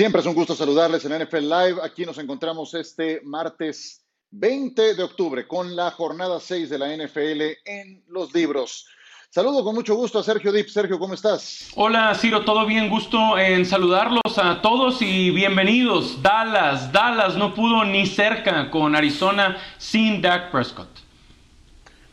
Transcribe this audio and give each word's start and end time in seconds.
Siempre 0.00 0.22
es 0.22 0.26
un 0.26 0.32
gusto 0.32 0.54
saludarles 0.54 1.04
en 1.04 1.22
NFL 1.22 1.40
Live. 1.40 1.76
Aquí 1.82 2.06
nos 2.06 2.16
encontramos 2.16 2.72
este 2.72 3.20
martes 3.22 4.02
20 4.30 4.94
de 4.94 5.02
octubre 5.02 5.46
con 5.46 5.76
la 5.76 5.90
jornada 5.90 6.40
6 6.40 6.70
de 6.70 6.78
la 6.78 6.96
NFL 6.96 7.42
en 7.66 8.02
los 8.08 8.32
libros. 8.32 8.86
Saludo 9.28 9.62
con 9.62 9.74
mucho 9.74 9.94
gusto 9.94 10.18
a 10.18 10.22
Sergio 10.22 10.52
Dip. 10.52 10.68
Sergio, 10.68 10.98
¿cómo 10.98 11.12
estás? 11.12 11.68
Hola, 11.74 12.14
Ciro, 12.14 12.46
todo 12.46 12.64
bien, 12.64 12.88
gusto 12.88 13.36
en 13.38 13.66
saludarlos 13.66 14.38
a 14.38 14.62
todos 14.62 15.02
y 15.02 15.28
bienvenidos. 15.32 16.22
Dallas, 16.22 16.90
Dallas 16.90 17.36
no 17.36 17.54
pudo 17.54 17.84
ni 17.84 18.06
cerca 18.06 18.70
con 18.70 18.96
Arizona 18.96 19.58
sin 19.76 20.22
Dak 20.22 20.50
Prescott. 20.50 20.88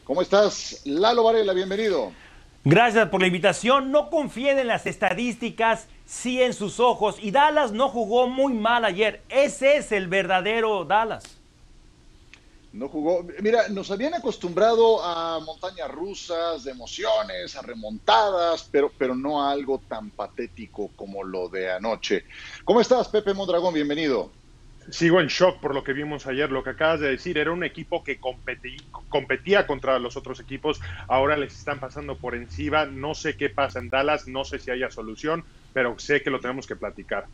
¿Cómo 0.04 0.22
estás? 0.22 0.82
Lalo 0.84 1.24
Varela, 1.24 1.54
bienvenido. 1.54 2.12
Gracias 2.70 3.08
por 3.08 3.22
la 3.22 3.28
invitación. 3.28 3.94
No 3.94 4.10
confíen 4.10 4.60
en 4.60 4.68
las 4.68 4.86
estadísticas, 4.88 5.88
sí 6.06 6.42
en 6.42 6.54
sus 6.54 6.82
ojos. 6.82 7.16
Y 7.18 7.32
Dallas 7.32 7.72
no 7.72 7.88
jugó 7.88 8.28
muy 8.28 8.54
mal 8.54 8.84
ayer. 8.84 9.22
Ese 9.30 9.78
es 9.78 9.94
el 9.94 10.10
verdadero 10.10 10.84
Dallas. 10.84 11.24
No 12.74 12.90
jugó. 12.90 13.26
Mira, 13.40 13.70
nos 13.70 13.90
habían 13.90 14.16
acostumbrado 14.16 15.02
a 15.02 15.40
montañas 15.40 15.90
rusas, 15.90 16.66
de 16.66 16.72
emociones, 16.72 17.56
a 17.56 17.62
remontadas, 17.62 18.68
pero, 18.70 18.92
pero 18.98 19.16
no 19.16 19.42
a 19.42 19.52
algo 19.52 19.80
tan 19.88 20.10
patético 20.10 20.90
como 20.98 21.24
lo 21.24 21.48
de 21.48 21.72
anoche. 21.72 22.26
¿Cómo 22.66 22.82
estás, 22.82 23.08
Pepe 23.08 23.34
Mondragón? 23.34 23.74
Bienvenido. 23.74 24.30
Sigo 24.90 25.20
en 25.20 25.28
shock 25.28 25.60
por 25.60 25.76
lo 25.76 25.84
que 25.84 25.94
vimos 25.94 26.28
ayer, 26.28 26.52
lo 26.52 26.64
que 26.64 26.70
acabas 26.72 27.00
de 27.00 27.10
decir, 27.10 27.38
era 27.38 27.52
un 27.52 27.64
equipo 27.64 28.04
que 28.04 28.20
competía 28.20 29.68
contra 29.68 30.00
los 30.00 30.16
otros 30.16 30.40
equipos, 30.40 30.80
ahora 31.08 31.36
les 31.36 31.58
están 31.58 31.80
pasando 31.80 32.16
por 32.16 32.36
encima, 32.36 32.86
no 32.86 33.14
sé 33.14 33.36
qué 33.36 33.50
pasa 33.50 33.80
en 33.80 33.90
Dallas, 33.90 34.28
no 34.28 34.46
sé 34.46 34.60
si 34.60 34.72
haya 34.72 34.90
solución, 34.90 35.44
pero 35.74 36.00
sé 36.00 36.22
que 36.22 36.30
lo 36.30 36.40
tenemos 36.40 36.66
que 36.68 36.76
platicar. 36.76 37.26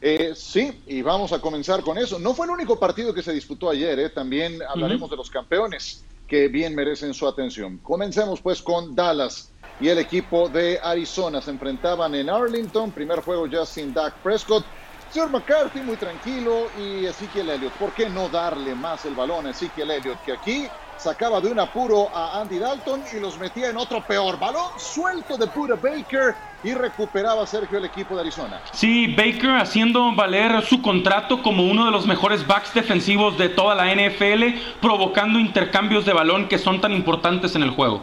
Eh, 0.00 0.32
sí, 0.34 0.82
y 0.86 1.02
vamos 1.02 1.32
a 1.32 1.40
comenzar 1.40 1.82
con 1.82 1.98
eso. 1.98 2.18
No 2.18 2.34
fue 2.34 2.46
el 2.46 2.52
único 2.52 2.78
partido 2.78 3.14
que 3.14 3.22
se 3.22 3.32
disputó 3.32 3.70
ayer, 3.70 3.98
¿eh? 3.98 4.10
también 4.10 4.60
hablaremos 4.68 5.10
de 5.10 5.16
los 5.16 5.30
campeones 5.30 6.04
que 6.26 6.48
bien 6.48 6.74
merecen 6.74 7.14
su 7.14 7.26
atención. 7.26 7.78
Comencemos 7.78 8.40
pues 8.40 8.60
con 8.60 8.94
Dallas 8.94 9.52
y 9.80 9.88
el 9.88 9.98
equipo 9.98 10.48
de 10.48 10.78
Arizona. 10.82 11.40
Se 11.40 11.50
enfrentaban 11.50 12.14
en 12.14 12.28
Arlington, 12.28 12.90
primer 12.90 13.20
juego 13.20 13.46
ya 13.46 13.64
sin 13.64 13.94
Dak 13.94 14.14
Prescott. 14.22 14.64
Señor 15.10 15.30
McCarthy 15.30 15.80
muy 15.80 15.96
tranquilo 15.96 16.66
y 16.78 17.06
Ezekiel 17.06 17.48
Elliott. 17.50 17.72
¿Por 17.74 17.92
qué 17.92 18.08
no 18.08 18.28
darle 18.28 18.74
más 18.74 19.04
el 19.04 19.14
balón 19.14 19.46
a 19.46 19.50
Ezekiel 19.50 19.90
Elliott? 19.90 20.18
Que 20.24 20.32
aquí 20.32 20.68
sacaba 20.96 21.40
de 21.40 21.48
un 21.48 21.60
apuro 21.60 22.08
a 22.14 22.40
Andy 22.40 22.58
Dalton 22.58 23.02
y 23.14 23.20
los 23.20 23.38
metía 23.38 23.70
en 23.70 23.76
otro 23.76 24.00
peor. 24.02 24.38
Balón 24.38 24.70
suelto 24.78 25.36
de 25.36 25.46
pura 25.46 25.76
Baker 25.76 26.34
y 26.64 26.74
recuperaba 26.74 27.46
Sergio 27.46 27.78
el 27.78 27.84
equipo 27.84 28.14
de 28.14 28.22
Arizona. 28.22 28.60
Sí, 28.72 29.06
Baker 29.14 29.56
haciendo 29.56 30.12
valer 30.14 30.62
su 30.62 30.82
contrato 30.82 31.42
como 31.42 31.64
uno 31.64 31.86
de 31.86 31.92
los 31.92 32.06
mejores 32.06 32.46
backs 32.46 32.74
defensivos 32.74 33.38
de 33.38 33.48
toda 33.48 33.74
la 33.74 33.94
NFL, 33.94 34.58
provocando 34.80 35.38
intercambios 35.38 36.04
de 36.04 36.12
balón 36.12 36.48
que 36.48 36.58
son 36.58 36.80
tan 36.80 36.92
importantes 36.92 37.54
en 37.54 37.62
el 37.62 37.70
juego. 37.70 38.02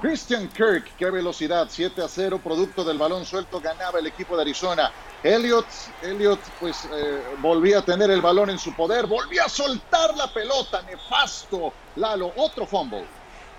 Christian 0.00 0.48
Kirk, 0.48 0.96
qué 0.96 1.10
velocidad, 1.10 1.66
7 1.68 2.02
a 2.02 2.08
0, 2.08 2.40
producto 2.42 2.82
del 2.84 2.96
balón 2.96 3.26
suelto, 3.26 3.60
ganaba 3.60 3.98
el 3.98 4.06
equipo 4.06 4.34
de 4.34 4.42
Arizona. 4.42 4.90
Elliot, 5.22 5.66
Elliot 6.02 6.40
pues 6.58 6.88
eh, 6.90 7.22
volvía 7.42 7.80
a 7.80 7.84
tener 7.84 8.10
el 8.10 8.22
balón 8.22 8.48
en 8.48 8.58
su 8.58 8.74
poder, 8.74 9.06
volvía 9.06 9.44
a 9.44 9.48
soltar 9.50 10.16
la 10.16 10.32
pelota, 10.32 10.80
nefasto. 10.82 11.74
Lalo, 11.96 12.32
otro 12.36 12.64
fumble. 12.64 13.04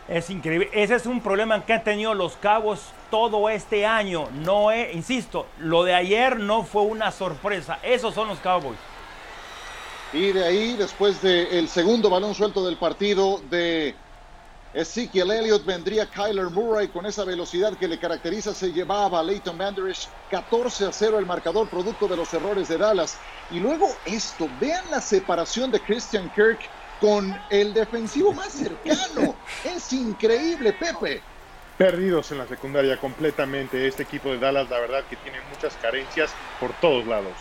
Es 0.07 0.31
increíble, 0.31 0.69
ese 0.73 0.95
es 0.95 1.05
un 1.05 1.21
problema 1.21 1.63
que 1.63 1.73
han 1.73 1.83
tenido 1.83 2.15
los 2.15 2.33
Cabos 2.37 2.81
todo 3.11 3.47
este 3.47 3.85
año. 3.85 4.27
No, 4.33 4.71
es, 4.71 4.95
insisto, 4.95 5.45
lo 5.59 5.83
de 5.83 5.93
ayer 5.93 6.39
no 6.39 6.63
fue 6.63 6.81
una 6.81 7.11
sorpresa, 7.11 7.77
esos 7.83 8.15
son 8.15 8.27
los 8.27 8.39
Cowboys. 8.39 8.79
Y 10.11 10.31
de 10.31 10.43
ahí, 10.43 10.73
después 10.73 11.21
del 11.21 11.69
segundo 11.69 12.09
balón 12.09 12.33
suelto 12.33 12.65
del 12.65 12.77
partido 12.77 13.39
de 13.49 13.95
Ezekiel 14.73 15.31
Elliott 15.31 15.65
vendría 15.65 16.05
Kyler 16.05 16.49
Murray 16.49 16.87
con 16.87 17.05
esa 17.05 17.25
velocidad 17.25 17.77
que 17.77 17.89
le 17.89 17.99
caracteriza, 17.99 18.53
se 18.53 18.71
llevaba 18.71 19.19
a 19.19 19.23
Leighton 19.23 19.57
Manderish 19.57 20.07
14 20.29 20.85
a 20.85 20.93
0 20.93 21.19
el 21.19 21.25
marcador 21.25 21.67
producto 21.67 22.07
de 22.07 22.15
los 22.15 22.33
errores 22.33 22.69
de 22.69 22.77
Dallas. 22.77 23.17
Y 23.51 23.59
luego 23.59 23.89
esto, 24.05 24.47
vean 24.61 24.83
la 24.89 25.01
separación 25.01 25.71
de 25.71 25.81
Christian 25.81 26.31
Kirk 26.33 26.59
con 27.01 27.37
el 27.49 27.73
defensivo 27.73 28.31
más 28.31 28.53
cercano. 28.53 29.35
Es 29.65 29.91
increíble, 29.91 30.71
Pepe. 30.71 31.21
Perdidos 31.77 32.31
en 32.31 32.37
la 32.37 32.47
secundaria 32.47 32.95
completamente. 32.95 33.85
Este 33.85 34.03
equipo 34.03 34.29
de 34.29 34.39
Dallas, 34.39 34.69
la 34.69 34.79
verdad 34.79 35.03
que 35.09 35.17
tiene 35.17 35.39
muchas 35.53 35.75
carencias 35.81 36.31
por 36.61 36.71
todos 36.79 37.05
lados. 37.05 37.33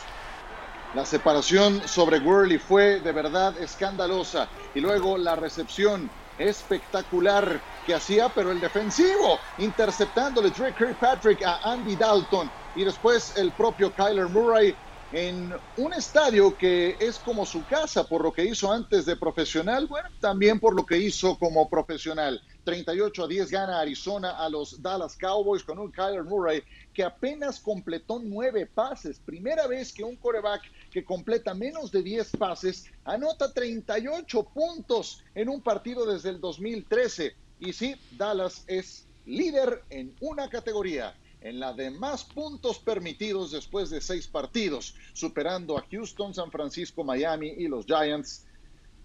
La 0.95 1.07
separación 1.07 1.87
sobre 1.87 2.19
Worley 2.19 2.59
fue 2.59 2.99
de 2.99 3.13
verdad 3.13 3.57
escandalosa. 3.63 4.49
Y 4.75 4.81
luego 4.81 5.17
la 5.17 5.37
recepción 5.37 6.11
espectacular 6.41 7.61
que 7.87 7.95
hacía, 7.95 8.29
pero 8.29 8.51
el 8.51 8.61
defensivo 8.61 9.39
interceptándole 9.59 10.51
Drake 10.51 10.75
Kirkpatrick 10.77 11.43
a 11.43 11.61
Andy 11.65 11.97
Dalton 11.97 12.51
y 12.75 12.85
después 12.85 13.37
el 13.37 13.53
propio 13.53 13.93
Kyler 13.93 14.29
Murray 14.29 14.75
en 15.13 15.53
un 15.77 15.93
estadio 15.93 16.57
que 16.57 16.97
es 17.01 17.19
como 17.19 17.45
su 17.45 17.65
casa 17.65 18.05
por 18.05 18.23
lo 18.23 18.33
que 18.33 18.45
hizo 18.45 18.73
antes 18.73 19.07
de 19.07 19.17
profesional, 19.17 19.89
bueno, 19.89 20.09
también 20.21 20.61
por 20.61 20.75
lo 20.75 20.87
que 20.87 20.99
hizo 20.99 21.37
como 21.37 21.69
profesional. 21.69 22.41
38 22.65 23.25
a 23.25 23.27
10 23.27 23.51
gana 23.51 23.81
Arizona 23.81 24.37
a 24.37 24.49
los 24.49 24.81
Dallas 24.81 25.17
Cowboys 25.17 25.65
con 25.65 25.79
un 25.79 25.91
Kyler 25.91 26.23
Murray 26.23 26.63
que 26.93 27.03
apenas 27.03 27.59
completó 27.59 28.21
nueve 28.23 28.71
pases. 28.73 29.19
Primera 29.19 29.67
vez 29.67 29.93
que 29.93 30.05
un 30.05 30.17
coreback 30.17 30.63
que 30.91 31.05
completa 31.05 31.55
menos 31.55 31.91
de 31.93 32.03
10 32.03 32.37
pases 32.37 32.87
anota 33.05 33.53
38 33.53 34.45
puntos 34.53 35.23
en 35.35 35.49
un 35.49 35.61
partido 35.61 36.05
desde 36.07 36.31
el 36.31 36.41
2013. 36.41 37.35
Y 37.61 37.73
sí, 37.73 37.95
Dallas 38.17 38.65
es 38.67 39.07
líder 39.27 39.83
en 39.91 40.15
una 40.21 40.49
categoría 40.49 41.15
en 41.41 41.59
la 41.59 41.73
de 41.73 41.91
más 41.91 42.25
puntos 42.25 42.79
permitidos 42.79 43.53
después 43.53 43.89
de 43.91 44.01
seis 44.01 44.27
partidos, 44.27 44.95
superando 45.13 45.79
a 45.79 45.87
Houston, 45.91 46.35
San 46.35 46.51
Francisco, 46.51 47.03
Miami 47.05 47.49
y 47.49 47.69
los 47.69 47.87
Giants. 47.87 48.47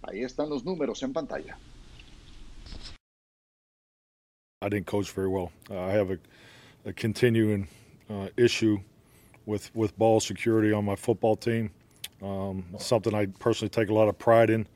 Ahí 0.01 0.23
están 0.23 0.49
los 0.49 0.63
números 0.63 1.01
en 1.03 1.13
pantalla. 1.13 1.57
I 4.61 4.69
didn't 4.69 4.87
coach 4.87 5.11
very 5.13 5.27
well. 5.27 5.51
Uh, 5.69 5.75
I 5.75 5.91
have 5.91 6.11
a, 6.11 6.17
a 6.89 6.93
continuing 6.93 7.67
uh, 8.09 8.29
issue 8.35 8.79
with 9.45 9.73
with 9.75 9.97
ball 9.97 10.19
security 10.19 10.71
on 10.71 10.85
my 10.85 10.95
football 10.95 11.35
team. 11.35 11.71
Um, 12.21 12.65
something 12.79 13.13
I 13.13 13.27
personally 13.27 13.69
take 13.69 13.89
a 13.89 13.93
lot 13.93 14.07
of 14.07 14.17
pride 14.17 14.49
in, 14.49 14.67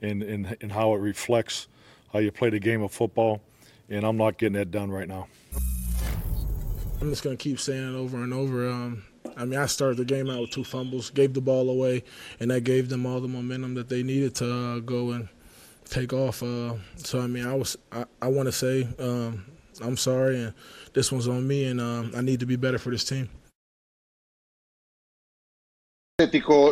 in, 0.00 0.22
in, 0.22 0.56
in 0.60 0.70
how 0.70 0.94
it 0.94 0.98
reflects 0.98 1.68
how 2.12 2.18
you 2.18 2.30
play 2.32 2.50
the 2.50 2.58
game 2.58 2.82
of 2.82 2.92
football, 2.92 3.40
and 3.88 4.04
I'm 4.04 4.16
not 4.16 4.36
getting 4.36 4.54
that 4.54 4.70
done 4.70 4.90
right 4.90 5.08
now. 5.08 5.28
I'm 7.00 7.10
just 7.10 7.22
going 7.22 7.36
to 7.36 7.42
keep 7.42 7.58
saying 7.58 7.94
it 7.94 7.96
over 7.96 8.22
and 8.22 8.34
over. 8.34 8.68
Um, 8.68 9.04
I 9.36 9.44
mean, 9.44 9.58
I 9.58 9.66
started 9.66 9.96
the 9.96 10.04
game 10.04 10.28
out 10.28 10.40
with 10.40 10.50
two 10.50 10.64
fumbles, 10.64 11.10
gave 11.10 11.34
the 11.34 11.40
ball 11.40 11.70
away, 11.70 12.04
and 12.38 12.50
that 12.50 12.62
gave 12.64 12.88
them 12.88 13.06
all 13.06 13.20
the 13.20 13.28
momentum 13.28 13.74
that 13.74 13.88
they 13.88 14.02
needed 14.02 14.34
to 14.36 14.52
uh, 14.52 14.78
go 14.80 15.10
and 15.10 15.28
take 15.88 16.12
off. 16.12 16.42
Uh, 16.42 16.74
so, 16.96 17.20
I 17.20 17.26
mean, 17.26 17.46
I 17.46 17.54
was 17.54 17.76
I, 17.90 18.04
I 18.20 18.28
want 18.28 18.46
to 18.46 18.52
say 18.52 18.86
um, 18.98 19.44
I'm 19.80 19.96
sorry, 19.96 20.42
and 20.42 20.54
this 20.92 21.10
one's 21.10 21.28
on 21.28 21.46
me, 21.46 21.64
and 21.64 21.80
um, 21.80 22.12
I 22.14 22.20
need 22.20 22.40
to 22.40 22.46
be 22.46 22.56
better 22.56 22.78
for 22.78 22.90
this 22.90 23.04
team. 23.04 23.28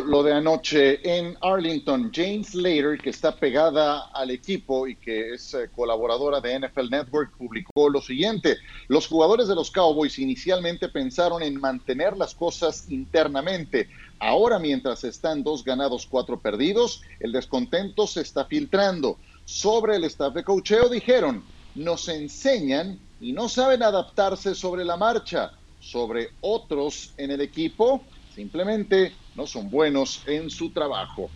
Lo 0.05 0.23
de 0.23 0.33
anoche 0.33 0.99
en 1.03 1.37
Arlington. 1.41 2.11
James 2.13 2.51
Slater, 2.51 2.97
que 2.97 3.09
está 3.09 3.35
pegada 3.35 4.07
al 4.13 4.31
equipo 4.31 4.87
y 4.87 4.95
que 4.95 5.33
es 5.33 5.53
eh, 5.53 5.69
colaboradora 5.75 6.39
de 6.39 6.59
NFL 6.59 6.89
Network, 6.89 7.35
publicó 7.37 7.89
lo 7.89 8.01
siguiente. 8.01 8.57
Los 8.87 9.07
jugadores 9.07 9.47
de 9.47 9.55
los 9.55 9.69
Cowboys 9.69 10.19
inicialmente 10.19 10.87
pensaron 10.87 11.43
en 11.43 11.59
mantener 11.59 12.15
las 12.15 12.33
cosas 12.33 12.85
internamente. 12.89 13.89
Ahora, 14.19 14.57
mientras 14.57 15.03
están 15.03 15.43
dos 15.43 15.63
ganados, 15.63 16.07
cuatro 16.09 16.39
perdidos, 16.39 17.01
el 17.19 17.31
descontento 17.31 18.07
se 18.07 18.21
está 18.21 18.45
filtrando. 18.45 19.17
Sobre 19.43 19.97
el 19.97 20.05
staff 20.05 20.33
de 20.33 20.43
cocheo 20.43 20.87
dijeron, 20.87 21.43
nos 21.75 22.07
enseñan 22.07 22.99
y 23.19 23.33
no 23.33 23.49
saben 23.49 23.83
adaptarse 23.83 24.55
sobre 24.55 24.85
la 24.85 24.95
marcha. 24.95 25.51
Sobre 25.79 26.29
otros 26.41 27.13
en 27.17 27.31
el 27.31 27.41
equipo, 27.41 28.03
simplemente 28.35 29.13
no 29.35 29.47
son 29.47 29.69
buenos 29.69 30.23
en 30.27 30.49
su 30.49 30.71
trabajo. 30.71 31.29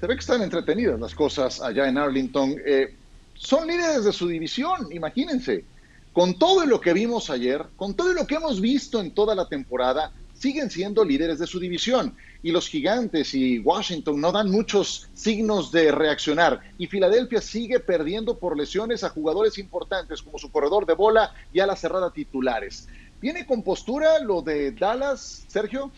Se 0.00 0.06
ve 0.06 0.14
que 0.14 0.20
están 0.20 0.42
entretenidas 0.42 0.98
las 0.98 1.14
cosas 1.14 1.60
allá 1.60 1.88
en 1.88 1.98
Arlington. 1.98 2.56
Eh, 2.66 2.94
son 3.34 3.66
líderes 3.66 4.04
de 4.04 4.12
su 4.12 4.28
división, 4.28 4.88
imagínense. 4.92 5.64
Con 6.12 6.38
todo 6.38 6.66
lo 6.66 6.80
que 6.80 6.92
vimos 6.92 7.30
ayer, 7.30 7.64
con 7.76 7.94
todo 7.94 8.12
lo 8.12 8.26
que 8.26 8.34
hemos 8.34 8.60
visto 8.60 9.00
en 9.00 9.12
toda 9.12 9.34
la 9.34 9.48
temporada, 9.48 10.12
siguen 10.34 10.70
siendo 10.70 11.04
líderes 11.04 11.38
de 11.38 11.46
su 11.46 11.60
división. 11.60 12.16
Y 12.42 12.50
los 12.50 12.68
gigantes 12.68 13.32
y 13.34 13.60
Washington 13.60 14.20
no 14.20 14.32
dan 14.32 14.50
muchos 14.50 15.08
signos 15.14 15.70
de 15.70 15.92
reaccionar. 15.92 16.60
Y 16.76 16.88
Filadelfia 16.88 17.40
sigue 17.40 17.78
perdiendo 17.78 18.36
por 18.38 18.58
lesiones 18.58 19.04
a 19.04 19.10
jugadores 19.10 19.56
importantes 19.58 20.20
como 20.20 20.38
su 20.38 20.50
corredor 20.50 20.84
de 20.84 20.94
bola 20.94 21.32
y 21.52 21.60
a 21.60 21.66
la 21.66 21.76
cerrada 21.76 22.12
titulares. 22.12 22.88
¿Viene 23.20 23.46
con 23.46 23.62
postura 23.62 24.18
lo 24.18 24.42
de 24.42 24.72
Dallas, 24.72 25.44
Sergio? 25.46 25.92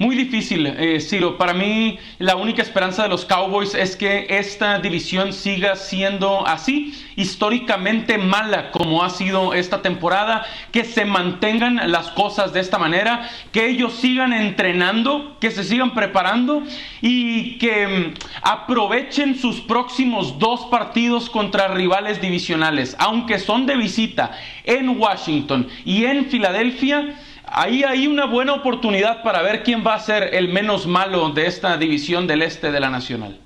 Muy 0.00 0.14
difícil, 0.14 0.64
eh, 0.64 1.00
Ciro. 1.00 1.36
Para 1.36 1.52
mí, 1.52 1.98
la 2.20 2.36
única 2.36 2.62
esperanza 2.62 3.02
de 3.02 3.08
los 3.08 3.24
Cowboys 3.24 3.74
es 3.74 3.96
que 3.96 4.28
esta 4.30 4.78
división 4.78 5.32
siga 5.32 5.74
siendo 5.74 6.46
así, 6.46 6.94
históricamente 7.16 8.16
mala 8.16 8.70
como 8.70 9.02
ha 9.02 9.10
sido 9.10 9.54
esta 9.54 9.82
temporada, 9.82 10.46
que 10.70 10.84
se 10.84 11.04
mantengan 11.04 11.90
las 11.90 12.12
cosas 12.12 12.52
de 12.52 12.60
esta 12.60 12.78
manera, 12.78 13.28
que 13.50 13.66
ellos 13.66 13.94
sigan 13.94 14.32
entrenando, 14.32 15.36
que 15.40 15.50
se 15.50 15.64
sigan 15.64 15.92
preparando 15.94 16.62
y 17.00 17.58
que 17.58 17.88
mm, 17.88 18.14
aprovechen 18.42 19.36
sus 19.36 19.60
próximos 19.60 20.38
dos 20.38 20.66
partidos 20.66 21.28
contra 21.28 21.74
rivales 21.74 22.20
divisionales, 22.20 22.94
aunque 23.00 23.40
son 23.40 23.66
de 23.66 23.74
visita 23.74 24.30
en 24.62 24.90
Washington 24.90 25.66
y 25.84 26.04
en 26.04 26.26
Filadelfia 26.26 27.16
ahí 27.52 27.84
hay 27.84 28.06
una 28.06 28.26
buena 28.26 28.54
oportunidad 28.54 29.22
para 29.22 29.42
ver 29.42 29.62
quién 29.62 29.84
va 29.86 29.94
a 29.94 30.00
ser 30.00 30.34
el 30.34 30.48
menos 30.48 30.86
malo 30.86 31.30
de 31.30 31.46
esta 31.46 31.76
división 31.76 32.26
del 32.26 32.42
este 32.42 32.70
de 32.70 32.80
la 32.80 32.90
Nacional. 32.90 33.40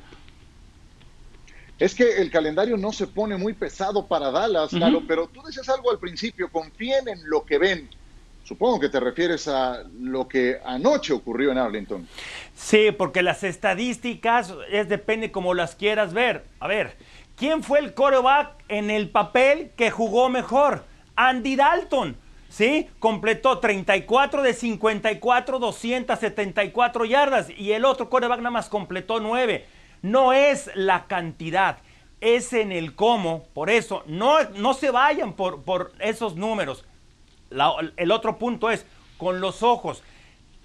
Es 1.79 1.95
que 1.95 2.19
el 2.19 2.31
calendario 2.31 2.77
no 2.77 2.93
se 2.93 3.07
pone 3.07 3.37
muy 3.37 3.55
pesado 3.55 4.07
para 4.07 4.31
Dallas, 4.31 4.71
pero 5.09 5.27
tú 5.27 5.43
decías 5.43 5.69
algo 5.69 5.91
al 5.91 5.99
principio, 5.99 6.49
confíen 6.49 7.09
en 7.09 7.29
lo 7.29 7.45
que 7.45 7.59
ven. 7.59 7.89
Supongo 8.45 8.81
que 8.81 8.89
te 8.89 9.01
refieres 9.01 9.49
a 9.49 9.83
lo 10.01 10.29
que 10.29 10.59
anoche 10.65 11.13
ocurrió 11.13 11.53
en 11.53 11.59
Arlington. 11.59 12.07
Sí, 12.55 12.91
porque 12.97 13.23
las 13.23 13.45
estadísticas 13.45 14.53
es 14.71 14.89
depende 14.89 15.33
como 15.33 15.55
las 15.55 15.75
quieras 15.75 16.13
ver. 16.13 16.45
A 16.61 16.67
ver, 16.67 16.97
¿quién 17.37 17.63
fue 17.63 17.79
el 17.79 17.95
quarterback 17.95 18.51
en 18.69 18.91
el 18.91 19.09
papel 19.09 19.71
que 19.77 19.91
jugó 19.91 20.29
mejor? 20.29 20.85
Andy 21.17 21.57
Dalton. 21.57 22.17
¿Sí? 22.53 22.89
Completó 22.99 23.59
34 23.59 24.43
de 24.43 24.53
54, 24.53 25.59
274 25.59 27.05
yardas 27.07 27.49
y 27.51 27.73
el 27.73 27.85
otro 27.87 28.11
quarterback 28.11 28.39
nada 28.39 28.51
más 28.51 28.69
completó 28.69 29.21
9. 29.21 29.67
No 30.03 30.33
es 30.35 30.71
la 30.75 31.07
cantidad, 31.07 31.79
es 32.21 32.53
en 32.53 32.71
el 32.71 32.95
cómo. 32.95 33.45
Por 33.55 33.71
eso, 33.71 34.05
no, 34.07 34.43
no 34.57 34.75
se 34.75 34.91
vayan 34.91 35.33
por, 35.33 35.63
por 35.63 35.93
esos 35.99 36.37
números. 36.37 36.85
el 37.97 38.11
otro 38.13 38.39
punto 38.39 38.71
es 38.71 38.85
con 39.17 39.41
los 39.41 39.63
ojos. 39.63 40.03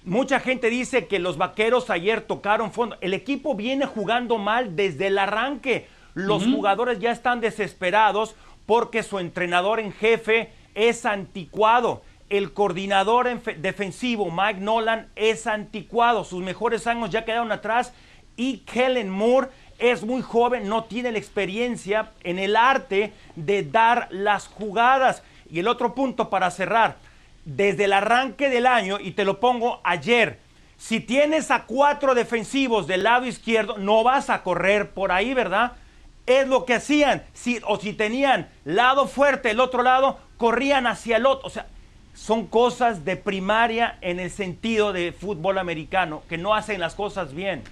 Mucha 0.04 0.40
gente 0.42 0.69
dice 0.69 1.07
que 1.07 1.19
los 1.19 1.38
vaqueros 1.38 1.90
ayer 1.90 2.22
tocaron 2.22 2.74
fondo. 2.74 2.98
El 3.00 3.13
equipo 3.13 3.56
viene 3.56 3.86
jugando 3.86 4.38
mal 4.38 4.75
desde 4.75 5.07
el 5.07 5.18
arranque. 5.18 5.88
Los 6.13 6.45
jugadores 6.45 7.00
ya 7.00 7.12
están 7.12 7.40
desesperados 7.40 8.36
porque 8.66 9.04
su 9.04 9.19
entrenador 9.19 9.80
en 9.80 9.94
jefe 9.94 10.51
es 10.78 11.06
anticuado. 11.06 12.04
El 12.30 12.54
coordinador 12.54 13.42
defensivo, 13.58 14.30
Mike 14.30 14.62
Nolan, 14.62 15.10
es 15.16 15.48
anticuado. 15.48 16.24
Sus 16.24 16.44
mejores 16.44 16.86
años 16.88 17.10
ya 17.10 17.26
quedaron 17.26 17.52
atrás. 17.52 17.94
Y 18.36 18.60
Kellen 18.60 19.10
Moore 19.10 19.50
es 19.80 20.04
muy 20.04 20.22
joven, 20.22 20.70
no 20.70 20.84
tiene 20.86 21.12
la 21.12 21.18
experiencia 21.18 22.12
en 22.24 22.38
el 22.38 22.56
arte 22.56 23.12
de 23.36 23.64
dar 23.64 24.08
las 24.12 24.48
jugadas. 24.48 25.24
Y 25.50 25.60
el 25.60 25.68
otro 25.68 25.96
punto 25.96 26.30
para 26.30 26.52
cerrar, 26.52 26.98
desde 27.44 27.86
el 27.86 27.94
arranque 27.94 28.50
del 28.50 28.68
año, 28.68 29.00
y 29.00 29.12
te 29.12 29.26
lo 29.26 29.40
pongo 29.40 29.82
ayer, 29.84 30.40
si 30.78 31.00
tienes 31.00 31.50
a 31.50 31.64
cuatro 31.64 32.14
defensivos 32.14 32.86
del 32.86 33.04
lado 33.04 33.26
izquierdo, 33.26 33.78
no 33.80 34.04
vas 34.04 34.30
a 34.30 34.44
correr 34.44 34.92
por 34.92 35.12
ahí, 35.12 35.34
¿verdad? 35.34 35.74
Es 36.28 36.48
lo 36.48 36.66
que 36.66 36.76
hacían. 36.76 37.24
Si, 37.34 37.60
o 37.66 37.80
si 37.80 37.94
tenían 37.94 38.50
lado 38.64 39.08
fuerte 39.08 39.52
el 39.52 39.60
otro 39.60 39.82
lado, 39.82 40.20
corrían 40.38 40.88
hacia 40.88 41.18
el 41.18 41.25
otro. 41.25 41.48
O 41.48 41.50
sea, 41.50 41.68
son 42.13 42.48
cosas 42.48 43.06
de 43.06 43.16
primaria 43.16 43.98
en 44.01 44.19
el 44.19 44.31
sentido 44.31 44.94
de 44.94 45.12
fútbol 45.12 45.57
americano, 45.57 46.24
que 46.28 46.38
no 46.38 46.56
hacen 46.56 46.80
las 46.80 46.95
cosas 46.95 47.34
bien. 47.34 47.63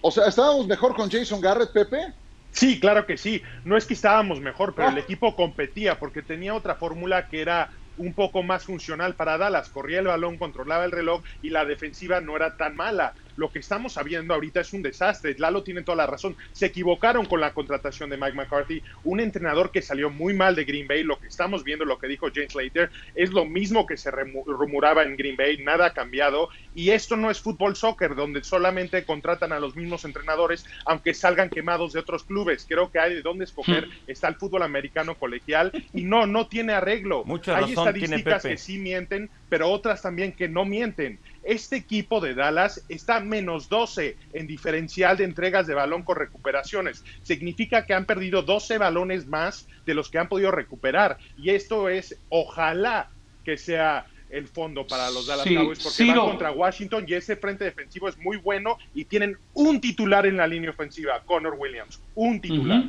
O 0.00 0.10
sea, 0.10 0.26
¿estábamos 0.26 0.66
mejor 0.66 0.94
con 0.94 1.10
Jason 1.10 1.40
Garrett, 1.40 1.72
Pepe? 1.72 2.12
Sí, 2.50 2.80
claro 2.80 3.06
que 3.06 3.16
sí. 3.16 3.42
No 3.64 3.76
es 3.76 3.86
que 3.86 3.94
estábamos 3.94 4.40
mejor, 4.40 4.74
pero 4.74 4.88
ah. 4.88 4.90
el 4.92 4.98
equipo 4.98 5.36
competía 5.36 5.98
porque 5.98 6.22
tenía 6.22 6.54
otra 6.54 6.74
fórmula 6.76 7.28
que 7.28 7.40
era 7.40 7.70
un 7.98 8.14
poco 8.14 8.42
más 8.42 8.64
funcional 8.64 9.14
para 9.14 9.38
Dallas. 9.38 9.68
Corría 9.68 10.00
el 10.00 10.06
balón, 10.06 10.38
controlaba 10.38 10.84
el 10.84 10.92
reloj 10.92 11.22
y 11.42 11.50
la 11.50 11.64
defensiva 11.64 12.20
no 12.20 12.36
era 12.36 12.56
tan 12.56 12.76
mala. 12.76 13.14
Lo 13.38 13.52
que 13.52 13.60
estamos 13.60 13.92
sabiendo 13.92 14.34
ahorita 14.34 14.60
es 14.60 14.72
un 14.72 14.82
desastre. 14.82 15.36
Lalo 15.38 15.62
tiene 15.62 15.82
toda 15.82 15.94
la 15.94 16.06
razón. 16.06 16.36
Se 16.52 16.66
equivocaron 16.66 17.24
con 17.24 17.40
la 17.40 17.54
contratación 17.54 18.10
de 18.10 18.16
Mike 18.16 18.36
McCarthy, 18.36 18.82
un 19.04 19.20
entrenador 19.20 19.70
que 19.70 19.80
salió 19.80 20.10
muy 20.10 20.34
mal 20.34 20.56
de 20.56 20.64
Green 20.64 20.88
Bay. 20.88 21.04
Lo 21.04 21.20
que 21.20 21.28
estamos 21.28 21.62
viendo, 21.62 21.84
lo 21.84 21.98
que 21.98 22.08
dijo 22.08 22.26
James 22.34 22.50
Slater, 22.50 22.90
es 23.14 23.32
lo 23.32 23.44
mismo 23.44 23.86
que 23.86 23.96
se 23.96 24.10
rumoraba 24.10 25.04
en 25.04 25.16
Green 25.16 25.36
Bay. 25.36 25.58
Nada 25.62 25.86
ha 25.86 25.92
cambiado. 25.94 26.48
Y 26.74 26.90
esto 26.90 27.16
no 27.16 27.30
es 27.30 27.40
fútbol 27.40 27.76
soccer, 27.76 28.16
donde 28.16 28.42
solamente 28.42 29.04
contratan 29.04 29.52
a 29.52 29.60
los 29.60 29.76
mismos 29.76 30.04
entrenadores, 30.04 30.66
aunque 30.84 31.14
salgan 31.14 31.48
quemados 31.48 31.92
de 31.92 32.00
otros 32.00 32.24
clubes. 32.24 32.66
Creo 32.68 32.90
que 32.90 32.98
hay 32.98 33.14
de 33.14 33.22
dónde 33.22 33.44
escoger. 33.44 33.88
Está 34.08 34.26
el 34.26 34.34
fútbol 34.34 34.64
americano 34.64 35.14
colegial 35.14 35.70
y 35.94 36.02
no, 36.02 36.26
no 36.26 36.48
tiene 36.48 36.72
arreglo. 36.72 37.24
hay 37.46 37.72
estadísticas 37.72 38.42
que 38.42 38.56
sí 38.56 38.78
mienten, 38.78 39.30
pero 39.48 39.70
otras 39.70 40.02
también 40.02 40.32
que 40.32 40.48
no 40.48 40.64
mienten. 40.64 41.20
Este 41.42 41.76
equipo 41.76 42.20
de 42.20 42.34
Dallas 42.34 42.84
está 42.88 43.20
menos 43.20 43.68
12 43.68 44.16
en 44.32 44.46
diferencial 44.46 45.16
de 45.16 45.24
entregas 45.24 45.66
de 45.66 45.74
balón 45.74 46.02
con 46.02 46.16
recuperaciones. 46.16 47.04
Significa 47.22 47.86
que 47.86 47.94
han 47.94 48.04
perdido 48.04 48.42
12 48.42 48.78
balones 48.78 49.26
más 49.26 49.66
de 49.86 49.94
los 49.94 50.10
que 50.10 50.18
han 50.18 50.28
podido 50.28 50.50
recuperar. 50.50 51.18
Y 51.36 51.50
esto 51.50 51.88
es, 51.88 52.18
ojalá 52.28 53.10
que 53.44 53.56
sea 53.56 54.06
el 54.30 54.46
fondo 54.46 54.86
para 54.86 55.10
los 55.10 55.26
Dallas 55.26 55.46
Cowboys 55.46 55.78
porque 55.82 56.06
van 56.06 56.18
contra 56.18 56.52
Washington 56.52 57.04
y 57.08 57.14
ese 57.14 57.36
frente 57.36 57.64
defensivo 57.64 58.08
es 58.08 58.18
muy 58.18 58.36
bueno 58.36 58.78
y 58.94 59.04
tienen 59.04 59.38
un 59.54 59.80
titular 59.80 60.26
en 60.26 60.36
la 60.36 60.46
línea 60.46 60.70
ofensiva, 60.70 61.22
Connor 61.24 61.54
Williams, 61.58 62.00
un 62.14 62.40
titular. 62.40 62.84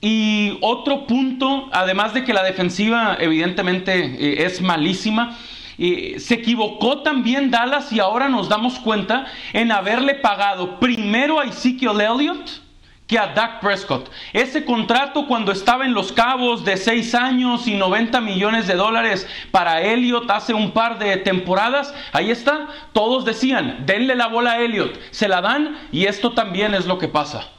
Y 0.00 0.58
otro 0.60 1.06
punto, 1.06 1.68
además 1.72 2.12
de 2.12 2.24
que 2.24 2.34
la 2.34 2.42
defensiva 2.42 3.16
evidentemente 3.18 3.94
eh, 3.94 4.44
es 4.44 4.60
malísima, 4.60 5.38
se 5.76 6.34
equivocó 6.34 7.02
también 7.02 7.50
Dallas 7.50 7.92
y 7.92 8.00
ahora 8.00 8.28
nos 8.28 8.48
damos 8.48 8.78
cuenta 8.78 9.26
en 9.52 9.72
haberle 9.72 10.14
pagado 10.14 10.80
primero 10.80 11.40
a 11.40 11.44
Ezekiel 11.44 12.00
Elliott 12.00 12.66
que 13.06 13.18
a 13.18 13.28
Dak 13.28 13.60
Prescott. 13.60 14.10
Ese 14.32 14.64
contrato 14.64 15.26
cuando 15.26 15.52
estaba 15.52 15.84
en 15.84 15.94
Los 15.94 16.12
Cabos 16.12 16.64
de 16.64 16.76
6 16.76 17.14
años 17.14 17.66
y 17.66 17.74
90 17.74 18.20
millones 18.20 18.66
de 18.66 18.74
dólares 18.74 19.26
para 19.50 19.82
Elliott 19.82 20.28
hace 20.30 20.54
un 20.54 20.72
par 20.72 20.98
de 20.98 21.16
temporadas, 21.18 21.94
ahí 22.12 22.30
está, 22.30 22.68
todos 22.92 23.24
decían, 23.24 23.84
denle 23.86 24.16
la 24.16 24.26
bola 24.26 24.52
a 24.52 24.60
Elliott, 24.60 24.98
se 25.10 25.28
la 25.28 25.40
dan 25.40 25.88
y 25.92 26.06
esto 26.06 26.32
también 26.32 26.74
es 26.74 26.86
lo 26.86 26.98
que 26.98 27.08
pasa. 27.08 27.50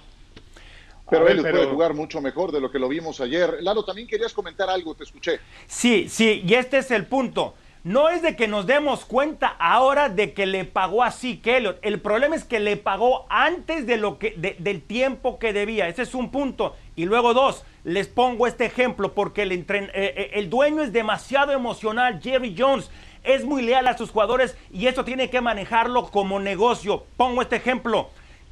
Pero 1.09 1.27
él 1.29 1.39
puede 1.39 1.67
jugar 1.67 1.93
mucho 1.93 2.19
mejor 2.19 2.51
de 2.51 2.59
lo 2.59 2.69
que 2.69 2.79
lo 2.79 2.89
vimos 2.89 3.21
ayer. 3.21 3.59
Lalo, 3.61 3.85
también 3.85 4.09
querías 4.09 4.33
comentar 4.33 4.69
algo, 4.69 4.93
te 4.93 5.05
escuché. 5.05 5.39
Sí, 5.65 6.09
sí, 6.09 6.43
y 6.45 6.53
este 6.53 6.79
es 6.79 6.91
el 6.91 7.05
punto. 7.05 7.55
No 7.87 8.09
es 8.09 8.21
de 8.21 8.35
que 8.35 8.49
nos 8.49 8.67
demos 8.67 9.05
cuenta 9.05 9.47
ahora 9.47 10.09
de 10.09 10.33
que 10.33 10.45
le 10.45 10.65
pagó 10.65 11.05
así 11.05 11.41
Elliot. 11.41 11.79
El 11.83 12.01
problema 12.01 12.35
es 12.35 12.43
que 12.43 12.59
le 12.59 12.75
pagó 12.75 13.25
antes 13.29 13.87
de 13.87 13.95
lo 13.95 14.19
que, 14.19 14.31
del 14.59 14.81
tiempo 14.81 15.39
que 15.39 15.53
debía. 15.53 15.87
Ese 15.87 16.01
es 16.01 16.13
un 16.13 16.29
punto. 16.29 16.75
Y 16.97 17.05
luego 17.05 17.33
dos, 17.33 17.63
les 17.85 18.09
pongo 18.09 18.45
este 18.45 18.65
ejemplo 18.65 19.13
porque 19.13 19.43
el, 19.43 19.53
eh, 19.53 19.65
eh, 19.93 20.31
el 20.33 20.49
dueño 20.49 20.83
es 20.83 20.91
demasiado 20.91 21.53
emocional. 21.53 22.19
Jerry 22.21 22.53
Jones 22.57 22.91
es 23.23 23.45
muy 23.45 23.61
leal 23.61 23.87
a 23.87 23.97
sus 23.97 24.11
jugadores 24.11 24.57
y 24.69 24.87
eso 24.87 25.05
tiene 25.05 25.29
que 25.29 25.39
manejarlo 25.39 26.11
como 26.11 26.41
negocio. 26.41 27.05
Pongo 27.15 27.41
este 27.41 27.55
ejemplo. 27.55 28.09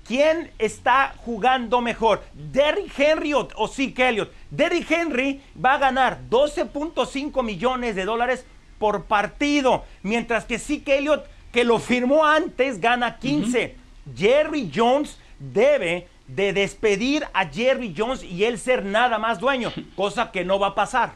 ¿Quién 0.07 0.51
está 0.59 1.13
jugando 1.25 1.81
mejor? 1.81 2.23
¿Derrick 2.33 2.97
Henry 2.97 3.33
o, 3.33 3.49
o 3.57 3.67
Zeke 3.67 4.07
Elliott? 4.07 4.31
Derrick 4.49 4.89
Henry 4.89 5.41
va 5.61 5.73
a 5.73 5.79
ganar 5.79 6.19
12.5 6.29 7.43
millones 7.43 7.97
de 7.97 8.05
dólares 8.05 8.45
por 8.79 9.05
partido, 9.05 9.83
mientras 10.03 10.45
que 10.45 10.59
sí 10.59 10.79
que 10.79 10.97
Elliott, 10.97 11.25
que 11.51 11.63
lo 11.63 11.79
firmó 11.79 12.25
antes, 12.25 12.79
gana 12.79 13.17
15. 13.17 13.75
Jerry 14.15 14.71
Jones 14.73 15.17
debe 15.39 16.07
de 16.27 16.53
despedir 16.53 17.25
a 17.33 17.47
Jerry 17.47 17.93
Jones 17.95 18.23
y 18.23 18.43
él 18.43 18.59
ser 18.59 18.83
nada 18.83 19.17
más 19.17 19.39
dueño, 19.39 19.71
cosa 19.95 20.31
que 20.31 20.43
no 20.43 20.59
va 20.59 20.67
a 20.67 20.75
pasar. 20.75 21.13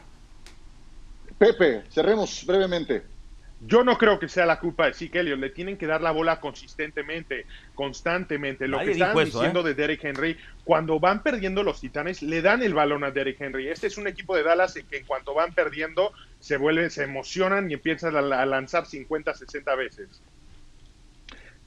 Pepe, 1.38 1.84
cerremos 1.90 2.44
brevemente. 2.46 3.09
Yo 3.60 3.84
no 3.84 3.98
creo 3.98 4.18
que 4.18 4.28
sea 4.28 4.46
la 4.46 4.58
culpa 4.58 4.86
de 4.86 4.94
Zeke 4.94 5.20
Elliott. 5.20 5.38
Le 5.38 5.50
tienen 5.50 5.76
que 5.76 5.86
dar 5.86 6.00
la 6.00 6.12
bola 6.12 6.40
consistentemente, 6.40 7.44
constantemente. 7.74 8.66
Lo 8.66 8.78
que 8.78 8.92
estaban 8.92 9.24
diciendo 9.24 9.60
¿eh? 9.60 9.64
de 9.64 9.74
Derek 9.74 10.02
Henry, 10.02 10.38
cuando 10.64 10.98
van 10.98 11.22
perdiendo 11.22 11.62
los 11.62 11.80
Titanes, 11.80 12.22
le 12.22 12.40
dan 12.40 12.62
el 12.62 12.72
balón 12.72 13.04
a 13.04 13.10
Derek 13.10 13.38
Henry. 13.38 13.68
Este 13.68 13.86
es 13.86 13.98
un 13.98 14.06
equipo 14.06 14.34
de 14.34 14.44
Dallas 14.44 14.74
que 14.88 14.96
en 14.96 15.04
cuanto 15.04 15.34
van 15.34 15.52
perdiendo, 15.52 16.12
se 16.38 16.56
vuelven, 16.56 16.90
se 16.90 17.04
emocionan 17.04 17.70
y 17.70 17.74
empiezan 17.74 18.16
a, 18.16 18.46
lanzar 18.46 18.86
50, 18.86 19.34
60 19.34 19.74
veces. 19.74 20.22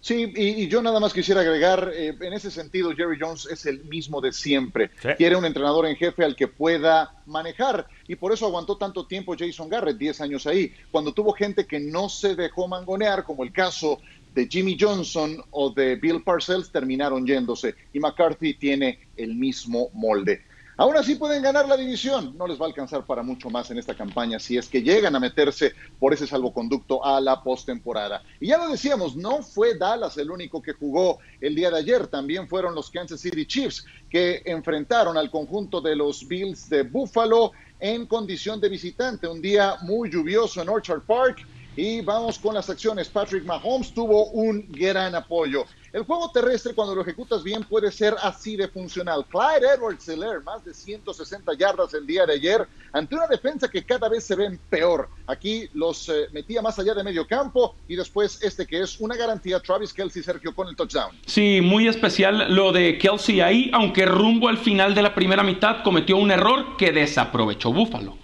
Sí, 0.04 0.34
y, 0.36 0.68
yo 0.68 0.82
nada 0.82 1.00
más 1.00 1.14
quisiera 1.14 1.40
agregar, 1.40 1.90
eh, 1.96 2.14
en 2.20 2.34
ese 2.34 2.52
sentido, 2.52 2.94
Jerry 2.94 3.18
Jones 3.18 3.48
es 3.50 3.66
el 3.66 3.86
mismo 3.86 4.20
de 4.20 4.34
siempre. 4.34 4.92
Quiere 5.16 5.38
un 5.38 5.46
entrenador 5.46 5.86
en 5.86 5.96
jefe 5.96 6.26
al 6.26 6.36
que 6.36 6.50
pueda 6.50 7.24
manejar. 7.26 7.88
y 8.06 8.18
por 8.18 8.34
eso 8.34 8.46
aguantó 8.46 8.76
tanto 8.76 9.08
tiempo 9.08 9.34
Jason 9.40 9.70
Garrett, 9.70 9.98
10 9.98 10.20
años 10.20 10.46
ahí, 10.46 10.74
cuando 10.92 11.14
tuvo 11.14 11.32
gente 11.32 11.66
que 11.66 11.80
no 11.80 12.10
se 12.10 12.36
dejó 12.36 12.68
mangonear, 12.68 13.24
como 13.24 13.46
el 13.46 13.54
caso 13.54 14.02
de 14.36 14.46
Jimmy 14.46 14.76
Johnson 14.78 15.42
o 15.52 15.70
de 15.70 15.96
Bill 15.96 16.22
Parcells, 16.22 16.70
terminaron 16.70 17.26
yéndose 17.26 17.74
y 17.94 18.00
McCarthy 18.02 18.56
tiene 18.56 19.00
el 19.16 19.36
mismo 19.36 19.90
molde. 19.94 20.42
Aún 20.76 20.98
así 20.98 21.16
pueden 21.16 21.44
ganar 21.44 21.68
la 21.68 21.78
división, 21.78 22.36
no 22.36 22.48
les 22.48 22.60
va 22.60 22.66
a 22.66 22.68
alcanzar 22.70 23.06
para 23.06 23.22
mucho 23.22 23.50
más 23.52 23.70
en 23.70 23.78
esta 23.78 23.96
campaña 23.96 24.40
si 24.40 24.58
es 24.58 24.68
que 24.68 24.82
llegan 24.82 25.16
a 25.16 25.20
meterse 25.20 25.74
por 26.00 26.14
ese 26.14 26.26
salvoconducto 26.26 27.06
a 27.06 27.22
la 27.22 27.44
postemporada. 27.44 28.24
Y 28.40 28.48
ya 28.48 28.58
lo 28.58 28.68
decíamos, 28.70 29.16
no 29.16 29.44
fue 29.44 29.78
Dallas 29.78 30.18
el 30.18 30.32
único 30.32 30.62
que 30.62 30.74
jugó 30.74 31.20
el 31.42 31.54
día 31.54 31.70
de 31.70 31.78
ayer, 31.78 32.08
también 32.08 32.48
fueron 32.48 32.74
los 32.74 32.90
Kansas 32.90 33.22
City 33.22 33.46
Chiefs 33.46 33.86
que 34.10 34.42
enfrentaron 34.46 35.16
al 35.16 35.30
conjunto 35.30 35.80
de 35.80 35.96
los 35.96 36.28
Bills 36.28 36.68
de 36.70 36.82
Buffalo 36.82 37.52
en 37.80 38.08
condición 38.08 38.60
de 38.60 38.70
visitante, 38.70 39.28
un 39.28 39.42
día 39.42 39.76
muy 39.82 40.10
lluvioso 40.10 40.62
en 40.62 40.70
Orchard 40.70 41.02
Park. 41.02 41.46
Y 41.76 42.02
vamos 42.02 42.38
con 42.38 42.54
las 42.54 42.70
acciones. 42.70 43.10
Patrick 43.10 43.46
Mahomes 43.46 43.92
tuvo 43.96 44.28
un 44.28 44.68
gran 44.70 45.16
apoyo. 45.16 45.66
El 45.94 46.06
juego 46.06 46.32
terrestre, 46.32 46.74
cuando 46.74 46.96
lo 46.96 47.04
ejecutas 47.04 47.44
bien, 47.44 47.64
puede 47.64 47.92
ser 47.92 48.16
así 48.24 48.56
de 48.56 48.68
funcional. 48.68 49.24
Clyde 49.30 49.76
Edwards 49.76 50.04
Seller, 50.04 50.42
más 50.44 50.66
de 50.66 50.74
160 50.74 51.54
yardas 51.56 51.94
el 51.94 52.08
día 52.08 52.26
de 52.26 52.34
ayer, 52.34 52.68
ante 52.92 53.14
una 53.14 53.28
defensa 53.28 53.70
que 53.70 53.84
cada 53.84 54.10
vez 54.10 54.24
se 54.24 54.36
ven 54.36 54.60
peor. 54.72 55.08
Aquí 55.28 55.70
los 55.76 56.10
eh, 56.10 56.30
metía 56.32 56.64
más 56.64 56.80
allá 56.80 56.96
de 56.96 57.04
medio 57.04 57.28
campo 57.28 57.76
y 57.88 57.96
después 57.96 58.42
este 58.42 58.66
que 58.66 58.82
es 58.82 59.00
una 59.00 59.16
garantía, 59.16 59.60
Travis 59.60 59.94
Kelsey, 59.94 60.24
Sergio, 60.24 60.56
con 60.56 60.68
el 60.68 60.76
touchdown. 60.76 61.16
Sí, 61.28 61.60
muy 61.62 61.88
especial 61.88 62.56
lo 62.56 62.72
de 62.72 62.98
Kelsey 62.98 63.42
ahí, 63.42 63.70
aunque 63.72 64.08
rumbo 64.08 64.50
al 64.50 64.58
final 64.58 64.96
de 64.96 65.04
la 65.04 65.14
primera 65.14 65.44
mitad 65.44 65.84
cometió 65.84 66.18
un 66.18 66.32
error 66.32 66.76
que 66.76 66.92
desaprovechó 66.92 67.72
Buffalo. 67.72 68.18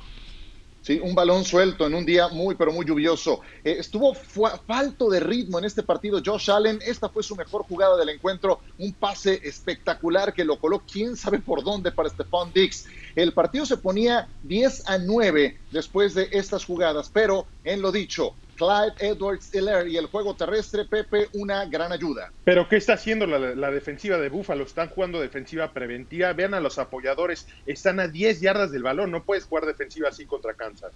Sí, 0.89 0.99
un 1.03 1.13
balón 1.13 1.45
suelto 1.45 1.85
en 1.85 1.93
un 1.93 2.03
día 2.03 2.29
muy, 2.29 2.55
pero 2.55 2.71
muy 2.71 2.83
lluvioso. 2.83 3.41
Eh, 3.63 3.75
estuvo 3.77 4.15
falto 4.15 5.07
de 5.07 5.19
ritmo 5.19 5.59
en 5.59 5.65
este 5.65 5.83
partido 5.83 6.19
Josh 6.25 6.49
Allen. 6.49 6.79
Esta 6.83 7.09
fue 7.09 7.21
su 7.21 7.35
mejor 7.35 7.61
jugada 7.61 7.95
del 7.95 8.09
encuentro. 8.09 8.61
Un 8.79 8.93
pase 8.93 9.39
espectacular 9.43 10.33
que 10.33 10.43
lo 10.43 10.57
coló 10.57 10.81
quién 10.91 11.15
sabe 11.15 11.37
por 11.37 11.63
dónde 11.63 11.91
para 11.91 12.09
Stephon 12.09 12.51
Dix. 12.51 12.87
El 13.15 13.33
partido 13.33 13.67
se 13.67 13.77
ponía 13.77 14.29
10 14.41 14.89
a 14.89 14.97
9 14.97 15.59
después 15.69 16.15
de 16.15 16.27
estas 16.31 16.65
jugadas, 16.65 17.11
pero 17.13 17.45
en 17.63 17.83
lo 17.83 17.91
dicho, 17.91 18.33
Clyde 18.59 18.93
Edwards 18.99 19.55
Hiller 19.55 19.87
y 19.87 19.95
el 19.95 20.07
juego 20.07 20.35
terrestre, 20.35 20.83
Pepe, 20.83 21.29
una 21.33 21.65
gran 21.65 21.93
ayuda. 21.93 22.29
Pero 22.43 22.67
¿qué 22.67 22.75
está 22.75 22.93
haciendo 22.93 23.25
la, 23.25 23.71
defensiva 23.71 24.17
de 24.17 24.27
Búfalo? 24.27 24.65
Están 24.65 24.89
jugando 24.89 25.21
defensiva 25.21 25.71
preventiva. 25.71 26.33
Vean 26.33 26.53
a 26.53 26.59
los 26.59 26.77
apoyadores, 26.77 27.47
están 27.65 28.01
a 28.01 28.09
10 28.09 28.41
yardas 28.41 28.71
del 28.71 28.83
balón. 28.83 29.11
No 29.11 29.23
puedes 29.23 29.45
jugar 29.45 29.65
defensiva 29.65 30.09
así 30.09 30.25
contra 30.25 30.53
Kansas. 30.55 30.91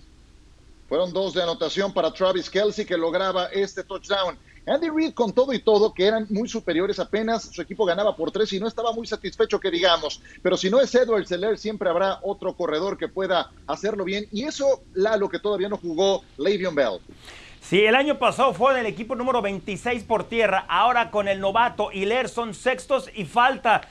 Fueron 0.89 1.13
dos 1.13 1.33
de 1.33 1.41
anotación 1.41 1.93
para 1.93 2.11
Travis 2.11 2.49
Kelsey 2.49 2.85
que 2.85 2.97
lograba 2.97 3.45
este 3.45 3.85
touchdown. 3.85 4.37
Andy 4.65 4.89
Reid 4.89 5.13
con 5.13 5.31
todo 5.31 5.53
y 5.53 5.59
todo, 5.59 5.93
que 5.93 6.05
eran 6.05 6.25
muy 6.29 6.47
superiores 6.47 6.99
apenas, 6.99 7.43
su 7.43 7.61
equipo 7.61 7.85
ganaba 7.85 8.15
por 8.15 8.31
tres 8.31 8.51
y 8.53 8.59
no 8.59 8.67
estaba 8.67 8.93
muy 8.93 9.07
satisfecho 9.07 9.59
que 9.59 9.71
digamos. 9.71 10.21
Pero 10.41 10.55
si 10.55 10.69
no 10.69 10.79
es 10.81 10.93
Edward 10.95 11.25
Seller, 11.25 11.57
siempre 11.57 11.89
habrá 11.89 12.19
otro 12.23 12.55
corredor 12.55 12.97
que 12.97 13.07
pueda 13.07 13.51
hacerlo 13.67 14.03
bien. 14.03 14.27
Y 14.31 14.43
eso, 14.43 14.83
lo 14.93 15.29
que 15.29 15.39
todavía 15.39 15.69
no 15.69 15.77
jugó 15.77 16.23
Le'Veon 16.37 16.75
Bell. 16.75 16.99
Sí, 17.63 17.85
el 17.85 17.95
año 17.95 18.19
pasado 18.19 18.53
fue 18.53 18.73
en 18.73 18.79
el 18.79 18.85
equipo 18.87 19.15
número 19.15 19.41
26 19.41 20.03
por 20.03 20.27
tierra. 20.27 20.65
Ahora 20.67 21.09
con 21.09 21.29
el 21.29 21.39
novato 21.39 21.93
Hiler 21.93 22.27
son 22.27 22.53
sextos 22.53 23.09
y 23.15 23.23
falta 23.23 23.81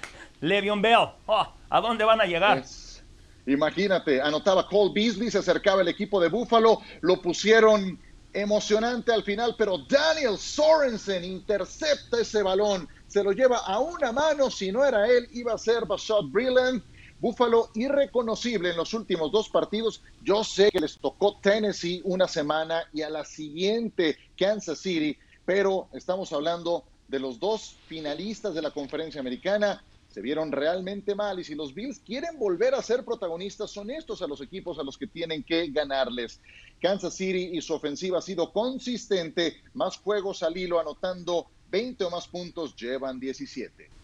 Le'Veon 0.42 0.82
Bell. 0.82 1.08
Oh, 1.24 1.48
¿A 1.70 1.80
dónde 1.80 2.04
van 2.04 2.20
a 2.20 2.26
llegar? 2.26 2.58
Pues, 2.58 3.02
imagínate, 3.46 4.20
anotaba 4.20 4.68
Cole 4.68 4.92
Beasley, 4.94 5.30
se 5.30 5.38
acercaba 5.38 5.80
el 5.80 5.88
equipo 5.88 6.20
de 6.20 6.28
Buffalo, 6.28 6.82
lo 7.00 7.22
pusieron 7.22 7.98
emocionante 8.34 9.10
al 9.10 9.22
final, 9.22 9.54
pero 9.56 9.78
Daniel 9.88 10.36
Sorensen 10.36 11.24
intercepta 11.24 12.20
ese 12.20 12.42
balón, 12.42 12.86
se 13.06 13.24
lo 13.24 13.32
lleva 13.32 13.56
a 13.58 13.78
una 13.78 14.12
mano, 14.12 14.50
si 14.50 14.70
no 14.70 14.84
era 14.84 15.06
él, 15.08 15.26
iba 15.32 15.54
a 15.54 15.58
ser 15.58 15.86
Bashad 15.86 16.24
Brilland 16.24 16.82
Buffalo 17.22 17.70
irreconocible 17.74 18.70
en 18.70 18.76
los 18.76 18.94
últimos 18.94 19.30
dos 19.30 19.48
partidos. 19.48 20.02
Yo 20.24 20.42
sé 20.42 20.72
que 20.72 20.80
les 20.80 20.98
tocó 20.98 21.38
Tennessee 21.40 22.00
una 22.02 22.26
semana 22.26 22.82
y 22.92 23.02
a 23.02 23.10
la 23.10 23.24
siguiente 23.24 24.18
Kansas 24.36 24.80
City, 24.80 25.16
pero 25.44 25.88
estamos 25.92 26.32
hablando 26.32 26.82
de 27.06 27.20
los 27.20 27.38
dos 27.38 27.76
finalistas 27.86 28.54
de 28.54 28.62
la 28.62 28.72
conferencia 28.72 29.20
americana. 29.20 29.84
Se 30.08 30.20
vieron 30.20 30.50
realmente 30.50 31.14
mal 31.14 31.38
y 31.38 31.44
si 31.44 31.54
los 31.54 31.72
Bills 31.72 32.00
quieren 32.00 32.40
volver 32.40 32.74
a 32.74 32.82
ser 32.82 33.04
protagonistas, 33.04 33.70
son 33.70 33.92
estos 33.92 34.20
a 34.20 34.26
los 34.26 34.40
equipos 34.40 34.80
a 34.80 34.82
los 34.82 34.98
que 34.98 35.06
tienen 35.06 35.44
que 35.44 35.68
ganarles. 35.68 36.40
Kansas 36.80 37.14
City 37.14 37.56
y 37.56 37.62
su 37.62 37.72
ofensiva 37.72 38.18
ha 38.18 38.22
sido 38.22 38.52
consistente, 38.52 39.62
más 39.74 39.96
juegos 39.96 40.42
al 40.42 40.56
hilo, 40.56 40.80
anotando 40.80 41.46
20 41.70 42.02
o 42.02 42.10
más 42.10 42.26
puntos, 42.26 42.74
llevan 42.74 43.20
17. 43.20 44.01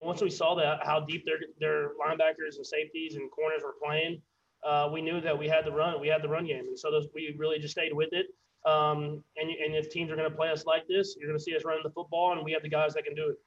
Once 0.00 0.22
we 0.22 0.30
saw 0.30 0.54
that 0.54 0.80
how 0.82 1.00
deep 1.00 1.24
their 1.24 1.38
their 1.58 1.90
linebackers 2.00 2.56
and 2.56 2.66
safeties 2.66 3.16
and 3.16 3.30
corners 3.30 3.62
were 3.62 3.74
playing, 3.82 4.20
uh, 4.64 4.88
we 4.92 5.02
knew 5.02 5.20
that 5.20 5.38
we 5.38 5.48
had 5.48 5.64
the 5.64 5.72
run. 5.72 6.00
We 6.00 6.08
had 6.08 6.22
the 6.22 6.28
run 6.28 6.46
game, 6.46 6.66
and 6.68 6.78
so 6.78 6.90
those, 6.90 7.06
we 7.14 7.34
really 7.38 7.58
just 7.58 7.72
stayed 7.72 7.92
with 7.92 8.10
it. 8.12 8.26
Um, 8.64 9.22
and 9.36 9.50
and 9.50 9.74
if 9.74 9.90
teams 9.90 10.10
are 10.10 10.16
going 10.16 10.30
to 10.30 10.36
play 10.36 10.50
us 10.50 10.64
like 10.66 10.86
this, 10.88 11.16
you're 11.18 11.28
going 11.28 11.38
to 11.38 11.44
see 11.44 11.54
us 11.54 11.64
running 11.64 11.82
the 11.84 11.90
football, 11.90 12.32
and 12.32 12.44
we 12.44 12.52
have 12.52 12.62
the 12.62 12.68
guys 12.68 12.94
that 12.94 13.04
can 13.04 13.14
do 13.14 13.30
it. 13.30 13.38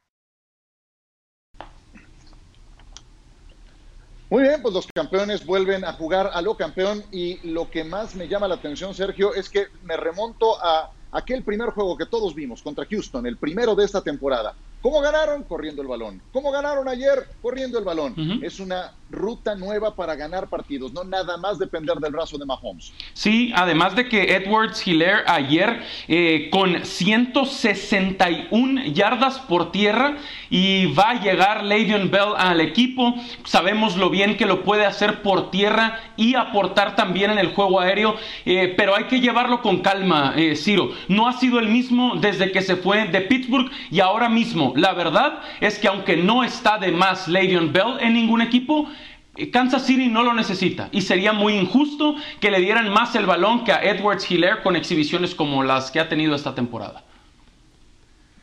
Muy 4.29 4.41
bien, 4.41 4.63
pues 4.63 4.73
los 4.73 4.87
campeones 4.87 5.45
vuelven 5.45 5.85
a 5.85 5.93
jugar 5.93 6.31
a 6.33 6.41
lo 6.41 6.57
campeón 6.57 7.03
y 7.11 7.39
lo 7.43 7.69
que 7.69 7.83
más 7.83 8.15
me 8.15 8.27
llama 8.27 8.47
la 8.47 8.55
atención, 8.55 8.95
Sergio, 8.95 9.35
es 9.35 9.47
que 9.47 9.67
me 9.83 9.95
remonto 9.95 10.57
a 10.59 10.91
aquel 11.11 11.43
primer 11.43 11.69
juego 11.69 11.95
que 11.95 12.07
todos 12.07 12.33
vimos 12.33 12.63
contra 12.63 12.83
Houston, 12.85 13.27
el 13.27 13.37
primero 13.37 13.75
de 13.75 13.85
esta 13.85 14.01
temporada. 14.01 14.55
¿Cómo 14.83 14.99
ganaron? 14.99 15.43
Corriendo 15.43 15.81
el 15.81 15.87
balón. 15.87 16.21
¿Cómo 16.33 16.51
ganaron 16.51 16.89
ayer? 16.89 17.29
Corriendo 17.41 17.79
el 17.79 17.85
balón. 17.85 18.41
Es 18.43 18.59
una 18.59 18.91
ruta 19.13 19.55
nueva 19.55 19.95
para 19.95 20.15
ganar 20.15 20.49
partidos, 20.49 20.91
no 20.91 21.03
nada 21.03 21.37
más 21.37 21.59
depender 21.59 21.97
del 21.97 22.11
brazo 22.11 22.35
de 22.37 22.45
Mahomes. 22.45 22.91
Sí, 23.13 23.51
además 23.55 23.95
de 23.95 24.09
que 24.09 24.35
Edwards 24.35 24.85
Hiller 24.85 25.23
ayer 25.27 25.81
eh, 26.07 26.49
con 26.51 26.83
161 26.83 28.85
yardas 28.87 29.37
por 29.39 29.71
tierra 29.71 30.17
y 30.49 30.87
va 30.93 31.11
a 31.11 31.21
llegar 31.21 31.63
Le'Veon 31.63 32.09
Bell 32.09 32.33
al 32.35 32.59
equipo. 32.59 33.13
Sabemos 33.45 33.95
lo 33.97 34.09
bien 34.09 34.35
que 34.35 34.47
lo 34.47 34.63
puede 34.63 34.85
hacer 34.85 35.21
por 35.21 35.51
tierra 35.51 35.99
y 36.17 36.33
aportar 36.35 36.95
también 36.95 37.29
en 37.31 37.37
el 37.37 37.53
juego 37.53 37.79
aéreo, 37.79 38.15
eh, 38.45 38.73
pero 38.75 38.95
hay 38.95 39.03
que 39.05 39.21
llevarlo 39.21 39.61
con 39.61 39.81
calma, 39.81 40.33
eh, 40.35 40.55
Ciro. 40.55 40.89
No 41.07 41.27
ha 41.27 41.33
sido 41.33 41.59
el 41.59 41.69
mismo 41.69 42.15
desde 42.15 42.51
que 42.51 42.63
se 42.63 42.75
fue 42.75 43.07
de 43.07 43.21
Pittsburgh 43.21 43.69
y 43.91 43.99
ahora 43.99 44.27
mismo 44.27 44.72
la 44.75 44.93
verdad 44.93 45.41
es 45.59 45.79
que 45.79 45.87
aunque 45.87 46.17
no 46.17 46.43
está 46.43 46.77
de 46.77 46.91
más 46.91 47.27
Le'Veon 47.27 47.71
Bell 47.71 47.97
en 47.99 48.13
ningún 48.13 48.41
equipo, 48.41 48.87
eh, 49.35 49.49
Kansas 49.49 49.85
City 49.85 50.07
no 50.07 50.23
lo 50.23 50.33
necesita 50.33 50.89
y 50.91 51.01
sería 51.01 51.33
muy 51.33 51.53
injusto 51.53 52.15
que 52.39 52.51
le 52.51 52.59
dieran 52.59 52.89
más 52.89 53.15
el 53.15 53.25
balón 53.25 53.63
que 53.63 53.71
a 53.71 53.83
Edwards 53.83 54.29
Hiller 54.29 54.61
con 54.61 54.75
exhibiciones 54.75 55.33
como 55.33 55.63
las 55.63 55.89
que 55.89 55.99
ha 55.99 56.09
tenido 56.09 56.35
esta 56.35 56.53
temporada. 56.53 57.03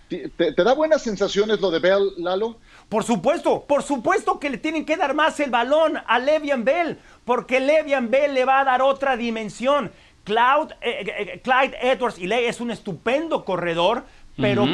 ¿Te, 0.09 0.53
da 0.53 0.75
buenas 0.75 1.03
sensaciones 1.03 1.61
lo 1.61 1.71
de 1.71 1.79
Bell, 1.79 2.15
Lalo? 2.19 2.57
Por 2.89 3.05
supuesto, 3.05 3.65
por 3.65 3.85
supuesto 3.85 4.41
que 4.41 4.51
le 4.51 4.59
tienen 4.59 4.85
que 4.85 4.97
dar 4.97 5.15
más 5.15 5.39
el 5.39 5.51
balón 5.51 5.99
a 6.05 6.19
Le'Veon 6.19 6.65
Bell, 6.65 6.99
porque 7.25 7.61
Le'Veon 7.61 8.11
Bell 8.11 8.35
le 8.35 8.45
va 8.45 8.59
a 8.59 8.65
dar 8.65 8.83
otra 8.83 9.17
dimensión. 9.17 9.93
Cloud, 10.25 10.73
eh, 10.81 11.07
eh, 11.07 11.41
Clyde 11.45 11.77
Edwards 11.81 12.19
Hiller 12.19 12.43
es 12.43 12.61
un 12.61 12.73
estupendo 12.73 13.45
corredor, 13.45 14.05
pero 14.41 14.67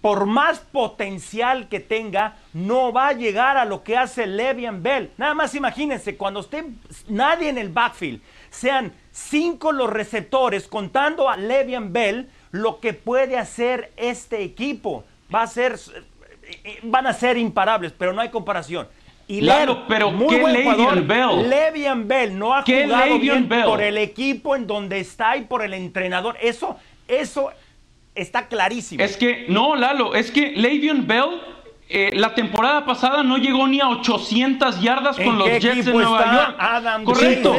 por 0.00 0.26
más 0.26 0.60
potencial 0.60 1.68
que 1.68 1.80
tenga, 1.80 2.36
no 2.52 2.92
va 2.92 3.08
a 3.08 3.12
llegar 3.12 3.56
a 3.56 3.64
lo 3.64 3.82
que 3.82 3.96
hace 3.96 4.26
Le'Veon 4.26 4.82
Bell. 4.82 5.10
Nada 5.18 5.34
más 5.34 5.54
imagínense, 5.54 6.16
cuando 6.16 6.40
esté 6.40 6.64
nadie 7.08 7.48
en 7.48 7.58
el 7.58 7.68
backfield, 7.68 8.20
sean 8.50 8.92
cinco 9.12 9.72
los 9.72 9.90
receptores, 9.90 10.66
contando 10.66 11.28
a 11.28 11.36
Le'Veon 11.36 11.92
Bell, 11.92 12.30
lo 12.50 12.80
que 12.80 12.94
puede 12.94 13.36
hacer 13.36 13.92
este 13.96 14.42
equipo. 14.42 15.04
Va 15.32 15.42
a 15.42 15.46
ser, 15.46 15.76
eh, 16.64 16.80
van 16.82 17.06
a 17.06 17.12
ser 17.12 17.36
imparables, 17.36 17.92
pero 17.96 18.12
no 18.12 18.20
hay 18.20 18.30
comparación. 18.30 18.88
Y 19.28 19.40
claro, 19.40 19.84
pero 19.86 20.12
¿qué 20.28 20.38
Le'Veon 20.38 21.06
Bell? 21.06 21.48
Le'Veon 21.48 22.08
Bell 22.08 22.36
no 22.36 22.54
ha 22.54 22.62
jugado 22.62 23.18
bien 23.18 23.48
por 23.48 23.80
el 23.82 23.98
equipo 23.98 24.56
en 24.56 24.66
donde 24.66 24.98
está 24.98 25.36
y 25.36 25.42
por 25.42 25.62
el 25.62 25.74
entrenador. 25.74 26.36
Eso, 26.40 26.76
eso 27.06 27.52
está 28.14 28.48
clarísimo. 28.48 29.02
Es 29.02 29.16
que, 29.16 29.46
no, 29.48 29.76
Lalo, 29.76 30.14
es 30.14 30.30
que 30.30 30.52
Le'Veon 30.52 31.06
Bell 31.06 31.40
eh, 31.92 32.12
la 32.14 32.36
temporada 32.36 32.84
pasada 32.84 33.24
no 33.24 33.36
llegó 33.36 33.66
ni 33.66 33.80
a 33.80 33.88
800 33.88 34.80
yardas 34.80 35.16
con 35.16 35.36
los 35.40 35.48
Jets 35.58 35.86
de 35.86 35.92
Nueva 35.92 36.32
York. 36.32 36.56
Adam 36.56 37.02
Correcto. 37.02 37.52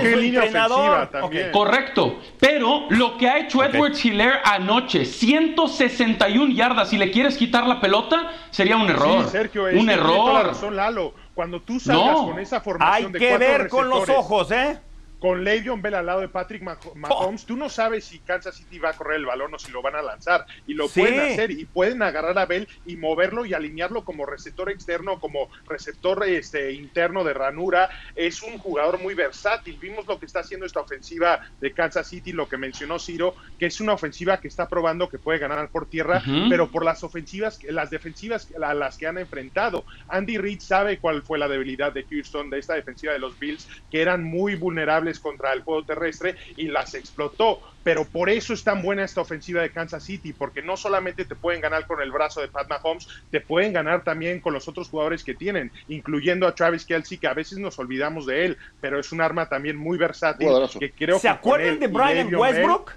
Okay. 1.23 1.51
Correcto. 1.51 2.17
Pero 2.39 2.85
lo 2.91 3.17
que 3.17 3.27
ha 3.27 3.39
hecho 3.39 3.61
Edwards 3.61 4.05
Hiller 4.05 4.35
anoche, 4.45 5.03
161 5.03 6.53
yardas, 6.53 6.89
si 6.89 6.97
le 6.97 7.11
quieres 7.11 7.37
quitar 7.37 7.67
la 7.67 7.81
pelota, 7.81 8.31
sería 8.51 8.77
un 8.77 8.89
error. 8.89 9.25
Sí, 9.25 9.31
Sergio, 9.31 9.65
un 9.65 9.89
error. 9.89 10.47
razón, 10.47 10.77
Lalo 10.77 11.13
Cuando 11.33 11.61
tú 11.61 11.81
salgas 11.81 12.15
con 12.15 12.39
esa 12.39 12.61
formación 12.61 13.07
Hay 13.07 13.11
de 13.11 13.19
que 13.19 13.37
ver 13.37 13.67
con 13.67 13.89
los 13.89 14.07
ojos, 14.07 14.49
¿eh? 14.51 14.79
Con 15.21 15.43
Le'Veon 15.43 15.83
Bell 15.83 15.93
al 15.93 16.05
lado 16.07 16.21
de 16.21 16.29
Patrick 16.29 16.63
Mah- 16.63 16.79
Mahomes, 16.95 17.45
tú 17.45 17.55
no 17.55 17.69
sabes 17.69 18.05
si 18.05 18.21
Kansas 18.21 18.55
City 18.55 18.79
va 18.79 18.89
a 18.89 18.93
correr 18.93 19.17
el 19.17 19.27
balón 19.27 19.53
o 19.53 19.59
si 19.59 19.71
lo 19.71 19.83
van 19.83 19.95
a 19.95 20.01
lanzar. 20.01 20.43
Y 20.65 20.73
lo 20.73 20.87
Sí. 20.87 21.01
pueden 21.01 21.19
hacer 21.19 21.51
y 21.51 21.65
pueden 21.65 22.01
agarrar 22.01 22.39
a 22.39 22.47
Bell 22.47 22.67
y 22.85 22.97
moverlo 22.97 23.45
y 23.45 23.53
alinearlo 23.53 24.03
como 24.03 24.25
receptor 24.25 24.71
externo, 24.71 25.19
como 25.19 25.47
receptor 25.67 26.27
este, 26.27 26.71
interno 26.73 27.23
de 27.23 27.35
ranura. 27.35 27.87
Es 28.15 28.41
un 28.41 28.57
jugador 28.57 28.99
muy 28.99 29.13
versátil. 29.13 29.77
Vimos 29.79 30.07
lo 30.07 30.17
que 30.19 30.25
está 30.25 30.39
haciendo 30.39 30.65
esta 30.65 30.79
ofensiva 30.81 31.39
de 31.59 31.71
Kansas 31.71 32.07
City, 32.07 32.31
lo 32.31 32.49
que 32.49 32.57
mencionó 32.57 32.97
Ciro, 32.97 33.35
que 33.59 33.67
es 33.67 33.79
una 33.79 33.93
ofensiva 33.93 34.41
que 34.41 34.47
está 34.47 34.67
probando 34.67 35.07
que 35.07 35.19
puede 35.19 35.37
ganar 35.37 35.69
por 35.69 35.87
tierra, 35.87 36.23
pero 36.49 36.71
por 36.71 36.83
las 36.83 37.03
ofensivas, 37.03 37.59
las 37.65 37.91
defensivas 37.91 38.51
a 38.59 38.73
las 38.73 38.97
que 38.97 39.05
han 39.05 39.19
enfrentado. 39.19 39.85
Andy 40.07 40.39
Reid 40.39 40.61
sabe 40.61 40.97
cuál 40.99 41.21
fue 41.21 41.37
la 41.37 41.47
debilidad 41.47 41.93
de 41.93 42.05
Houston, 42.09 42.49
de 42.49 42.57
esta 42.57 42.73
defensiva 42.73 43.13
de 43.13 43.19
los 43.19 43.37
Bills, 43.37 43.67
que 43.91 44.01
eran 44.01 44.23
muy 44.23 44.55
vulnerables 44.55 45.10
contra 45.19 45.53
el 45.53 45.61
juego 45.61 45.83
terrestre 45.83 46.35
y 46.57 46.67
las 46.67 46.93
explotó. 46.93 47.59
Pero 47.83 48.05
por 48.05 48.29
eso 48.29 48.53
es 48.53 48.63
tan 48.63 48.81
buena 48.83 49.03
esta 49.03 49.21
ofensiva 49.21 49.61
de 49.61 49.71
Kansas 49.71 50.03
City, 50.03 50.33
porque 50.33 50.61
no 50.61 50.77
solamente 50.77 51.25
te 51.25 51.33
pueden 51.35 51.61
ganar 51.61 51.87
con 51.87 51.99
el 52.01 52.11
brazo 52.11 52.39
de 52.41 52.47
Pat 52.47 52.69
Mahomes, 52.69 53.07
te 53.31 53.41
pueden 53.41 53.73
ganar 53.73 54.03
también 54.03 54.39
con 54.39 54.53
los 54.53 54.67
otros 54.67 54.87
jugadores 54.89 55.23
que 55.23 55.33
tienen, 55.33 55.71
incluyendo 55.87 56.45
a 56.47 56.53
Travis 56.53 56.85
Kelsey, 56.85 57.17
que 57.17 57.27
a 57.27 57.33
veces 57.33 57.57
nos 57.57 57.79
olvidamos 57.79 58.25
de 58.27 58.45
él, 58.45 58.57
pero 58.81 58.99
es 58.99 59.11
un 59.11 59.21
arma 59.21 59.49
también 59.49 59.77
muy 59.77 59.97
versátil. 59.97 60.47
Que 60.79 60.91
creo 60.91 61.15
¿Se 61.17 61.23
que 61.23 61.29
acuerdan 61.29 61.79
de 61.79 61.87
Brian 61.87 62.29
Bell- 62.29 62.37
Westbrook? 62.39 62.91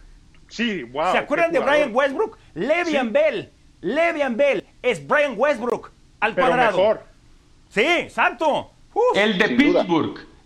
Sí, 0.49 0.83
wow. 0.83 1.13
¿Se 1.13 1.19
acuerdan 1.19 1.51
de. 1.53 1.59
Brian 1.61 1.95
Westbrook? 1.95 2.39
Le'Veon 2.55 3.07
Sí. 3.07 3.13
Bell. 3.13 3.51
Le'Veon 3.81 4.37
Bell 4.37 4.65
es 4.83 5.07
Brian 5.07 5.35
Westbrook 5.37 5.91
al 6.21 6.35
Pero 6.35 6.47
cuadrado. 6.49 6.77
mejor. 6.77 7.01
Sí, 7.71 7.81
exacto. 7.87 8.71
Uf. 8.93 9.17
El 9.17 9.39
de 9.39 9.49
duda. 9.49 9.87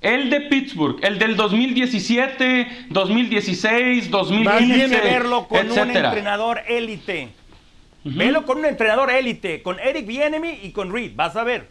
El 0.00 0.30
de 0.30 0.42
Pittsburgh. 0.42 0.98
El 1.02 1.18
del 1.18 1.36
2017, 1.36 2.86
2016, 2.90 4.10
2015, 4.10 4.64
Tiene 4.64 4.88
que 4.96 5.02
verlo 5.08 5.48
con 5.48 5.58
un 5.58 5.66
etcétera. 5.78 6.08
entrenador 6.08 6.60
élite. 6.68 7.28
Ujú. 8.04 8.16
Velo 8.16 8.46
con 8.46 8.58
un 8.58 8.64
entrenador 8.66 9.10
élite, 9.10 9.60
con 9.62 9.78
Eric 9.80 10.06
Bienemy 10.06 10.60
y 10.62 10.70
con 10.70 10.92
Reed. 10.92 11.12
Vas 11.16 11.34
a 11.36 11.42
ver. 11.42 11.68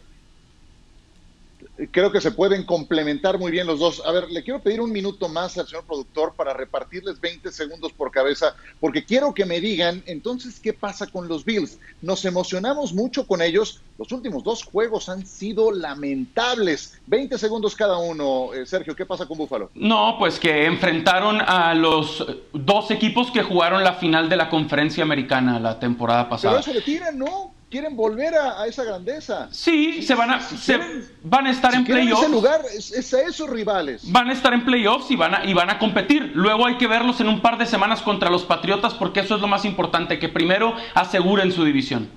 Creo 1.92 2.10
que 2.10 2.20
se 2.20 2.32
pueden 2.32 2.64
complementar 2.64 3.38
muy 3.38 3.52
bien 3.52 3.66
los 3.66 3.78
dos. 3.78 4.02
A 4.04 4.10
ver, 4.10 4.28
le 4.30 4.42
quiero 4.42 4.60
pedir 4.60 4.80
un 4.80 4.90
minuto 4.90 5.28
más 5.28 5.56
al 5.58 5.66
señor 5.68 5.84
productor 5.84 6.34
para 6.34 6.52
repartirles 6.52 7.20
20 7.20 7.52
segundos 7.52 7.92
por 7.92 8.10
cabeza, 8.10 8.56
porque 8.80 9.04
quiero 9.04 9.32
que 9.32 9.44
me 9.44 9.60
digan, 9.60 10.02
entonces, 10.06 10.58
¿qué 10.58 10.72
pasa 10.72 11.06
con 11.06 11.28
los 11.28 11.44
Bills? 11.44 11.78
Nos 12.02 12.24
emocionamos 12.24 12.92
mucho 12.92 13.26
con 13.26 13.42
ellos. 13.42 13.80
Los 13.96 14.10
últimos 14.10 14.42
dos 14.42 14.64
juegos 14.64 15.08
han 15.08 15.24
sido 15.24 15.70
lamentables. 15.70 16.98
20 17.06 17.38
segundos 17.38 17.76
cada 17.76 17.98
uno. 17.98 18.52
Eh, 18.54 18.66
Sergio, 18.66 18.96
¿qué 18.96 19.06
pasa 19.06 19.26
con 19.26 19.38
Búfalo? 19.38 19.70
No, 19.74 20.16
pues 20.18 20.40
que 20.40 20.66
enfrentaron 20.66 21.40
a 21.40 21.74
los 21.74 22.26
dos 22.52 22.90
equipos 22.90 23.30
que 23.30 23.42
jugaron 23.42 23.84
la 23.84 23.94
final 23.94 24.28
de 24.28 24.36
la 24.36 24.50
conferencia 24.50 25.04
americana 25.04 25.60
la 25.60 25.78
temporada 25.78 26.24
Pero 26.24 26.30
pasada. 26.30 26.60
eso 26.60 26.72
le 26.72 26.80
tiran, 26.80 27.18
¿no? 27.18 27.52
Quieren 27.70 27.96
volver 27.96 28.34
a, 28.34 28.62
a 28.62 28.66
esa 28.66 28.82
grandeza. 28.82 29.48
Sí, 29.52 30.02
se 30.02 30.14
van 30.14 30.30
a, 30.30 30.40
si 30.40 30.56
se- 30.56 30.78
quieren- 30.78 31.04
van 31.22 31.46
a 31.46 31.50
estar 31.50 31.70
Si 31.72 31.76
en 31.78 31.84
quieren 31.84 32.04
ese 32.08 32.14
playoffs. 32.14 32.32
lugar, 32.34 32.60
es, 32.74 32.90
es 32.92 33.12
a 33.12 33.20
esos 33.22 33.50
rivales. 33.50 34.10
Van 34.10 34.30
a 34.30 34.32
estar 34.32 34.54
en 34.54 34.64
playoffs 34.64 35.10
y 35.10 35.16
van 35.16 35.34
a, 35.34 35.44
y 35.44 35.52
van 35.52 35.68
a 35.68 35.78
competir. 35.78 36.32
Luego 36.34 36.64
hay 36.66 36.78
que 36.78 36.86
verlos 36.86 37.20
en 37.20 37.28
un 37.28 37.40
par 37.42 37.58
de 37.58 37.66
semanas 37.66 38.00
contra 38.00 38.30
los 38.30 38.44
Patriotas 38.44 38.94
porque 38.94 39.20
eso 39.20 39.34
es 39.34 39.42
lo 39.42 39.48
más 39.48 39.66
importante, 39.66 40.18
que 40.18 40.30
primero 40.30 40.74
aseguren 40.94 41.52
su 41.52 41.62
división. 41.62 42.08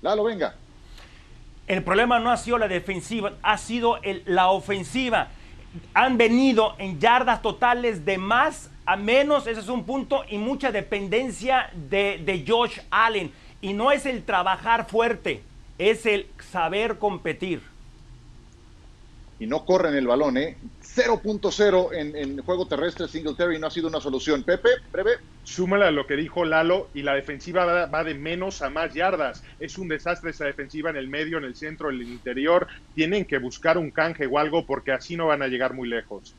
Lalo, 0.00 0.24
venga. 0.24 0.54
El 1.66 1.82
problema 1.84 2.18
no 2.18 2.30
ha 2.30 2.38
sido 2.38 2.56
la 2.56 2.66
defensiva, 2.68 3.32
ha 3.42 3.58
sido 3.58 3.98
el- 4.02 4.22
la 4.24 4.48
ofensiva. 4.48 5.28
Han 5.92 6.16
venido 6.16 6.74
en 6.78 6.98
yardas 6.98 7.42
totales 7.42 8.06
de 8.06 8.16
más 8.16 8.70
a 8.86 8.96
menos, 8.96 9.46
ese 9.46 9.60
es 9.60 9.68
un 9.68 9.84
punto, 9.84 10.22
y 10.30 10.38
mucha 10.38 10.72
dependencia 10.72 11.68
de, 11.90 12.22
de 12.24 12.42
Josh 12.48 12.78
Allen. 12.90 13.30
Y 13.60 13.72
no 13.72 13.90
es 13.92 14.06
el 14.06 14.24
trabajar 14.24 14.88
fuerte, 14.88 15.42
es 15.78 16.06
el 16.06 16.26
saber 16.50 16.98
competir. 16.98 17.60
y 19.40 19.46
no 19.46 19.64
corren 19.64 19.94
el 19.94 20.06
balón, 20.06 20.36
¿eh? 20.36 20.56
0.0 20.82 21.94
en, 21.94 22.16
en 22.16 22.42
juego 22.42 22.66
terrestre, 22.66 23.06
Singletary 23.06 23.58
no 23.60 23.68
ha 23.68 23.70
sido 23.70 23.86
una 23.88 24.00
solución. 24.00 24.42
Pepe, 24.42 24.68
breve. 24.90 25.12
Súmale 25.44 25.84
a 25.84 25.90
lo 25.92 26.06
que 26.06 26.16
dijo 26.16 26.44
Lalo 26.44 26.88
y 26.92 27.02
la 27.02 27.14
defensiva 27.14 27.64
va, 27.64 27.86
va 27.86 28.02
de 28.02 28.14
menos 28.14 28.62
a 28.62 28.70
más 28.70 28.94
yardas. 28.94 29.44
Es 29.60 29.78
un 29.78 29.86
desastre 29.88 30.30
esa 30.30 30.44
defensiva 30.44 30.90
en 30.90 30.96
el 30.96 31.08
medio, 31.08 31.38
en 31.38 31.44
el 31.44 31.54
centro, 31.54 31.88
en 31.88 31.96
el 31.96 32.02
interior. 32.08 32.66
Tienen 32.94 33.24
que 33.26 33.38
buscar 33.38 33.78
un 33.78 33.92
canje 33.92 34.26
o 34.26 34.38
algo 34.38 34.66
porque 34.66 34.90
así 34.92 35.16
no 35.16 35.28
van 35.28 35.42
a 35.42 35.46
llegar 35.46 35.72
muy 35.72 35.88
lejos. 35.88 36.34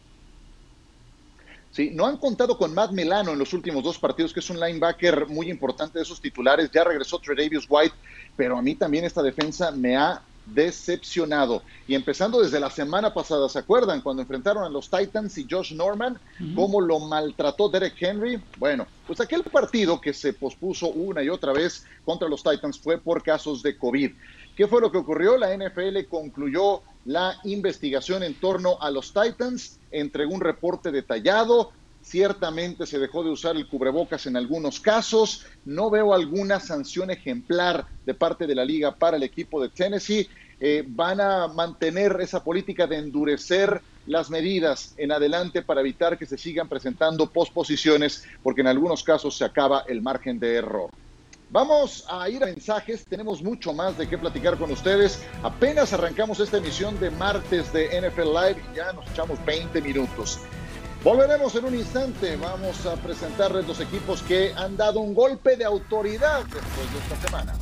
Sí, 1.72 1.92
no 1.94 2.08
han 2.08 2.18
contado 2.18 2.58
con 2.58 2.74
Matt 2.74 2.92
Milano 2.92 3.32
en 3.32 3.40
los 3.40 3.54
últimos 3.54 3.84
dos 3.84 4.00
partidos, 4.00 4.34
que 4.34 4.40
es 4.40 4.50
un 4.50 4.60
linebacker 4.60 5.28
muy 5.28 5.50
importante 5.50 6.00
de 6.00 6.04
esos 6.04 6.20
titulares. 6.20 6.72
Ya 6.72 6.84
regresó 6.84 7.20
Tredavious 7.20 7.68
White, 7.70 7.96
pero 8.36 8.58
a 8.58 8.62
mí 8.62 8.76
también 8.76 9.06
esta 9.06 9.22
defensa 9.22 9.72
me 9.72 9.96
ha 9.96 10.22
decepcionado. 10.54 11.62
Y 11.88 11.96
empezando 11.96 12.42
desde 12.42 12.60
la 12.60 12.70
semana 12.70 13.14
pasada, 13.14 13.48
¿se 13.50 13.60
acuerdan? 13.60 14.02
Cuando 14.02 14.22
enfrentaron 14.22 14.64
a 14.64 14.70
los 14.70 14.90
Titans 14.90 15.38
y 15.38 15.48
Josh 15.50 15.74
Norman, 15.74 16.20
cómo 16.56 16.82
lo 16.82 17.00
maltrató 17.00 17.70
Derek 17.70 17.96
Henry. 18.00 18.42
Bueno, 18.58 18.88
pues 19.06 19.20
aquel 19.20 19.44
partido 19.44 20.00
que 20.02 20.14
se 20.14 20.34
pospuso 20.34 20.88
una 20.90 21.24
y 21.24 21.30
otra 21.30 21.54
vez 21.54 21.86
contra 22.04 22.28
los 22.28 22.44
Titans 22.44 22.80
fue 22.80 22.98
por 22.98 23.24
casos 23.24 23.62
de 23.62 23.78
COVID. 23.78 24.12
¿Qué 24.56 24.68
fue 24.68 24.82
lo 24.82 24.92
que 24.92 24.98
ocurrió? 24.98 25.38
La 25.38 25.56
NFL 25.56 26.06
concluyó 26.10 26.82
la 27.06 27.40
investigación 27.44 28.24
en 28.24 28.36
torno 28.40 28.78
a 28.82 28.92
los 28.92 29.14
Titans, 29.14 29.80
entregó 29.92 30.34
un 30.34 30.42
reporte 30.42 30.92
detallado, 30.92 31.72
ciertamente 32.02 32.86
se 32.86 33.00
dejó 33.00 33.24
de 33.24 33.32
usar 33.32 33.56
el 33.56 33.68
cubrebocas 33.68 34.26
en 34.26 34.38
algunos 34.38 34.80
casos, 34.80 35.46
no 35.66 35.90
veo 35.90 36.14
alguna 36.14 36.60
sanción 36.60 37.12
ejemplar 37.12 37.86
de 38.06 38.14
parte 38.14 38.48
de 38.48 38.56
la 38.56 38.66
liga 38.66 38.96
para 38.96 39.18
el 39.18 39.24
equipo 39.24 39.62
de 39.62 39.70
Tennessee, 39.70 40.28
Eh, 40.62 40.84
van 40.86 41.22
a 41.22 41.48
mantener 41.48 42.18
esa 42.20 42.44
política 42.44 42.86
de 42.86 42.98
endurecer 42.98 43.82
las 44.06 44.30
medidas 44.30 44.94
en 44.98 45.10
adelante 45.14 45.62
para 45.62 45.80
evitar 45.80 46.18
que 46.18 46.26
se 46.26 46.38
sigan 46.38 46.68
presentando 46.68 47.32
posposiciones, 47.32 48.26
porque 48.44 48.60
en 48.60 48.68
algunos 48.68 49.02
casos 49.02 49.38
se 49.38 49.46
acaba 49.46 49.86
el 49.88 50.02
margen 50.02 50.38
de 50.38 50.56
error. 50.56 50.90
Vamos 51.52 52.06
a 52.08 52.30
ir 52.30 52.44
a 52.44 52.46
mensajes, 52.46 53.06
tenemos 53.06 53.42
mucho 53.42 53.74
más 53.74 53.98
de 53.98 54.08
qué 54.08 54.20
platicar 54.20 54.56
con 54.60 54.70
ustedes. 54.72 55.26
Apenas 55.42 55.92
arrancamos 55.94 56.40
esta 56.40 56.58
emisión 56.58 57.00
de 57.00 57.10
martes 57.10 57.74
de 57.74 57.88
NFL 57.88 58.22
Live 58.22 58.62
y 58.72 58.76
ya 58.76 58.94
nos 58.94 59.10
echamos 59.10 59.44
20 59.46 59.82
minutos. 59.82 60.40
Volveremos 61.04 61.56
en 61.56 61.66
un 61.66 61.74
instante, 61.74 62.36
vamos 62.36 62.86
a 62.86 62.96
presentarles 62.98 63.68
los 63.68 63.80
equipos 63.80 64.22
que 64.22 64.54
han 64.54 64.78
dado 64.78 65.00
un 65.00 65.16
golpe 65.16 65.58
de 65.58 65.66
autoridad 65.66 66.44
después 66.44 66.94
de 66.94 67.00
esta 67.00 67.28
semana. 67.28 67.56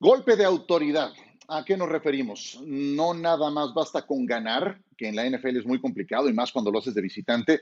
Golpe 0.00 0.34
de 0.34 0.44
autoridad. 0.44 1.12
¿A 1.46 1.64
qué 1.64 1.76
nos 1.76 1.88
referimos? 1.88 2.60
No 2.66 3.14
nada 3.14 3.50
más 3.50 3.72
basta 3.72 4.04
con 4.04 4.26
ganar, 4.26 4.80
que 4.96 5.08
en 5.08 5.14
la 5.14 5.30
NFL 5.30 5.58
es 5.58 5.66
muy 5.66 5.80
complicado 5.80 6.28
y 6.28 6.32
más 6.32 6.50
cuando 6.50 6.72
lo 6.72 6.80
haces 6.80 6.94
de 6.94 7.02
visitante. 7.02 7.60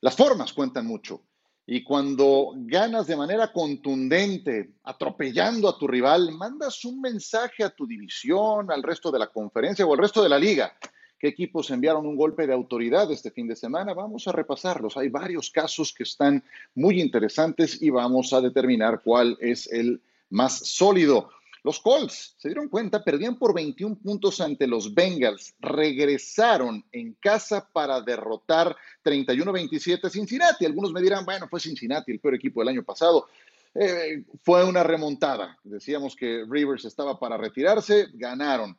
Las 0.00 0.16
formas 0.16 0.54
cuentan 0.54 0.86
mucho. 0.86 1.22
Y 1.70 1.84
cuando 1.84 2.54
ganas 2.56 3.06
de 3.06 3.14
manera 3.14 3.52
contundente, 3.52 4.70
atropellando 4.84 5.68
a 5.68 5.78
tu 5.78 5.86
rival, 5.86 6.32
mandas 6.32 6.82
un 6.86 6.98
mensaje 6.98 7.62
a 7.62 7.68
tu 7.68 7.86
división, 7.86 8.72
al 8.72 8.82
resto 8.82 9.10
de 9.10 9.18
la 9.18 9.26
conferencia 9.26 9.84
o 9.84 9.92
al 9.92 9.98
resto 9.98 10.22
de 10.22 10.30
la 10.30 10.38
liga. 10.38 10.72
¿Qué 11.18 11.28
equipos 11.28 11.70
enviaron 11.70 12.06
un 12.06 12.16
golpe 12.16 12.46
de 12.46 12.54
autoridad 12.54 13.12
este 13.12 13.30
fin 13.30 13.46
de 13.46 13.54
semana? 13.54 13.92
Vamos 13.92 14.26
a 14.26 14.32
repasarlos. 14.32 14.96
Hay 14.96 15.10
varios 15.10 15.50
casos 15.50 15.92
que 15.92 16.04
están 16.04 16.42
muy 16.74 17.02
interesantes 17.02 17.82
y 17.82 17.90
vamos 17.90 18.32
a 18.32 18.40
determinar 18.40 19.02
cuál 19.04 19.36
es 19.38 19.70
el 19.70 20.00
más 20.30 20.66
sólido. 20.66 21.28
Los 21.68 21.80
Colts 21.80 22.34
se 22.38 22.48
dieron 22.48 22.70
cuenta, 22.70 23.04
perdían 23.04 23.38
por 23.38 23.52
21 23.52 23.96
puntos 23.96 24.40
ante 24.40 24.66
los 24.66 24.94
Bengals, 24.94 25.54
regresaron 25.60 26.82
en 26.92 27.12
casa 27.20 27.68
para 27.70 28.00
derrotar 28.00 28.74
31-27 29.04 30.06
a 30.06 30.08
Cincinnati. 30.08 30.64
Algunos 30.64 30.94
me 30.94 31.02
dirán, 31.02 31.26
bueno, 31.26 31.46
fue 31.46 31.60
Cincinnati 31.60 32.10
el 32.10 32.20
peor 32.20 32.36
equipo 32.36 32.62
del 32.62 32.70
año 32.70 32.82
pasado. 32.82 33.26
Eh, 33.74 34.24
fue 34.42 34.64
una 34.64 34.82
remontada. 34.82 35.58
Decíamos 35.62 36.16
que 36.16 36.46
Rivers 36.48 36.86
estaba 36.86 37.20
para 37.20 37.36
retirarse, 37.36 38.06
ganaron. 38.14 38.78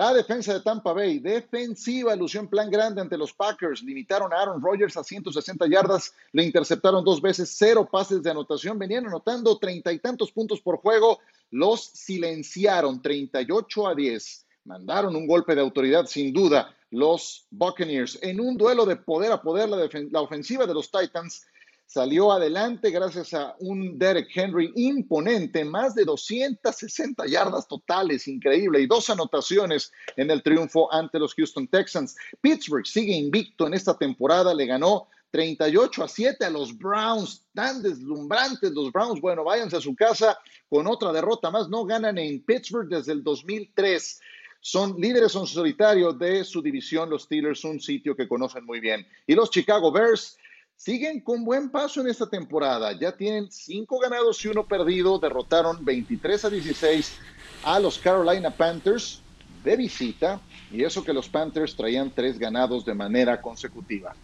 La 0.00 0.14
defensa 0.14 0.54
de 0.54 0.60
Tampa 0.60 0.94
Bay, 0.94 1.18
defensiva, 1.18 2.16
lució 2.16 2.40
en 2.40 2.48
plan 2.48 2.70
grande 2.70 3.02
ante 3.02 3.18
los 3.18 3.34
Packers, 3.34 3.82
limitaron 3.82 4.32
a 4.32 4.40
Aaron 4.40 4.62
Rodgers 4.62 4.96
a 4.96 5.04
160 5.04 5.66
yardas, 5.66 6.14
le 6.32 6.42
interceptaron 6.42 7.04
dos 7.04 7.20
veces, 7.20 7.54
cero 7.54 7.86
pases 7.86 8.22
de 8.22 8.30
anotación, 8.30 8.78
venían 8.78 9.06
anotando 9.06 9.58
treinta 9.58 9.92
y 9.92 9.98
tantos 9.98 10.32
puntos 10.32 10.62
por 10.62 10.78
juego, 10.78 11.18
los 11.50 11.82
silenciaron 11.82 13.02
38 13.02 13.88
a 13.88 13.94
10, 13.94 14.46
mandaron 14.64 15.14
un 15.14 15.26
golpe 15.26 15.54
de 15.54 15.60
autoridad 15.60 16.06
sin 16.06 16.32
duda 16.32 16.74
los 16.90 17.46
Buccaneers. 17.50 18.18
En 18.22 18.40
un 18.40 18.56
duelo 18.56 18.86
de 18.86 18.96
poder 18.96 19.32
a 19.32 19.42
poder, 19.42 19.68
la, 19.68 19.86
la 20.10 20.22
ofensiva 20.22 20.66
de 20.66 20.72
los 20.72 20.90
Titans 20.90 21.46
salió 21.90 22.30
adelante 22.30 22.92
gracias 22.92 23.34
a 23.34 23.56
un 23.58 23.98
Derek 23.98 24.28
Henry 24.32 24.72
imponente, 24.76 25.64
más 25.64 25.92
de 25.92 26.04
260 26.04 27.26
yardas 27.26 27.66
totales, 27.66 28.28
increíble, 28.28 28.80
y 28.80 28.86
dos 28.86 29.10
anotaciones 29.10 29.90
en 30.16 30.30
el 30.30 30.40
triunfo 30.40 30.92
ante 30.94 31.18
los 31.18 31.34
Houston 31.34 31.66
Texans. 31.66 32.14
Pittsburgh 32.40 32.86
sigue 32.86 33.12
invicto 33.14 33.66
en 33.66 33.74
esta 33.74 33.98
temporada, 33.98 34.54
le 34.54 34.66
ganó 34.66 35.08
38 35.32 36.04
a 36.04 36.06
7 36.06 36.44
a 36.44 36.50
los 36.50 36.78
Browns, 36.78 37.44
tan 37.54 37.82
deslumbrantes 37.82 38.70
los 38.70 38.92
Browns. 38.92 39.20
Bueno, 39.20 39.42
váyanse 39.42 39.78
a 39.78 39.80
su 39.80 39.96
casa 39.96 40.38
con 40.68 40.86
otra 40.86 41.10
derrota 41.10 41.50
más, 41.50 41.68
no 41.68 41.84
ganan 41.84 42.18
en 42.18 42.40
Pittsburgh 42.44 42.88
desde 42.88 43.14
el 43.14 43.24
2003. 43.24 44.20
Son 44.60 44.94
líderes 44.96 45.34
en 45.34 45.46
solitario 45.46 46.12
de 46.12 46.44
su 46.44 46.62
división, 46.62 47.10
los 47.10 47.22
Steelers, 47.22 47.64
un 47.64 47.80
sitio 47.80 48.14
que 48.14 48.28
conocen 48.28 48.64
muy 48.64 48.78
bien. 48.78 49.04
Y 49.26 49.34
los 49.34 49.50
Chicago 49.50 49.90
Bears 49.90 50.36
siguen 50.80 51.20
con 51.20 51.44
buen 51.44 51.68
paso 51.68 52.00
en 52.00 52.08
esta 52.08 52.26
temporada. 52.26 52.92
Ya 52.98 53.12
tienen 53.12 53.50
cinco 53.50 53.98
ganados 53.98 54.42
y 54.44 54.48
uno 54.48 54.64
perdido. 54.64 55.18
Derrotaron 55.18 55.84
23 55.84 56.46
a 56.46 56.50
16 56.50 57.18
a 57.64 57.78
los 57.78 57.98
Carolina 57.98 58.50
Panthers 58.50 59.20
de 59.62 59.76
visita. 59.76 60.40
Y 60.72 60.82
eso 60.82 61.04
que 61.04 61.12
los 61.12 61.28
Panthers 61.28 61.76
traían 61.76 62.10
tres 62.10 62.38
ganados 62.38 62.86
de 62.86 62.94
manera 62.94 63.42
consecutiva. 63.42 64.14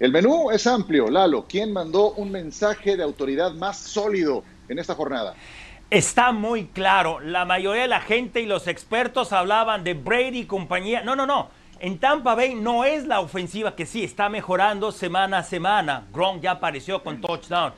El 0.00 0.10
menú 0.10 0.50
es 0.50 0.66
amplio. 0.66 1.08
Lalo, 1.08 1.46
¿quién 1.48 1.72
mandó 1.72 2.12
un 2.14 2.32
mensaje 2.32 2.96
de 2.96 3.04
autoridad 3.04 3.52
más 3.52 3.78
sólido 3.78 4.42
en 4.68 4.80
esta 4.80 4.96
jornada? 4.96 5.36
Está 5.88 6.32
muy 6.32 6.66
claro. 6.66 7.20
La 7.20 7.44
mayoría 7.44 7.82
de 7.82 7.88
la 7.88 8.00
gente 8.00 8.40
y 8.40 8.46
los 8.46 8.66
expertos 8.66 9.32
hablaban 9.32 9.84
de 9.84 9.94
Brady 9.94 10.40
y 10.40 10.46
compañía. 10.46 11.04
No, 11.04 11.14
no, 11.14 11.26
no 11.26 11.61
en 11.82 11.98
Tampa 11.98 12.36
Bay 12.36 12.54
no 12.54 12.84
es 12.84 13.08
la 13.08 13.18
ofensiva 13.18 13.74
que 13.74 13.86
sí 13.86 14.04
está 14.04 14.28
mejorando 14.28 14.92
semana 14.92 15.38
a 15.38 15.42
semana. 15.42 16.06
Gronk 16.12 16.40
ya 16.40 16.52
apareció 16.52 17.02
con 17.02 17.20
touchdown. 17.20 17.72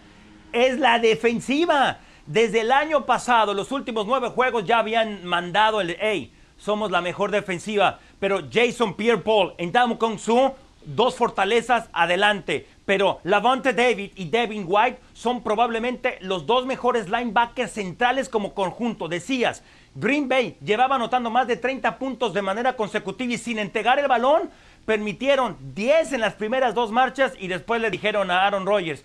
Es 0.52 0.78
la 0.78 0.98
defensiva. 0.98 2.00
Desde 2.26 2.60
el 2.60 2.70
año 2.70 3.06
pasado, 3.06 3.54
los 3.54 3.72
últimos 3.72 4.06
nueve 4.06 4.28
juegos 4.28 4.66
ya 4.66 4.80
habían 4.80 5.24
mandado 5.24 5.80
el 5.80 5.96
hey, 5.98 6.34
somos 6.58 6.90
la 6.90 7.00
mejor 7.00 7.30
defensiva. 7.30 7.98
Pero 8.20 8.40
Jason 8.52 8.92
Pierre-Paul 8.92 9.54
en 9.56 9.72
Kong 9.72 10.18
Su, 10.18 10.52
dos 10.84 11.16
fortalezas 11.16 11.88
adelante. 11.94 12.68
Pero 12.84 13.20
Lavonte 13.24 13.72
David 13.72 14.12
y 14.16 14.28
Devin 14.28 14.66
White 14.68 15.00
son 15.14 15.42
probablemente 15.42 16.18
los 16.20 16.44
dos 16.44 16.66
mejores 16.66 17.08
linebackers 17.08 17.72
centrales 17.72 18.28
como 18.28 18.52
conjunto. 18.52 19.08
Decías, 19.08 19.62
Green 19.94 20.28
Bay 20.28 20.56
llevaba 20.64 20.96
anotando 20.96 21.30
más 21.30 21.46
de 21.46 21.56
30 21.56 21.98
puntos 21.98 22.34
de 22.34 22.42
manera 22.42 22.74
consecutiva 22.74 23.32
y 23.32 23.38
sin 23.38 23.58
entregar 23.58 23.98
el 23.98 24.08
balón, 24.08 24.50
permitieron 24.84 25.56
10 25.74 26.14
en 26.14 26.20
las 26.20 26.34
primeras 26.34 26.74
dos 26.74 26.90
marchas 26.90 27.32
y 27.38 27.48
después 27.48 27.80
le 27.80 27.90
dijeron 27.90 28.30
a 28.30 28.46
Aaron 28.46 28.66
Rodgers, 28.66 29.04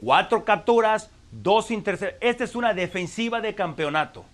cuatro 0.00 0.44
capturas, 0.44 1.10
dos 1.30 1.70
intercepciones. 1.70 2.18
Esta 2.20 2.44
es 2.44 2.54
una 2.54 2.72
defensiva 2.72 3.40
de 3.40 3.54
campeonato. 3.54 4.24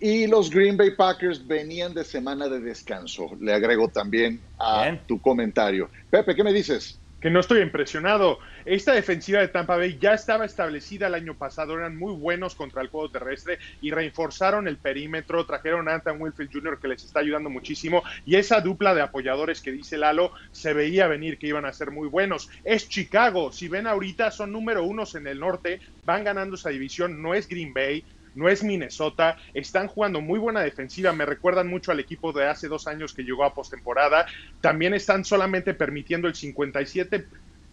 Y 0.00 0.26
los 0.28 0.50
Green 0.50 0.76
Bay 0.76 0.94
Packers 0.94 1.44
venían 1.44 1.92
de 1.92 2.04
semana 2.04 2.48
de 2.48 2.60
descanso. 2.60 3.30
Le 3.40 3.52
agrego 3.52 3.88
también 3.88 4.40
a 4.58 4.96
tu 5.06 5.20
comentario. 5.20 5.90
Pepe, 6.10 6.36
¿qué 6.36 6.44
me 6.44 6.52
dices? 6.52 7.00
que 7.20 7.30
no 7.30 7.40
estoy 7.40 7.60
impresionado. 7.60 8.38
Esta 8.70 8.92
defensiva 8.92 9.40
de 9.40 9.48
Tampa 9.48 9.78
Bay 9.78 9.96
ya 9.98 10.12
estaba 10.12 10.44
establecida 10.44 11.06
el 11.06 11.14
año 11.14 11.34
pasado, 11.34 11.72
eran 11.72 11.96
muy 11.96 12.12
buenos 12.12 12.54
contra 12.54 12.82
el 12.82 12.88
juego 12.88 13.10
terrestre 13.10 13.58
y 13.80 13.92
reforzaron 13.92 14.68
el 14.68 14.76
perímetro, 14.76 15.46
trajeron 15.46 15.88
a 15.88 15.94
Anthony 15.94 16.18
Wilfield 16.18 16.52
Jr. 16.52 16.78
que 16.78 16.88
les 16.88 17.02
está 17.02 17.20
ayudando 17.20 17.48
muchísimo 17.48 18.02
y 18.26 18.36
esa 18.36 18.60
dupla 18.60 18.94
de 18.94 19.00
apoyadores 19.00 19.62
que 19.62 19.72
dice 19.72 19.96
Lalo 19.96 20.32
se 20.50 20.74
veía 20.74 21.08
venir 21.08 21.38
que 21.38 21.46
iban 21.46 21.64
a 21.64 21.72
ser 21.72 21.90
muy 21.90 22.08
buenos. 22.08 22.50
Es 22.62 22.90
Chicago, 22.90 23.52
si 23.52 23.68
ven 23.68 23.86
ahorita 23.86 24.30
son 24.30 24.52
número 24.52 24.84
unos 24.84 25.14
en 25.14 25.28
el 25.28 25.40
norte, 25.40 25.80
van 26.04 26.24
ganando 26.24 26.56
esa 26.56 26.68
división, 26.68 27.22
no 27.22 27.32
es 27.32 27.48
Green 27.48 27.72
Bay, 27.72 28.04
no 28.34 28.50
es 28.50 28.62
Minnesota, 28.62 29.38
están 29.54 29.88
jugando 29.88 30.20
muy 30.20 30.38
buena 30.38 30.60
defensiva, 30.60 31.14
me 31.14 31.24
recuerdan 31.24 31.68
mucho 31.68 31.90
al 31.90 32.00
equipo 32.00 32.34
de 32.34 32.46
hace 32.46 32.68
dos 32.68 32.86
años 32.86 33.14
que 33.14 33.22
llegó 33.22 33.44
a 33.44 33.54
postemporada, 33.54 34.26
también 34.60 34.92
están 34.92 35.24
solamente 35.24 35.72
permitiendo 35.72 36.28
el 36.28 36.34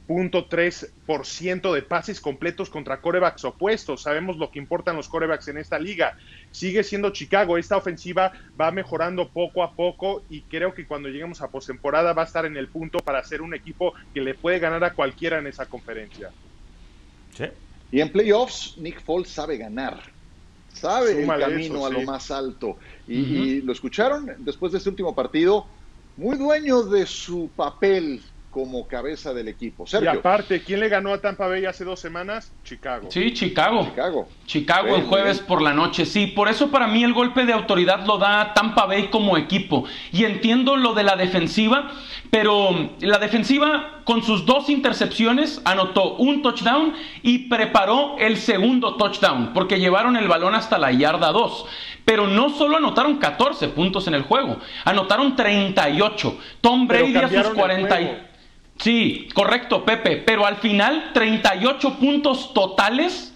57.3% 0.07 1.73
de 1.73 1.81
pases 1.81 2.21
completos 2.21 2.69
contra 2.69 3.01
corebacks 3.01 3.43
opuestos. 3.45 4.03
Sabemos 4.03 4.37
lo 4.37 4.51
que 4.51 4.59
importan 4.59 4.95
los 4.95 5.09
corebacks 5.09 5.47
en 5.47 5.57
esta 5.57 5.79
liga. 5.79 6.15
Sigue 6.51 6.83
siendo 6.83 7.09
Chicago. 7.11 7.57
Esta 7.57 7.77
ofensiva 7.77 8.33
va 8.59 8.71
mejorando 8.71 9.29
poco 9.29 9.63
a 9.63 9.73
poco 9.73 10.23
y 10.29 10.41
creo 10.41 10.73
que 10.73 10.85
cuando 10.85 11.09
lleguemos 11.09 11.41
a 11.41 11.49
postemporada 11.49 12.13
va 12.13 12.21
a 12.23 12.25
estar 12.25 12.45
en 12.45 12.57
el 12.57 12.67
punto 12.67 12.99
para 12.99 13.23
ser 13.23 13.41
un 13.41 13.53
equipo 13.53 13.93
que 14.13 14.21
le 14.21 14.35
puede 14.35 14.59
ganar 14.59 14.83
a 14.83 14.93
cualquiera 14.93 15.39
en 15.39 15.47
esa 15.47 15.65
conferencia. 15.65 16.29
Sí. 17.35 17.45
Y 17.91 18.01
en 18.01 18.11
playoffs, 18.11 18.77
Nick 18.77 19.01
Foles 19.01 19.29
sabe 19.29 19.57
ganar 19.57 20.15
sabe 20.75 21.23
el 21.23 21.27
camino 21.27 21.85
a 21.85 21.89
lo 21.89 22.01
más 22.01 22.29
alto. 22.31 22.77
Y, 23.07 23.61
lo 23.61 23.71
escucharon 23.71 24.29
después 24.39 24.71
de 24.71 24.77
este 24.79 24.89
último 24.89 25.15
partido, 25.15 25.65
muy 26.17 26.37
dueño 26.37 26.83
de 26.83 27.05
su 27.05 27.49
papel 27.55 28.21
como 28.55 28.87
cabeza 28.87 29.33
del 29.33 29.49
equipo. 29.49 29.83
Y 30.01 30.07
aparte, 30.07 30.61
¿quién 30.61 30.79
le 30.79 30.87
ganó 30.87 31.11
a 31.11 31.19
Tampa 31.19 31.45
Bay 31.45 31.65
hace 31.65 31.83
dos 31.83 31.99
semanas? 31.99 32.53
Chicago. 32.63 33.09
Sí, 33.11 33.33
Chicago. 33.33 33.83
Chicago. 33.83 34.29
Chicago 34.45 34.95
el 34.95 35.03
jueves 35.03 35.41
por 35.41 35.61
la 35.61 35.73
noche, 35.73 36.05
sí. 36.05 36.27
Por 36.27 36.47
eso 36.47 36.71
para 36.71 36.87
mí 36.87 37.03
el 37.03 37.11
golpe 37.11 37.45
de 37.45 37.51
autoridad 37.51 38.05
lo 38.05 38.17
da 38.17 38.53
Tampa 38.53 38.85
Bay 38.85 39.09
como 39.09 39.35
equipo. 39.35 39.83
Y 40.13 40.23
entiendo 40.23 40.77
lo 40.77 40.93
de 40.93 41.03
la 41.03 41.17
defensiva, 41.17 41.91
pero 42.31 42.93
la 43.01 43.17
defensiva 43.17 44.03
con 44.05 44.23
sus 44.23 44.45
dos 44.45 44.69
intercepciones 44.69 45.61
anotó 45.65 46.15
un 46.15 46.41
touchdown 46.41 46.93
y 47.23 47.49
preparó 47.49 48.15
el 48.19 48.37
segundo 48.37 48.95
touchdown, 48.95 49.51
porque 49.53 49.81
llevaron 49.81 50.15
el 50.15 50.29
balón 50.29 50.55
hasta 50.55 50.77
la 50.77 50.93
yarda 50.93 51.33
2. 51.33 51.65
Pero 52.05 52.25
no 52.27 52.51
solo 52.51 52.77
anotaron 52.77 53.17
14 53.17 53.67
puntos 53.67 54.07
en 54.07 54.13
el 54.13 54.21
juego, 54.21 54.59
anotaron 54.85 55.35
38. 55.35 56.39
Tom 56.61 56.87
Brady 56.87 57.17
a 57.17 57.27
sus 57.27 57.53
40. 57.53 57.99
Sí, 58.79 59.29
correcto, 59.33 59.85
Pepe. 59.85 60.17
Pero 60.17 60.45
al 60.45 60.57
final, 60.57 61.11
38 61.13 61.97
puntos 61.99 62.53
totales. 62.53 63.31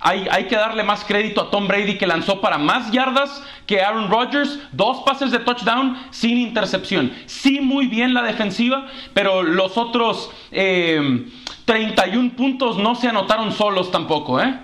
Hay, 0.00 0.28
hay, 0.30 0.44
que 0.44 0.54
darle 0.54 0.84
más 0.84 1.04
crédito 1.04 1.40
a 1.40 1.50
Tom 1.50 1.66
Brady 1.66 1.98
que 1.98 2.06
lanzó 2.06 2.40
para 2.40 2.56
más 2.56 2.92
yardas 2.92 3.42
que 3.66 3.80
Aaron 3.82 4.08
Rodgers, 4.08 4.60
dos 4.70 5.02
pases 5.04 5.32
de 5.32 5.40
touchdown 5.40 5.96
sin 6.10 6.38
intercepción. 6.38 7.12
Sí, 7.26 7.60
muy 7.60 7.88
bien 7.88 8.14
la 8.14 8.22
defensiva, 8.22 8.86
pero 9.12 9.42
los 9.42 9.76
otros 9.76 10.30
31 10.50 12.28
eh, 12.28 12.32
puntos 12.36 12.78
no 12.78 12.94
se 12.94 13.08
anotaron 13.08 13.50
solos 13.50 13.90
tampoco, 13.90 14.40
¿eh? 14.40 14.56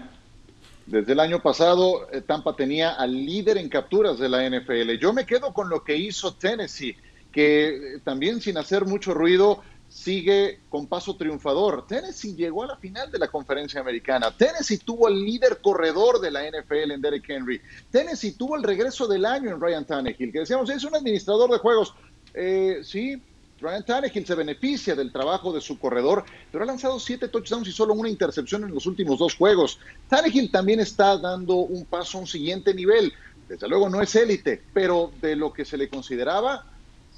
Desde 0.86 1.12
el 1.14 1.20
año 1.20 1.40
pasado, 1.40 2.08
eh, 2.12 2.20
Tampa 2.20 2.54
tenía 2.54 2.90
al 2.92 3.12
líder 3.12 3.56
en 3.56 3.68
capturas 3.68 4.18
de 4.18 4.28
la 4.28 4.48
NFL. 4.48 4.98
Yo 5.00 5.12
me 5.12 5.24
quedo 5.24 5.52
con 5.52 5.68
lo 5.68 5.82
que 5.82 5.96
hizo 5.96 6.34
Tennessee, 6.34 6.96
que 7.32 7.98
también 8.04 8.40
sin 8.40 8.58
hacer 8.58 8.84
mucho 8.84 9.14
ruido 9.14 9.62
sigue 9.94 10.58
con 10.68 10.88
paso 10.88 11.14
triunfador. 11.14 11.86
Tennessee 11.86 12.34
llegó 12.34 12.64
a 12.64 12.66
la 12.66 12.76
final 12.76 13.12
de 13.12 13.18
la 13.18 13.28
conferencia 13.28 13.80
americana. 13.80 14.36
Tennessee 14.36 14.78
tuvo 14.78 15.08
el 15.08 15.24
líder 15.24 15.60
corredor 15.62 16.20
de 16.20 16.32
la 16.32 16.42
NFL 16.42 16.90
en 16.90 17.00
Derek 17.00 17.30
Henry. 17.30 17.60
Tennessee 17.92 18.32
tuvo 18.32 18.56
el 18.56 18.64
regreso 18.64 19.06
del 19.06 19.24
año 19.24 19.50
en 19.50 19.60
Ryan 19.60 19.84
Tannehill, 19.84 20.32
que 20.32 20.40
decíamos, 20.40 20.68
es 20.68 20.82
un 20.82 20.96
administrador 20.96 21.48
de 21.48 21.58
juegos. 21.58 21.94
Eh, 22.34 22.80
sí, 22.82 23.22
Ryan 23.60 23.84
Tannehill 23.84 24.26
se 24.26 24.34
beneficia 24.34 24.96
del 24.96 25.12
trabajo 25.12 25.52
de 25.52 25.60
su 25.60 25.78
corredor, 25.78 26.24
pero 26.50 26.64
ha 26.64 26.66
lanzado 26.66 26.98
siete 26.98 27.28
touchdowns 27.28 27.68
y 27.68 27.72
solo 27.72 27.94
una 27.94 28.08
intercepción 28.08 28.64
en 28.64 28.74
los 28.74 28.86
últimos 28.86 29.20
dos 29.20 29.36
juegos. 29.36 29.78
Tannehill 30.08 30.50
también 30.50 30.80
está 30.80 31.16
dando 31.18 31.54
un 31.54 31.84
paso 31.84 32.18
a 32.18 32.22
un 32.22 32.26
siguiente 32.26 32.74
nivel. 32.74 33.12
Desde 33.48 33.68
luego 33.68 33.88
no 33.88 34.02
es 34.02 34.16
élite, 34.16 34.60
pero 34.72 35.12
de 35.22 35.36
lo 35.36 35.52
que 35.52 35.64
se 35.64 35.76
le 35.76 35.88
consideraba, 35.88 36.66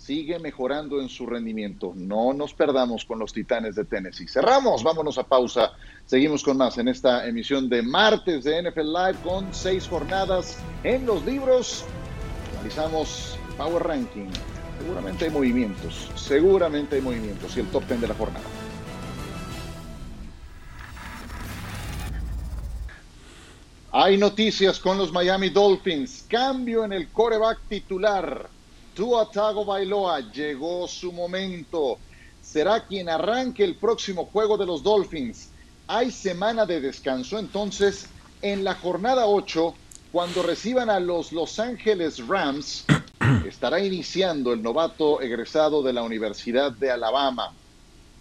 sigue 0.06 0.38
mejorando 0.38 1.00
en 1.00 1.08
su 1.08 1.26
rendimiento. 1.26 1.92
No 1.96 2.32
nos 2.32 2.54
perdamos 2.54 3.04
con 3.04 3.18
los 3.18 3.32
Titanes 3.32 3.74
de 3.74 3.84
Tennessee. 3.84 4.28
Cerramos, 4.28 4.84
vámonos 4.84 5.18
a 5.18 5.24
pausa. 5.24 5.72
Seguimos 6.04 6.44
con 6.44 6.56
más 6.56 6.78
en 6.78 6.86
esta 6.86 7.26
emisión 7.26 7.68
de 7.68 7.82
martes 7.82 8.44
de 8.44 8.62
NFL 8.62 8.92
Live 8.92 9.16
con 9.24 9.52
seis 9.52 9.88
jornadas 9.88 10.58
en 10.84 11.06
los 11.06 11.24
libros. 11.24 11.84
Analizamos 12.54 13.36
Power 13.56 13.82
Ranking. 13.82 14.28
Seguramente 14.78 15.24
hay 15.24 15.30
movimientos, 15.32 16.10
seguramente 16.14 16.96
hay 16.96 17.02
movimientos 17.02 17.56
y 17.56 17.60
el 17.60 17.66
top 17.66 17.84
ten 17.86 18.00
de 18.00 18.06
la 18.06 18.14
jornada. 18.14 18.44
Hay 23.90 24.18
noticias 24.18 24.78
con 24.78 24.98
los 24.98 25.10
Miami 25.10 25.48
Dolphins. 25.48 26.26
Cambio 26.28 26.84
en 26.84 26.92
el 26.92 27.08
coreback 27.08 27.58
titular. 27.68 28.55
Tua 28.96 29.30
Tago 29.30 29.66
Bailoa, 29.66 30.20
llegó 30.32 30.88
su 30.88 31.12
momento. 31.12 31.98
Será 32.40 32.86
quien 32.86 33.10
arranque 33.10 33.62
el 33.62 33.76
próximo 33.76 34.24
juego 34.24 34.56
de 34.56 34.64
los 34.64 34.82
Dolphins. 34.82 35.50
Hay 35.86 36.10
semana 36.10 36.64
de 36.64 36.80
descanso, 36.80 37.38
entonces 37.38 38.06
en 38.40 38.64
la 38.64 38.74
jornada 38.74 39.26
8, 39.26 39.74
cuando 40.10 40.42
reciban 40.42 40.88
a 40.88 40.98
los 40.98 41.30
Los 41.30 41.58
Ángeles 41.58 42.26
Rams, 42.26 42.86
estará 43.46 43.80
iniciando 43.80 44.54
el 44.54 44.62
novato 44.62 45.20
egresado 45.20 45.82
de 45.82 45.92
la 45.92 46.02
Universidad 46.02 46.72
de 46.72 46.90
Alabama. 46.90 47.52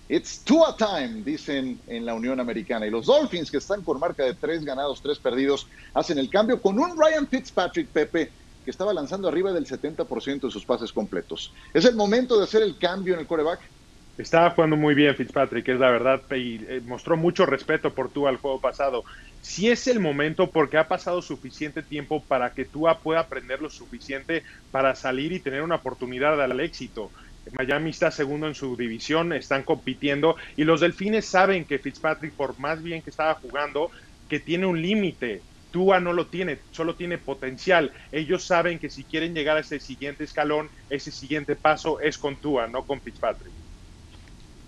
It's 0.09 0.41
Tua 0.43 0.75
time, 0.75 1.23
dicen 1.23 1.79
en 1.88 2.05
la 2.05 2.15
Unión 2.15 2.41
Americana. 2.41 2.85
Y 2.85 2.89
los 2.89 3.05
Dolphins, 3.05 3.49
que 3.49 3.57
están 3.57 3.81
con 3.81 3.97
marca 3.97 4.25
de 4.25 4.33
tres 4.33 4.65
ganados, 4.65 5.01
tres 5.01 5.19
perdidos, 5.19 5.67
hacen 5.93 6.17
el 6.19 6.29
cambio 6.29 6.61
con 6.61 6.77
un 6.77 6.99
Ryan 6.99 7.25
Fitzpatrick 7.27 7.88
Pepe 7.88 8.29
que 8.65 8.71
estaba 8.71 8.93
lanzando 8.93 9.30
arriba 9.30 9.54
del 9.54 9.65
70% 9.65 10.41
de 10.41 10.51
sus 10.51 10.65
pases 10.65 10.91
completos. 10.91 11.54
¿Es 11.73 11.86
el 11.86 11.95
momento 11.95 12.38
de 12.38 12.43
hacer 12.43 12.63
el 12.63 12.78
cambio 12.78 13.13
en 13.13 13.21
el 13.21 13.28
coreback? 13.28 13.62
Estaba 14.17 14.49
jugando 14.51 14.78
muy 14.78 14.95
bien 14.95 15.13
Fitzpatrick, 15.15 15.67
es 15.67 15.80
la 15.80 15.91
verdad, 15.91 16.21
y 16.32 16.56
eh, 16.67 16.82
mostró 16.86 17.17
mucho 17.17 17.45
respeto 17.45 17.93
por 17.93 18.10
Tua 18.12 18.30
al 18.30 18.38
juego 18.38 18.62
pasado. 18.62 19.04
Si 19.41 19.69
es 19.69 19.88
el 19.88 19.99
momento 19.99 20.49
porque 20.49 20.78
ha 20.78 20.88
pasado 20.88 21.21
suficiente 21.21 21.84
tiempo 21.84 22.23
para 22.23 22.54
que 22.54 22.65
Tua 22.65 22.99
pueda 22.99 23.19
aprender 23.19 23.62
lo 23.62 23.69
suficiente 23.69 24.43
para 24.71 24.95
salir 24.95 25.34
y 25.34 25.39
tener 25.39 25.62
una 25.62 25.75
oportunidad 25.75 26.41
al 26.41 26.60
éxito. 26.60 27.12
Miami 27.51 27.91
está 27.91 28.10
segundo 28.10 28.47
en 28.47 28.56
su 28.56 28.75
división, 28.75 29.34
están 29.34 29.63
compitiendo 29.63 30.36
y 30.56 30.63
los 30.63 30.82
Delfines 30.82 31.25
saben 31.25 31.65
que 31.65 31.78
Fitzpatrick, 31.78 32.34
por 32.34 32.58
más 32.58 32.82
bien 32.82 33.04
que 33.04 33.12
estaba 33.12 33.36
jugando, 33.36 33.91
que 34.30 34.39
tiene 34.39 34.65
un 34.65 34.82
límite. 34.82 35.43
Tua 35.75 35.99
no 35.99 36.13
lo 36.13 36.27
tiene, 36.27 36.59
solo 36.71 36.95
tiene 36.95 37.17
potencial. 37.17 37.91
Ellos 38.13 38.45
saben 38.45 38.79
que 38.79 38.89
si 38.89 39.03
quieren 39.03 39.33
llegar 39.33 39.57
a 39.57 39.59
ese 39.59 39.81
siguiente 39.81 40.23
escalón, 40.23 40.69
ese 40.89 41.11
siguiente 41.11 41.57
paso 41.57 41.99
es 41.99 42.17
con 42.17 42.38
Tua, 42.38 42.65
no 42.67 42.83
con 42.83 43.01
Fitzpatrick. 43.01 43.51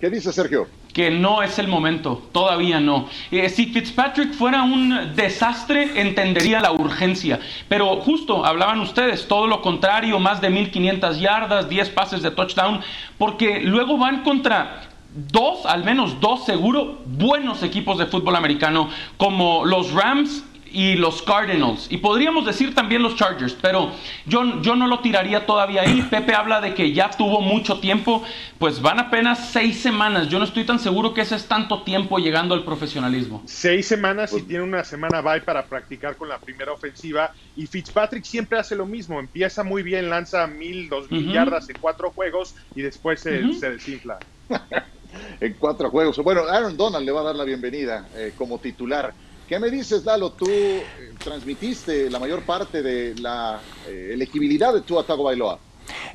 ¿Qué 0.02 0.10
dice 0.10 0.34
Sergio? 0.34 0.67
Que 0.91 1.10
no 1.10 1.41
es 1.43 1.60
el 1.60 1.70
momento, 1.70 2.28
todavía 2.34 2.82
no. 2.82 3.08
Eh, 3.32 3.48
si 3.48 3.67
Fitzpatrick 3.67 4.34
fuera 4.34 4.63
un 4.63 5.15
desastre, 5.15 6.02
entendería 6.02 6.60
la 6.60 6.74
urgencia. 6.74 7.39
Pero 7.70 8.02
justo, 8.02 8.46
hablaban 8.46 8.82
ustedes, 8.82 9.30
todo 9.30 9.48
lo 9.48 9.62
contrario, 9.62 10.20
más 10.20 10.41
de 10.41 10.50
1500 10.50 11.22
yardas, 11.22 11.70
10 11.70 11.89
pases 11.91 12.22
de 12.22 12.32
touchdown, 12.32 12.82
porque 13.17 13.62
luego 13.62 13.98
van 13.98 14.24
contra 14.24 14.89
dos, 15.32 15.65
al 15.65 15.86
menos 15.86 16.20
dos 16.20 16.43
seguro, 16.43 17.00
buenos 17.06 17.63
equipos 17.63 17.98
de 17.98 18.08
fútbol 18.08 18.36
americano, 18.36 18.89
como 19.15 19.63
los 19.63 19.93
Rams 19.93 20.43
y 20.71 20.95
los 20.95 21.21
Cardinals. 21.21 21.88
Y 21.89 21.97
podríamos 21.97 22.45
decir 22.45 22.73
también 22.73 23.03
los 23.03 23.15
Chargers, 23.15 23.56
pero 23.62 23.91
yo, 24.25 24.62
yo 24.62 24.75
no 24.75 24.88
lo 24.88 24.99
tiraría 24.99 25.45
todavía 25.45 25.82
ahí. 25.82 26.01
Pepe 26.10 26.34
habla 26.34 26.62
de 26.62 26.73
que 26.73 26.93
ya 26.93 27.10
tuvo 27.10 27.41
mucho 27.41 27.80
tiempo, 27.80 28.23
pues 28.58 28.82
van 28.82 28.99
apenas 28.99 29.49
seis 29.51 29.80
semanas. 29.80 30.30
Yo 30.30 30.39
no 30.39 30.45
estoy 30.45 30.65
tan 30.65 30.80
seguro 30.80 31.13
que 31.13 31.21
ese 31.21 31.36
es 31.36 31.47
tanto 31.47 31.84
tiempo 31.84 32.17
llegando 32.17 32.56
al 32.56 32.63
profesionalismo. 32.63 33.43
Seis 33.45 33.88
semanas 33.88 34.34
y 34.34 34.41
tiene 34.43 34.63
una 34.63 34.84
semana 34.84 35.21
bye 35.21 35.41
para 35.41 35.65
practicar 35.65 36.15
con 36.15 36.30
la 36.30 36.39
primera 36.39 36.71
ofensiva. 36.71 37.34
Y 37.56 37.67
Fitzpatrick 37.67 38.23
siempre 38.23 38.60
hace 38.60 38.75
lo 38.75 38.86
mismo. 38.86 39.19
Empieza 39.19 39.63
muy 39.63 39.84
bien, 39.84 40.10
lanza 40.10 40.47
mil, 40.47 40.89
dos 40.89 41.10
mil 41.12 41.32
yardas 41.32 41.69
en 41.69 41.77
cuatro 41.80 42.12
juegos 42.12 42.56
y 42.75 42.82
después 42.82 43.19
se, 43.19 43.41
desinfla. 43.41 44.19
en 45.39 45.53
cuatro 45.53 45.89
juegos. 45.89 46.17
Bueno, 46.17 46.41
Aaron 46.41 46.77
Donald 46.77 47.06
le 47.06 47.12
va 47.12 47.21
a 47.21 47.25
dar 47.25 47.36
la 47.36 47.43
bienvenida 47.43 48.08
eh, 48.15 48.34
como 48.38 48.60
titular. 48.60 49.13
¿Qué 49.48 49.60
me 49.60 49.70
dices, 49.70 50.04
Lalo? 50.04 50.32
Tú 50.32 50.46
eh, 50.50 50.84
transmitiste 51.24 52.10
la 52.10 52.20
mayor 52.20 52.42
parte 52.42 52.82
de 52.82 53.16
la 53.16 53.62
eh, 53.88 54.10
elegibilidad 54.12 54.74
de 54.74 54.82
tu 54.82 55.00
Atago 55.00 55.24
Bailoa. 55.24 55.58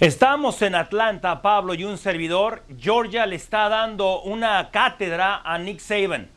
Estamos 0.01 0.61
en 0.61 0.75
Atlanta, 0.75 1.40
Pablo, 1.40 1.73
y 1.73 1.85
un 1.85 1.97
servidor. 1.97 2.62
Georgia 2.79 3.25
le 3.25 3.37
está 3.37 3.71
dando 3.71 4.21
una 4.21 4.71
cátedra 4.71 5.40
a 5.45 5.57
Nick 5.57 5.79
Saban. 5.79 6.29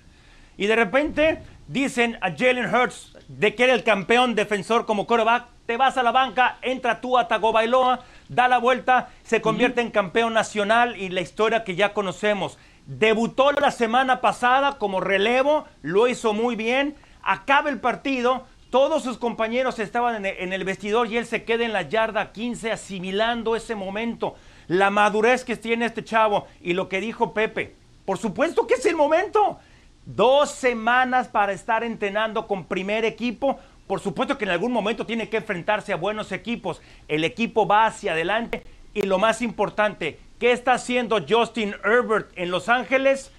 Y 0.55 0.67
de 0.67 0.75
repente 0.77 1.43
dicen 1.67 2.17
a 2.21 2.31
Jalen 2.31 2.73
Hurts 2.73 3.17
de 3.27 3.55
que 3.55 3.65
era 3.65 3.73
el 3.73 3.83
campeón 3.83 4.33
defensor 4.33 4.85
como 4.85 5.05
quarterback. 5.05 5.47
Te 5.65 5.75
vas 5.75 5.97
a 5.97 6.03
la 6.03 6.11
banca, 6.11 6.59
entra 6.61 7.01
tú 7.01 7.17
a 7.17 7.23
Bailoa, 7.27 8.05
da 8.29 8.47
la 8.47 8.59
vuelta, 8.59 9.09
se 9.23 9.41
convierte 9.41 9.81
en 9.81 9.91
campeón 9.91 10.33
nacional 10.33 10.95
y 10.95 11.09
la 11.09 11.21
historia 11.21 11.65
que 11.65 11.75
ya 11.75 11.91
conocemos. 11.91 12.57
Debutó 12.85 13.51
la 13.51 13.71
semana 13.71 14.21
pasada 14.21 14.77
como 14.77 14.99
relevo, 14.99 15.65
lo 15.81 16.07
hizo 16.07 16.33
muy 16.33 16.55
bien. 16.55 16.95
Acaba 17.23 17.69
el 17.69 17.79
partido, 17.79 18.45
todos 18.69 19.03
sus 19.03 19.17
compañeros 19.17 19.79
estaban 19.79 20.25
en 20.25 20.53
el 20.53 20.63
vestidor 20.63 21.07
y 21.07 21.17
él 21.17 21.25
se 21.25 21.43
queda 21.43 21.65
en 21.65 21.73
la 21.73 21.83
yarda 21.83 22.31
15 22.31 22.71
asimilando 22.71 23.55
ese 23.55 23.73
momento. 23.73 24.35
La 24.67 24.89
madurez 24.89 25.43
que 25.43 25.55
tiene 25.55 25.85
este 25.85 26.03
chavo 26.03 26.45
y 26.61 26.73
lo 26.73 26.89
que 26.89 26.99
dijo 26.99 27.33
Pepe. 27.33 27.75
Por 28.05 28.17
supuesto 28.17 28.67
que 28.67 28.75
es 28.75 28.85
el 28.85 28.95
momento. 28.95 29.59
Dos 30.05 30.51
semanas 30.51 31.27
para 31.27 31.53
estar 31.53 31.83
entrenando 31.83 32.45
con 32.45 32.65
primer 32.65 33.03
equipo. 33.05 33.57
Por 33.87 33.99
supuesto 33.99 34.37
que 34.37 34.45
en 34.45 34.51
algún 34.51 34.71
momento 34.71 35.05
tiene 35.05 35.29
que 35.29 35.37
enfrentarse 35.37 35.91
a 35.91 35.97
buenos 35.97 36.31
equipos. 36.31 36.81
El 37.07 37.23
equipo 37.23 37.65
va 37.65 37.87
hacia 37.87 38.11
adelante 38.11 38.63
y 38.93 39.01
lo 39.03 39.19
más 39.19 39.41
importante, 39.41 40.19
¿Qué 40.39 40.51
está 40.51 40.73
haciendo 40.73 41.25
Justin 41.27 41.73
Herbert 41.83 42.29
en 42.35 42.51
Los 42.51 42.67
Ángeles? 42.67 43.31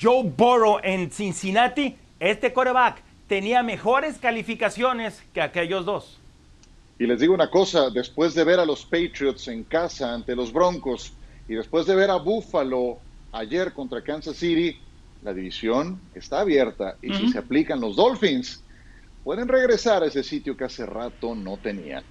Joe 0.00 0.22
Burrow 0.24 0.78
en 0.82 1.10
Cincinnati. 1.10 1.96
Este 2.20 2.52
coreback 2.52 3.02
tenía 3.26 3.64
mejores 3.64 4.18
calificaciones 4.18 5.22
que 5.34 5.42
aquellos 5.42 5.84
dos. 5.84 6.18
Y 7.00 7.06
les 7.06 7.18
digo 7.18 7.34
una 7.34 7.50
cosa, 7.50 7.90
después 7.90 8.34
de 8.34 8.44
ver 8.44 8.60
a 8.60 8.64
los 8.64 8.84
Patriots 8.84 9.48
en 9.48 9.64
casa 9.64 10.14
ante 10.14 10.36
los 10.36 10.52
Broncos 10.52 11.14
y 11.48 11.54
después 11.54 11.86
de 11.86 11.96
ver 11.96 12.10
a 12.10 12.16
Buffalo 12.16 12.98
ayer 13.32 13.72
contra 13.72 14.02
Kansas 14.02 14.36
City, 14.36 14.78
la 15.24 15.34
división 15.34 16.00
está 16.14 16.40
abierta 16.40 16.96
y 17.02 17.12
si 17.14 17.28
se 17.28 17.38
aplican 17.38 17.80
los 17.80 17.96
Dolphins, 17.96 18.62
pueden 19.24 19.48
regresar 19.48 20.04
a 20.04 20.06
ese 20.06 20.22
sitio 20.22 20.56
que 20.56 20.64
hace 20.64 20.86
rato 20.86 21.34
no 21.34 21.56
tenían. 21.56 22.04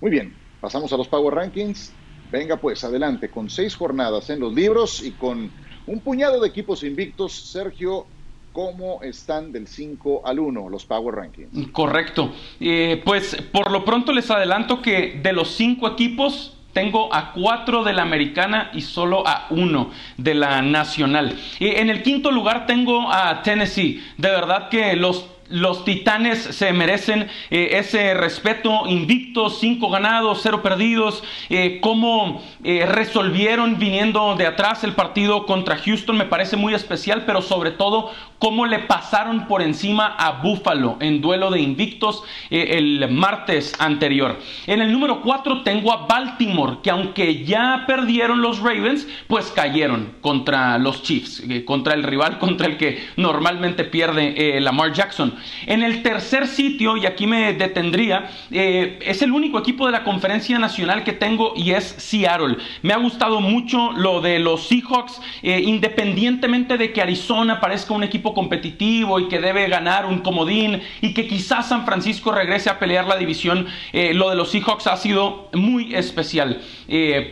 Muy 0.00 0.10
bien, 0.12 0.36
pasamos 0.60 0.92
a 0.92 0.96
los 0.96 1.08
Power 1.08 1.34
Rankings. 1.34 1.92
Venga 2.30 2.56
pues, 2.56 2.84
adelante, 2.84 3.30
con 3.30 3.48
seis 3.48 3.74
jornadas 3.74 4.28
en 4.30 4.40
los 4.40 4.52
libros 4.52 5.02
y 5.02 5.12
con 5.12 5.50
un 5.86 6.00
puñado 6.00 6.40
de 6.40 6.48
equipos 6.48 6.82
invictos, 6.82 7.32
Sergio, 7.32 8.06
¿cómo 8.52 9.00
están 9.02 9.52
del 9.52 9.66
5 9.66 10.22
al 10.24 10.38
1 10.38 10.68
los 10.68 10.84
Power 10.84 11.14
Rankings? 11.14 11.70
Correcto. 11.72 12.32
Eh, 12.60 13.00
pues 13.04 13.36
por 13.50 13.70
lo 13.70 13.84
pronto 13.84 14.12
les 14.12 14.30
adelanto 14.30 14.82
que 14.82 15.20
de 15.22 15.32
los 15.32 15.48
cinco 15.48 15.88
equipos 15.88 16.54
tengo 16.72 17.12
a 17.14 17.32
cuatro 17.32 17.82
de 17.82 17.92
la 17.92 18.02
americana 18.02 18.70
y 18.74 18.82
solo 18.82 19.26
a 19.26 19.46
uno 19.50 19.90
de 20.16 20.34
la 20.34 20.60
nacional. 20.60 21.36
En 21.58 21.88
el 21.88 22.02
quinto 22.02 22.30
lugar 22.30 22.66
tengo 22.66 23.10
a 23.10 23.42
Tennessee. 23.42 24.04
De 24.16 24.28
verdad 24.28 24.68
que 24.68 24.94
los 24.94 25.24
los 25.50 25.84
Titanes 25.84 26.38
se 26.38 26.72
merecen 26.72 27.28
eh, 27.50 27.70
ese 27.72 28.14
respeto 28.14 28.86
invicto, 28.86 29.50
cinco 29.50 29.88
ganados, 29.90 30.40
cero 30.42 30.62
perdidos, 30.62 31.22
eh, 31.48 31.78
cómo 31.80 32.42
eh, 32.64 32.84
resolvieron 32.86 33.78
viniendo 33.78 34.34
de 34.36 34.46
atrás 34.46 34.84
el 34.84 34.92
partido 34.92 35.46
contra 35.46 35.78
Houston 35.78 36.16
me 36.16 36.26
parece 36.26 36.56
muy 36.56 36.74
especial, 36.74 37.24
pero 37.24 37.40
sobre 37.40 37.70
todo 37.70 38.12
cómo 38.38 38.66
le 38.66 38.80
pasaron 38.80 39.46
por 39.48 39.62
encima 39.62 40.06
a 40.06 40.42
Buffalo 40.42 40.96
en 41.00 41.20
duelo 41.20 41.50
de 41.50 41.60
invictos 41.60 42.22
el 42.50 43.10
martes 43.10 43.74
anterior. 43.80 44.38
En 44.66 44.80
el 44.80 44.92
número 44.92 45.22
4 45.22 45.62
tengo 45.62 45.92
a 45.92 46.06
Baltimore, 46.06 46.76
que 46.82 46.90
aunque 46.90 47.44
ya 47.44 47.84
perdieron 47.86 48.40
los 48.40 48.60
Ravens, 48.60 49.08
pues 49.26 49.50
cayeron 49.50 50.14
contra 50.20 50.78
los 50.78 51.02
Chiefs, 51.02 51.42
contra 51.64 51.94
el 51.94 52.04
rival 52.04 52.38
contra 52.38 52.68
el 52.68 52.76
que 52.76 53.08
normalmente 53.16 53.82
pierde 53.84 54.60
Lamar 54.60 54.92
Jackson. 54.92 55.37
En 55.66 55.82
el 55.82 56.02
tercer 56.02 56.46
sitio, 56.46 56.96
y 56.96 57.06
aquí 57.06 57.26
me 57.26 57.52
detendría, 57.54 58.30
eh, 58.50 58.98
es 59.02 59.22
el 59.22 59.32
único 59.32 59.58
equipo 59.58 59.86
de 59.86 59.92
la 59.92 60.04
conferencia 60.04 60.58
nacional 60.58 61.04
que 61.04 61.12
tengo 61.12 61.52
y 61.56 61.72
es 61.72 61.84
Seattle. 61.84 62.56
Me 62.82 62.92
ha 62.92 62.98
gustado 62.98 63.40
mucho 63.40 63.92
lo 63.92 64.20
de 64.20 64.38
los 64.38 64.68
Seahawks, 64.68 65.20
eh, 65.42 65.62
independientemente 65.64 66.76
de 66.78 66.92
que 66.92 67.02
Arizona 67.02 67.60
parezca 67.60 67.94
un 67.94 68.02
equipo 68.02 68.34
competitivo 68.34 69.20
y 69.20 69.28
que 69.28 69.40
debe 69.40 69.68
ganar 69.68 70.06
un 70.06 70.18
comodín 70.18 70.82
y 71.00 71.14
que 71.14 71.26
quizás 71.26 71.68
San 71.68 71.84
Francisco 71.84 72.32
regrese 72.32 72.70
a 72.70 72.78
pelear 72.78 73.06
la 73.06 73.16
división, 73.16 73.66
eh, 73.92 74.14
lo 74.14 74.30
de 74.30 74.36
los 74.36 74.50
Seahawks 74.50 74.86
ha 74.86 74.96
sido 74.96 75.48
muy 75.52 75.94
especial 75.94 76.60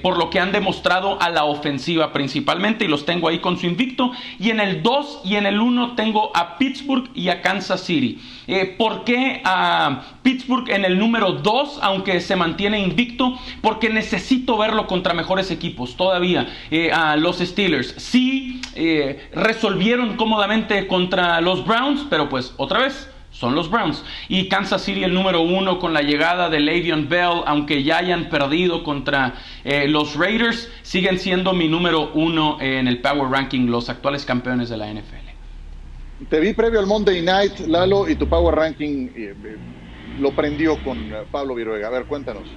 por 0.02 0.18
lo 0.18 0.28
que 0.28 0.38
han 0.38 0.52
demostrado 0.52 1.18
a 1.20 1.30
la 1.30 1.44
ofensiva 1.44 2.12
principalmente 2.12 2.84
y 2.84 2.88
los 2.88 3.06
tengo 3.06 3.28
ahí 3.28 3.38
con 3.38 3.58
su 3.58 3.66
invicto. 3.66 4.12
Y 4.38 4.50
en 4.50 4.60
el 4.60 4.82
2 4.82 5.22
y 5.24 5.36
en 5.36 5.46
el 5.46 5.60
1 5.60 5.94
tengo 5.94 6.30
a 6.34 6.58
Pittsburgh 6.58 7.08
y 7.14 7.28
a 7.28 7.42
Kansas 7.42 7.82
City. 7.82 7.95
Eh, 8.46 8.74
¿Por 8.78 9.04
qué 9.04 9.40
a 9.44 10.02
Pittsburgh 10.22 10.68
en 10.70 10.84
el 10.84 10.98
número 10.98 11.32
2, 11.32 11.80
aunque 11.82 12.20
se 12.20 12.36
mantiene 12.36 12.80
invicto? 12.80 13.38
Porque 13.60 13.88
necesito 13.88 14.56
verlo 14.58 14.86
contra 14.86 15.14
mejores 15.14 15.50
equipos 15.50 15.96
todavía. 15.96 16.48
Eh, 16.70 16.90
a 16.92 17.16
los 17.16 17.38
Steelers. 17.38 17.94
Sí, 17.96 18.60
eh, 18.74 19.28
resolvieron 19.32 20.16
cómodamente 20.16 20.86
contra 20.86 21.40
los 21.40 21.64
Browns, 21.66 22.06
pero 22.10 22.28
pues 22.28 22.54
otra 22.56 22.80
vez 22.80 23.10
son 23.30 23.54
los 23.54 23.70
Browns. 23.70 24.04
Y 24.28 24.48
Kansas 24.48 24.82
City 24.82 25.04
el 25.04 25.12
número 25.12 25.40
uno 25.42 25.78
con 25.78 25.92
la 25.92 26.02
llegada 26.02 26.48
de 26.48 26.60
Le'Veon 26.60 27.08
Bell, 27.08 27.42
aunque 27.46 27.82
ya 27.82 27.98
hayan 27.98 28.30
perdido 28.30 28.82
contra 28.82 29.34
los 29.88 30.16
Raiders, 30.16 30.70
siguen 30.80 31.18
siendo 31.18 31.52
mi 31.52 31.68
número 31.68 32.12
uno 32.14 32.56
en 32.60 32.88
el 32.88 33.02
Power 33.02 33.30
Ranking, 33.30 33.66
los 33.66 33.90
actuales 33.90 34.24
campeones 34.24 34.70
de 34.70 34.78
la 34.78 34.90
NFL. 34.90 35.25
Te 36.30 36.40
vi 36.40 36.54
previo 36.54 36.80
al 36.80 36.86
Monday 36.86 37.20
Night, 37.20 37.58
Lalo, 37.66 38.08
y 38.08 38.16
tu 38.16 38.26
Power 38.26 38.54
Ranking 38.54 39.08
eh, 39.14 39.34
eh, 39.44 39.56
lo 40.18 40.34
prendió 40.34 40.82
con 40.82 40.98
eh, 41.12 41.24
Pablo 41.30 41.54
Viruega. 41.54 41.88
A 41.88 41.90
ver, 41.90 42.06
cuéntanos. 42.06 42.48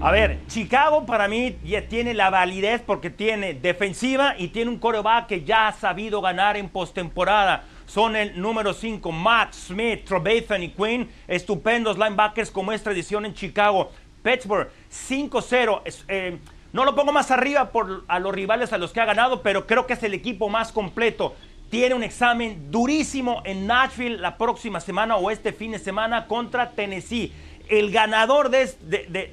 A 0.00 0.10
ver, 0.10 0.40
Chicago 0.48 1.04
para 1.06 1.28
mí 1.28 1.56
tiene 1.88 2.14
la 2.14 2.30
validez 2.30 2.82
porque 2.84 3.10
tiene 3.10 3.54
defensiva 3.54 4.34
y 4.38 4.48
tiene 4.48 4.70
un 4.70 4.78
coreback 4.78 5.26
que 5.26 5.44
ya 5.44 5.68
ha 5.68 5.72
sabido 5.72 6.20
ganar 6.20 6.56
en 6.56 6.68
postemporada. 6.68 7.64
Son 7.86 8.16
el 8.16 8.40
número 8.40 8.72
5, 8.72 9.12
Matt 9.12 9.52
Smith, 9.52 10.04
Trevathan 10.04 10.62
y 10.62 10.70
Quinn, 10.70 11.08
estupendos 11.28 11.98
linebackers 11.98 12.50
como 12.50 12.72
es 12.72 12.82
tradición 12.82 13.26
en 13.26 13.34
Chicago. 13.34 13.92
Pittsburgh, 14.22 14.68
5-0. 14.90 15.82
Eh, 16.08 16.38
no 16.72 16.84
lo 16.84 16.94
pongo 16.94 17.12
más 17.12 17.30
arriba 17.30 17.70
por 17.70 18.04
a 18.08 18.18
los 18.18 18.34
rivales 18.34 18.72
a 18.72 18.78
los 18.78 18.92
que 18.92 19.00
ha 19.00 19.04
ganado, 19.04 19.42
pero 19.42 19.66
creo 19.66 19.86
que 19.86 19.92
es 19.92 20.02
el 20.02 20.14
equipo 20.14 20.48
más 20.48 20.72
completo. 20.72 21.34
Tiene 21.74 21.96
un 21.96 22.04
examen 22.04 22.70
durísimo 22.70 23.42
en 23.44 23.66
Nashville 23.66 24.18
la 24.18 24.38
próxima 24.38 24.78
semana 24.78 25.16
o 25.16 25.28
este 25.28 25.52
fin 25.52 25.72
de 25.72 25.80
semana 25.80 26.28
contra 26.28 26.70
Tennessee. 26.70 27.32
El 27.68 27.90
ganador 27.90 28.48
de, 28.48 28.62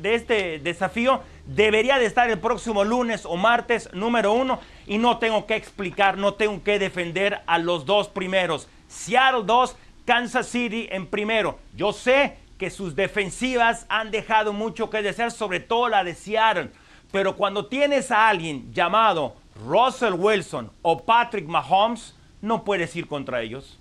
este 0.02 0.58
desafío 0.58 1.22
debería 1.46 2.00
de 2.00 2.08
estar 2.08 2.32
el 2.32 2.40
próximo 2.40 2.84
lunes 2.84 3.28
o 3.28 3.38
martes 3.38 3.94
número 3.94 4.34
uno 4.34 4.60
y 4.88 4.98
no 4.98 5.20
tengo 5.20 5.46
que 5.46 5.56
explicar, 5.56 6.18
no 6.18 6.34
tengo 6.34 6.64
que 6.64 6.80
defender 6.80 7.42
a 7.46 7.60
los 7.60 7.86
dos 7.86 8.08
primeros. 8.08 8.68
Seattle 8.88 9.44
2, 9.46 9.76
Kansas 10.06 10.48
City 10.48 10.88
en 10.90 11.06
primero. 11.06 11.60
Yo 11.76 11.94
sé 11.94 12.38
que 12.58 12.72
sus 12.72 12.96
defensivas 12.96 13.86
han 13.88 14.10
dejado 14.10 14.52
mucho 14.52 14.90
que 14.90 15.04
desear, 15.04 15.30
sobre 15.30 15.60
todo 15.60 15.90
la 15.90 16.04
de 16.04 16.16
Seattle. 16.16 16.72
Pero 17.12 17.36
cuando 17.36 17.68
tienes 17.68 18.10
a 18.10 18.30
alguien 18.30 18.74
llamado 18.74 19.36
Russell 19.68 20.14
Wilson 20.14 20.72
o 20.82 21.04
Patrick 21.04 21.46
Mahomes, 21.46 22.16
no 22.42 22.64
puedes 22.64 22.96
ir 22.96 23.08
contra 23.08 23.42
ellos. 23.42 23.80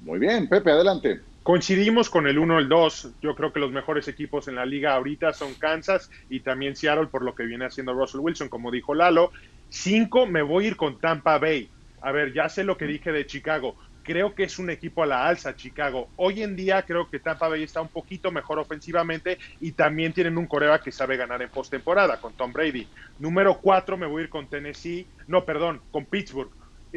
Muy 0.00 0.18
bien, 0.18 0.48
Pepe, 0.48 0.70
adelante. 0.70 1.20
Coincidimos 1.42 2.08
con 2.08 2.26
el 2.28 2.38
1 2.38 2.58
el 2.60 2.68
2. 2.68 3.14
Yo 3.20 3.34
creo 3.34 3.52
que 3.52 3.60
los 3.60 3.72
mejores 3.72 4.06
equipos 4.06 4.46
en 4.46 4.54
la 4.54 4.64
liga 4.64 4.94
ahorita 4.94 5.32
son 5.32 5.54
Kansas 5.54 6.10
y 6.30 6.40
también 6.40 6.76
Seattle 6.76 7.06
por 7.06 7.22
lo 7.22 7.34
que 7.34 7.44
viene 7.44 7.64
haciendo 7.64 7.94
Russell 7.94 8.20
Wilson, 8.20 8.48
como 8.48 8.70
dijo 8.70 8.94
Lalo. 8.94 9.32
5 9.70 10.26
me 10.26 10.42
voy 10.42 10.64
a 10.64 10.68
ir 10.68 10.76
con 10.76 11.00
Tampa 11.00 11.38
Bay. 11.38 11.68
A 12.00 12.12
ver, 12.12 12.32
ya 12.32 12.48
sé 12.48 12.62
lo 12.62 12.76
que 12.76 12.86
dije 12.86 13.10
de 13.10 13.26
Chicago. 13.26 13.74
Creo 14.04 14.34
que 14.34 14.44
es 14.44 14.58
un 14.58 14.70
equipo 14.70 15.02
a 15.02 15.06
la 15.06 15.26
alza, 15.26 15.56
Chicago. 15.56 16.08
Hoy 16.16 16.42
en 16.42 16.54
día 16.54 16.82
creo 16.82 17.08
que 17.08 17.18
Tampa 17.18 17.48
Bay 17.48 17.64
está 17.64 17.80
un 17.80 17.88
poquito 17.88 18.30
mejor 18.30 18.58
ofensivamente 18.58 19.38
y 19.60 19.72
también 19.72 20.12
tienen 20.12 20.38
un 20.38 20.46
coreba 20.46 20.80
que 20.80 20.92
sabe 20.92 21.16
ganar 21.16 21.42
en 21.42 21.50
postemporada 21.50 22.20
con 22.20 22.32
Tom 22.34 22.52
Brady. 22.52 22.86
Número 23.18 23.58
4 23.58 23.96
me 23.96 24.06
voy 24.06 24.22
a 24.22 24.24
ir 24.24 24.30
con 24.30 24.46
Tennessee. 24.46 25.06
No, 25.26 25.44
perdón, 25.44 25.80
con 25.90 26.04
Pittsburgh 26.04 26.50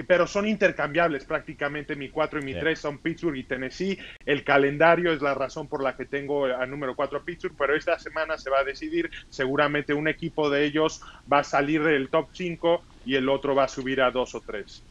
pero 0.03 0.27
son 0.27 0.47
intercambiables 0.47 1.25
prácticamente. 1.25 1.95
Mi 1.95 2.09
4 2.09 2.39
y 2.39 2.43
mi 2.43 2.53
3 2.53 2.77
son 2.77 2.97
Pittsburgh 2.99 3.37
y 3.37 3.43
Tennessee. 3.43 3.97
El 4.25 4.43
calendario 4.43 5.13
es 5.13 5.21
la 5.21 5.33
razón 5.33 5.67
por 5.67 5.83
la 5.83 5.95
que 5.95 6.05
tengo 6.05 6.45
al 6.45 6.69
número 6.69 6.95
4 6.95 7.23
Pittsburgh, 7.23 7.55
pero 7.57 7.75
esta 7.75 7.97
semana 7.99 8.37
se 8.37 8.49
va 8.49 8.59
a 8.59 8.63
decidir. 8.63 9.09
Seguramente 9.29 9.93
un 9.93 10.07
equipo 10.07 10.49
de 10.49 10.65
ellos 10.65 11.01
va 11.31 11.39
a 11.39 11.43
salir 11.43 11.83
del 11.83 12.09
top 12.09 12.27
5 12.33 12.83
y 13.05 13.15
el 13.15 13.29
otro 13.29 13.55
va 13.55 13.65
a 13.65 13.67
subir 13.67 14.01
a 14.01 14.11
2 14.11 14.35
o 14.35 14.41
3. 14.41 14.83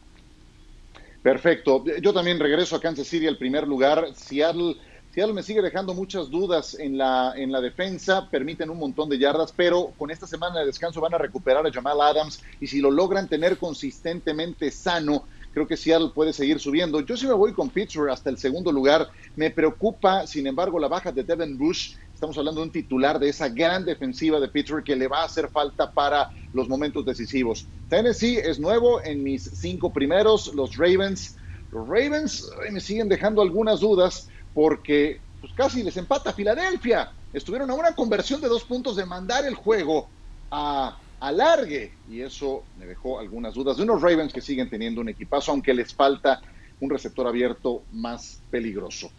Perfecto. 1.21 1.83
Yo 2.01 2.13
también 2.13 2.39
regreso 2.39 2.75
a 2.75 2.81
Kansas 2.81 3.07
City 3.07 3.25
al 3.25 3.37
primer 3.37 3.67
lugar. 3.67 4.13
Seattle 4.13 4.75
Seattle 5.15 5.33
me 5.33 5.43
sigue 5.43 5.61
dejando 5.61 5.93
muchas 5.93 6.29
dudas 6.29 6.77
en 6.77 6.97
la, 6.97 7.31
en 7.37 7.49
la 7.49 7.61
defensa, 7.61 8.29
permiten 8.29 8.69
un 8.69 8.77
montón 8.77 9.07
de 9.07 9.17
yardas, 9.17 9.53
pero 9.53 9.93
con 9.97 10.11
esta 10.11 10.27
semana 10.27 10.59
de 10.59 10.65
descanso 10.65 10.99
van 10.99 11.13
a 11.13 11.17
recuperar 11.17 11.65
a 11.65 11.71
Jamal 11.71 12.01
Adams 12.01 12.43
y 12.59 12.67
si 12.67 12.81
lo 12.81 12.91
logran 12.91 13.29
tener 13.29 13.57
consistentemente 13.57 14.69
sano, 14.71 15.23
creo 15.53 15.65
que 15.65 15.77
Seattle 15.77 16.11
puede 16.13 16.33
seguir 16.33 16.59
subiendo. 16.59 16.99
Yo 16.99 17.15
sí 17.15 17.27
me 17.27 17.33
voy 17.33 17.53
con 17.53 17.69
Pittsburgh 17.69 18.09
hasta 18.09 18.29
el 18.29 18.37
segundo 18.37 18.73
lugar. 18.73 19.07
Me 19.37 19.51
preocupa, 19.51 20.27
sin 20.27 20.47
embargo, 20.47 20.79
la 20.79 20.89
baja 20.89 21.13
de 21.13 21.23
Devin 21.23 21.57
Bush. 21.57 21.95
Estamos 22.13 22.37
hablando 22.37 22.59
de 22.59 22.65
un 22.67 22.73
titular 22.73 23.17
de 23.17 23.29
esa 23.29 23.47
gran 23.47 23.85
defensiva 23.85 24.41
de 24.41 24.49
Pittsburgh 24.49 24.83
que 24.83 24.97
le 24.97 25.07
va 25.07 25.21
a 25.21 25.27
hacer 25.27 25.47
falta 25.47 25.93
para 25.93 26.29
los 26.51 26.67
momentos 26.67 27.05
decisivos. 27.05 27.69
Tennessee 27.87 28.35
es 28.35 28.59
nuevo 28.59 29.01
en 29.01 29.23
mis 29.23 29.49
cinco 29.53 29.93
primeros. 29.93 30.53
Los 30.53 30.75
Ravens, 30.75 31.37
los 31.71 31.87
Ravens 31.87 32.49
me 32.69 32.81
siguen 32.81 33.07
dejando 33.07 33.41
algunas 33.41 33.79
dudas 33.79 34.27
porque 34.55 35.19
pues, 35.41 35.53
casi 35.53 35.83
les 35.83 35.95
empata 35.97 36.33
Filadelfia. 36.33 37.11
Estuvieron 37.31 37.69
a 37.69 37.75
una 37.75 37.93
conversión 37.93 38.41
de 38.41 38.47
dos 38.47 38.63
puntos 38.63 38.95
de 38.95 39.05
mandar 39.05 39.45
el 39.45 39.53
juego 39.53 40.07
a 40.49 40.97
alargue 41.19 41.91
y 42.09 42.21
eso 42.21 42.63
me 42.79 42.85
dejó 42.85 43.19
algunas 43.19 43.53
dudas 43.53 43.77
de 43.77 43.83
unos 43.83 44.01
Ravens 44.01 44.33
que 44.33 44.41
siguen 44.41 44.69
teniendo 44.69 45.01
un 45.01 45.09
equipazo, 45.09 45.51
aunque 45.51 45.73
les 45.73 45.93
falta 45.93 46.41
un 46.79 46.89
receptor 46.89 47.27
abierto 47.27 47.83
más 47.91 48.41
peligroso. 48.49 49.11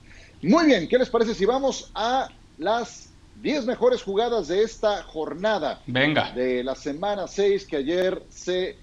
Muy 0.42 0.66
bien, 0.66 0.88
¿qué 0.88 0.98
les 0.98 1.10
parece 1.10 1.34
si 1.34 1.44
vamos 1.44 1.90
a 1.94 2.28
las 2.58 3.10
10 3.42 3.66
mejores 3.66 4.02
jugadas 4.02 4.48
de 4.48 4.62
esta 4.62 5.02
jornada? 5.02 5.82
Venga. 5.86 6.32
De 6.32 6.64
la 6.64 6.74
semana 6.74 7.26
6 7.26 7.66
que 7.66 7.76
ayer 7.76 8.22
se 8.30 8.76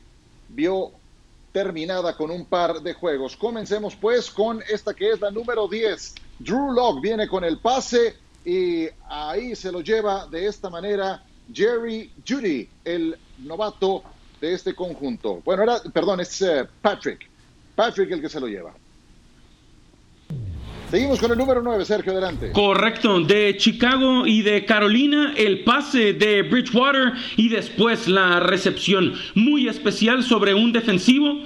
vio 0.49 0.91
terminada 1.51 2.17
con 2.17 2.31
un 2.31 2.45
par 2.45 2.81
de 2.81 2.93
juegos. 2.93 3.37
Comencemos 3.37 3.95
pues 3.95 4.29
con 4.29 4.61
esta 4.69 4.93
que 4.93 5.11
es 5.11 5.21
la 5.21 5.31
número 5.31 5.67
10. 5.67 6.15
Drew 6.39 6.71
Locke 6.71 7.01
viene 7.01 7.27
con 7.27 7.43
el 7.43 7.59
pase 7.59 8.15
y 8.45 8.87
ahí 9.09 9.55
se 9.55 9.71
lo 9.71 9.81
lleva 9.81 10.27
de 10.27 10.47
esta 10.47 10.69
manera 10.69 11.23
Jerry 11.53 12.11
Judy, 12.27 12.67
el 12.83 13.15
novato 13.39 14.03
de 14.41 14.53
este 14.53 14.73
conjunto. 14.73 15.41
Bueno, 15.45 15.63
era, 15.63 15.81
perdón, 15.93 16.19
es 16.19 16.41
eh, 16.41 16.65
Patrick. 16.81 17.29
Patrick 17.75 18.11
el 18.11 18.21
que 18.21 18.29
se 18.29 18.39
lo 18.39 18.47
lleva. 18.47 18.73
Seguimos 20.93 21.19
con 21.19 21.31
el 21.31 21.37
número 21.39 21.59
9, 21.63 21.85
Sergio, 21.85 22.11
adelante. 22.11 22.51
Correcto, 22.51 23.19
de 23.21 23.57
Chicago 23.57 24.27
y 24.27 24.43
de 24.43 24.63
Carolina, 24.63 25.33
el 25.35 25.63
pase 25.63 26.13
de 26.13 26.43
Bridgewater 26.43 27.13
y 27.35 27.49
después 27.49 28.07
la 28.07 28.39
recepción 28.39 29.13
muy 29.33 29.67
especial 29.67 30.21
sobre 30.21 30.53
un 30.53 30.71
defensivo 30.71 31.39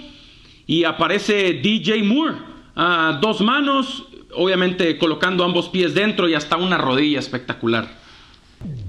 y 0.66 0.84
aparece 0.84 1.54
DJ 1.54 2.04
Moore 2.04 2.36
a 2.76 3.20
dos 3.22 3.40
manos, 3.40 4.06
obviamente 4.38 4.98
colocando 4.98 5.44
ambos 5.44 5.70
pies 5.70 5.94
dentro 5.94 6.30
y 6.30 6.36
hasta 6.36 6.58
una 6.58 6.78
rodilla 6.78 7.20
espectacular. 7.20 7.90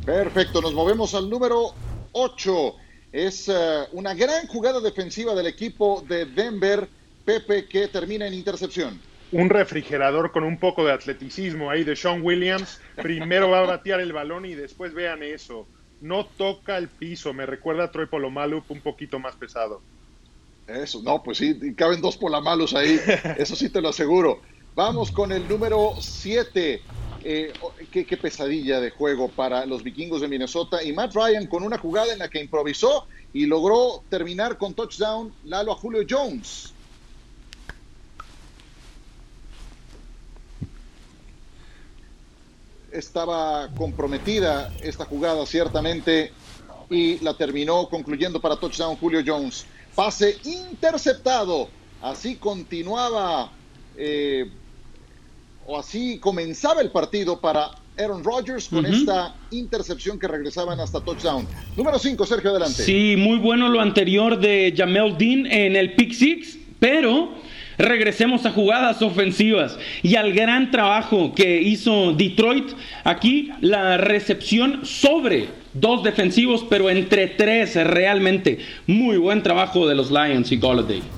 Perfecto, 0.05 0.61
nos 0.61 0.75
movemos 0.75 1.15
al 1.15 1.29
número 1.29 1.73
8. 2.13 2.75
Es 3.13 3.49
eh, 3.49 3.55
una 3.93 4.15
gran 4.15 4.47
jugada 4.47 4.81
defensiva 4.81 5.35
del 5.35 5.47
equipo 5.47 6.05
de 6.09 6.27
Denver, 6.27 6.89
Pepe, 7.25 7.67
que 7.67 7.89
termina 7.89 8.27
en 8.27 8.35
intercepción. 8.35 9.01
Un 9.33 9.51
refrigerador 9.51 10.33
con 10.33 10.45
un 10.45 10.59
poco 10.59 10.85
de 10.85 10.93
atleticismo 10.93 11.71
ahí 11.71 11.85
de 11.85 11.97
Sean 11.97 12.23
Williams. 12.23 12.81
Primero 12.97 13.51
va 13.51 13.61
a 13.61 13.67
batear 13.67 14.01
el 14.01 14.13
balón 14.13 14.47
y 14.47 14.55
después 14.55 14.95
vean 14.95 15.23
eso. 15.23 15.67
No 16.01 16.25
toca 16.25 16.79
el 16.79 16.89
piso, 16.89 17.35
me 17.35 17.45
recuerda 17.45 17.85
a 17.85 17.91
Troy 17.91 18.07
Polomalup 18.07 18.71
un 18.71 18.81
poquito 18.81 19.19
más 19.19 19.37
pesado. 19.37 19.83
Eso, 20.67 21.03
no, 21.03 21.23
pues 21.23 21.39
sí, 21.39 21.75
caben 21.75 22.01
dos 22.01 22.17
polamalos 22.17 22.75
ahí, 22.75 23.01
eso 23.39 23.57
sí 23.57 23.71
te 23.71 23.81
lo 23.81 23.89
aseguro. 23.89 24.41
Vamos 24.79 25.11
con 25.11 25.33
el 25.33 25.49
número 25.49 25.95
7. 25.99 26.83
Eh, 27.25 27.53
qué, 27.91 28.17
pesadilla 28.17 28.79
de 28.79 28.93
juego 28.93 29.29
para 29.29 29.67
los 29.67 29.83
vikingos 29.83 30.21
de 30.21 30.29
Minnesota. 30.29 30.85
Y 30.85 30.93
Matt 30.93 31.17
Ryan 31.17 31.49
con 31.49 31.65
una 31.65 31.79
jugada 31.79 32.13
en 32.13 32.21
la 32.21 32.29
que 32.29 32.41
improvisó 32.41 33.09
y 33.33 33.47
logró 33.47 34.05
terminar 34.09 34.57
con 34.57 34.75
touchdown 34.75 35.35
Lalo 35.43 35.73
a 35.73 35.75
Julio 35.75 36.07
Jones. 36.09 36.73
Estaba 42.93 43.75
comprometida 43.75 44.73
esta 44.81 45.05
jugada 45.07 45.45
ciertamente 45.45 46.31
y 46.89 47.19
la 47.19 47.35
terminó 47.35 47.89
concluyendo 47.89 48.41
para 48.41 48.55
touchdown 48.55 48.95
Julio 48.95 49.25
Jones. 49.27 49.67
Pase 49.97 50.39
interceptado. 50.45 51.69
Así 52.01 52.37
continuaba 52.37 53.51
eh, 53.97 54.49
o 55.69 55.79
así 55.79 56.19
comenzaba 56.19 56.81
el 56.81 56.91
partido 56.91 57.39
para 57.41 57.71
Aaron 57.99 58.25
Rodgers 58.25 58.69
con 58.69 58.87
esta 58.87 59.35
intercepción 59.51 60.19
que 60.19 60.27
regresaban 60.27 60.81
hasta 60.81 61.01
touchdown. 61.01 61.47
Número 61.77 61.99
5, 61.99 62.25
Sergio, 62.25 62.51
adelante. 62.51 62.83
Sí, 62.83 63.17
muy 63.19 63.37
bueno 63.37 63.69
lo 63.69 63.81
anterior 63.81 64.41
de 64.41 64.73
Jamel 64.75 65.19
Dean 65.19 65.45
en 65.45 65.77
el 65.77 65.95
pick 65.95 66.13
six, 66.13 66.59
pero 66.79 67.35
regresemos 67.77 68.47
a 68.47 68.51
jugadas 68.51 69.03
ofensivas 69.03 69.79
y 70.03 70.15
al 70.15 70.33
gran 70.33 70.71
trabajo 70.71 71.35
que 71.35 71.61
hizo 71.61 72.15
Detroit. 72.15 72.71
Aquí 73.05 73.51
la 73.61 73.99
recepción 73.99 74.87
sobre 74.87 75.49
dos 75.75 76.03
defensivos, 76.03 76.65
pero 76.71 76.89
entre 76.89 77.27
tres 77.27 77.75
realmente. 77.75 78.61
Muy 78.87 79.19
buen 79.19 79.43
trabajo 79.43 79.87
de 79.87 79.95
los 79.95 80.11
Lions 80.11 80.51
y 80.51 80.57
Golladay. 80.57 81.18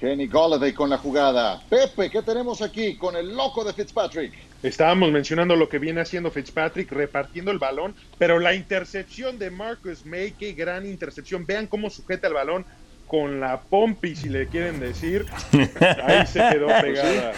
Kenny 0.00 0.28
Golladay 0.28 0.72
con 0.72 0.88
la 0.88 0.96
jugada. 0.96 1.60
Pepe, 1.68 2.10
¿qué 2.10 2.22
tenemos 2.22 2.62
aquí 2.62 2.96
con 2.96 3.16
el 3.16 3.36
loco 3.36 3.62
de 3.62 3.74
Fitzpatrick? 3.74 4.32
Estábamos 4.62 5.12
mencionando 5.12 5.54
lo 5.56 5.68
que 5.68 5.78
viene 5.78 6.00
haciendo 6.00 6.30
Fitzpatrick 6.30 6.90
repartiendo 6.90 7.50
el 7.50 7.58
balón, 7.58 7.94
pero 8.16 8.38
la 8.38 8.54
intercepción 8.54 9.38
de 9.38 9.50
Marcus 9.50 10.06
May, 10.06 10.32
qué 10.32 10.54
gran 10.54 10.86
intercepción. 10.86 11.44
Vean 11.44 11.66
cómo 11.66 11.90
sujeta 11.90 12.28
el 12.28 12.34
balón 12.34 12.64
con 13.06 13.40
la 13.40 13.60
pompi, 13.60 14.16
si 14.16 14.30
le 14.30 14.48
quieren 14.48 14.80
decir. 14.80 15.26
Ahí 16.04 16.26
se 16.26 16.40
quedó 16.50 16.68
pegada. 16.80 17.32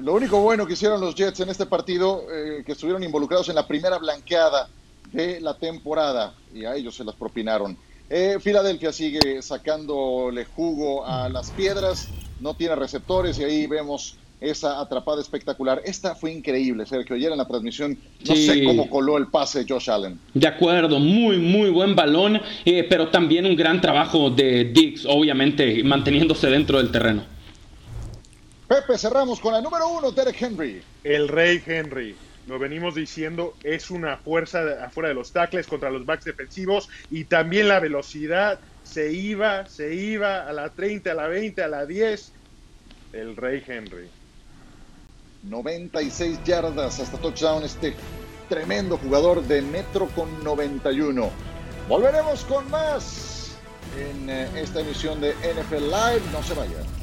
Lo 0.00 0.12
único 0.12 0.38
bueno 0.40 0.66
que 0.66 0.74
hicieron 0.74 1.00
los 1.00 1.14
Jets 1.14 1.40
en 1.40 1.48
este 1.48 1.64
partido, 1.64 2.26
eh, 2.30 2.62
que 2.64 2.72
estuvieron 2.72 3.02
involucrados 3.02 3.48
en 3.48 3.54
la 3.54 3.66
primera 3.66 3.96
blanqueada 3.98 4.68
de 5.12 5.40
la 5.40 5.56
temporada, 5.56 6.34
y 6.52 6.66
a 6.66 6.74
ellos 6.74 6.94
se 6.94 7.04
las 7.04 7.14
propinaron. 7.14 7.78
Eh, 8.14 8.36
Filadelfia 8.40 8.92
sigue 8.92 9.40
sacándole 9.40 10.44
jugo 10.44 11.06
a 11.06 11.30
las 11.30 11.50
piedras, 11.50 12.10
no 12.40 12.52
tiene 12.52 12.76
receptores 12.76 13.38
y 13.38 13.44
ahí 13.44 13.66
vemos 13.66 14.16
esa 14.38 14.80
atrapada 14.82 15.22
espectacular. 15.22 15.80
Esta 15.82 16.14
fue 16.14 16.30
increíble, 16.30 16.84
Sergio. 16.84 17.16
Ayer 17.16 17.32
en 17.32 17.38
la 17.38 17.48
transmisión, 17.48 17.96
no 18.28 18.36
sé 18.36 18.64
cómo 18.64 18.90
coló 18.90 19.16
el 19.16 19.28
pase 19.28 19.64
Josh 19.66 19.88
Allen. 19.88 20.20
De 20.34 20.46
acuerdo, 20.46 20.98
muy, 20.98 21.38
muy 21.38 21.70
buen 21.70 21.96
balón, 21.96 22.38
eh, 22.66 22.84
pero 22.86 23.08
también 23.08 23.46
un 23.46 23.56
gran 23.56 23.80
trabajo 23.80 24.28
de 24.28 24.64
Dix, 24.64 25.06
obviamente, 25.06 25.82
manteniéndose 25.82 26.48
dentro 26.48 26.76
del 26.76 26.92
terreno. 26.92 27.24
Pepe, 28.68 28.98
cerramos 28.98 29.40
con 29.40 29.54
la 29.54 29.62
número 29.62 29.88
uno, 29.88 30.12
Derek 30.12 30.36
Henry. 30.42 30.82
El 31.02 31.28
rey 31.28 31.62
Henry. 31.64 32.14
Lo 32.46 32.58
venimos 32.58 32.94
diciendo, 32.94 33.54
es 33.62 33.90
una 33.90 34.16
fuerza 34.16 34.84
afuera 34.84 35.08
de 35.08 35.14
los 35.14 35.32
tackles 35.32 35.66
contra 35.66 35.90
los 35.90 36.04
backs 36.04 36.24
defensivos 36.24 36.88
y 37.10 37.24
también 37.24 37.68
la 37.68 37.78
velocidad 37.78 38.58
se 38.82 39.12
iba, 39.12 39.66
se 39.66 39.94
iba 39.94 40.48
a 40.48 40.52
la 40.52 40.70
30, 40.70 41.12
a 41.12 41.14
la 41.14 41.28
20, 41.28 41.62
a 41.62 41.68
la 41.68 41.86
10. 41.86 42.32
El 43.12 43.36
rey 43.36 43.62
Henry. 43.66 44.08
96 45.44 46.38
yardas 46.44 47.00
hasta 47.00 47.18
touchdown 47.18 47.64
este 47.64 47.94
tremendo 48.48 48.96
jugador 48.96 49.42
de 49.42 49.62
metro 49.62 50.08
con 50.08 50.42
91. 50.42 51.30
Volveremos 51.88 52.44
con 52.44 52.68
más 52.70 53.56
en 53.96 54.30
eh, 54.30 54.48
esta 54.56 54.80
emisión 54.80 55.20
de 55.20 55.32
NFL 55.32 55.84
Live. 55.84 56.22
No 56.32 56.42
se 56.42 56.54
vayan. 56.54 57.01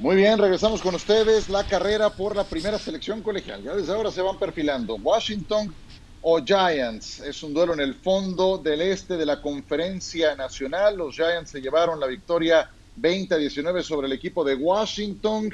Muy 0.00 0.16
bien, 0.16 0.38
regresamos 0.38 0.80
con 0.80 0.94
ustedes. 0.94 1.50
La 1.50 1.62
carrera 1.62 2.08
por 2.08 2.34
la 2.34 2.44
primera 2.44 2.78
selección 2.78 3.20
colegial. 3.20 3.62
Ya 3.62 3.74
desde 3.74 3.92
ahora 3.92 4.10
se 4.10 4.22
van 4.22 4.38
perfilando. 4.38 4.96
Washington 4.96 5.76
o 6.22 6.42
Giants. 6.42 7.20
Es 7.20 7.42
un 7.42 7.52
duelo 7.52 7.74
en 7.74 7.80
el 7.80 7.94
fondo 7.96 8.56
del 8.56 8.80
este 8.80 9.18
de 9.18 9.26
la 9.26 9.42
conferencia 9.42 10.34
nacional. 10.36 10.96
Los 10.96 11.14
Giants 11.16 11.50
se 11.50 11.60
llevaron 11.60 12.00
la 12.00 12.06
victoria 12.06 12.66
20 12.96 13.34
a 13.34 13.36
19 13.36 13.82
sobre 13.82 14.06
el 14.06 14.14
equipo 14.14 14.42
de 14.42 14.54
Washington, 14.54 15.50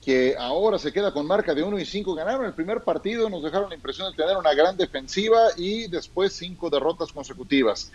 que 0.00 0.34
ahora 0.38 0.78
se 0.78 0.90
queda 0.90 1.12
con 1.12 1.26
marca 1.26 1.54
de 1.54 1.62
1 1.62 1.78
y 1.78 1.84
5. 1.84 2.14
Ganaron 2.14 2.46
el 2.46 2.54
primer 2.54 2.82
partido, 2.82 3.28
nos 3.28 3.42
dejaron 3.42 3.68
la 3.68 3.76
impresión 3.76 4.10
de 4.10 4.16
tener 4.16 4.38
una 4.38 4.54
gran 4.54 4.78
defensiva 4.78 5.48
y 5.58 5.88
después 5.88 6.34
cinco 6.34 6.70
derrotas 6.70 7.12
consecutivas. 7.12 7.92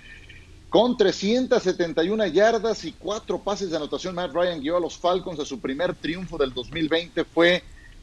Con 0.73 0.97
371 0.97 2.25
yardas 2.33 2.83
y 2.83 2.93
cuatro 2.93 3.43
pases 3.43 3.69
de 3.69 3.77
anotación, 3.77 4.15
Matt 4.15 4.33
Ryan 4.33 4.59
guió 4.59 4.77
a 4.77 4.79
los 4.79 4.97
Falcons 4.97 5.39
a 5.39 5.45
su 5.45 5.59
primer 5.61 5.93
triunfo 5.93 6.35
del 6.35 6.51
2020. 6.51 7.25
Fue 7.25 7.61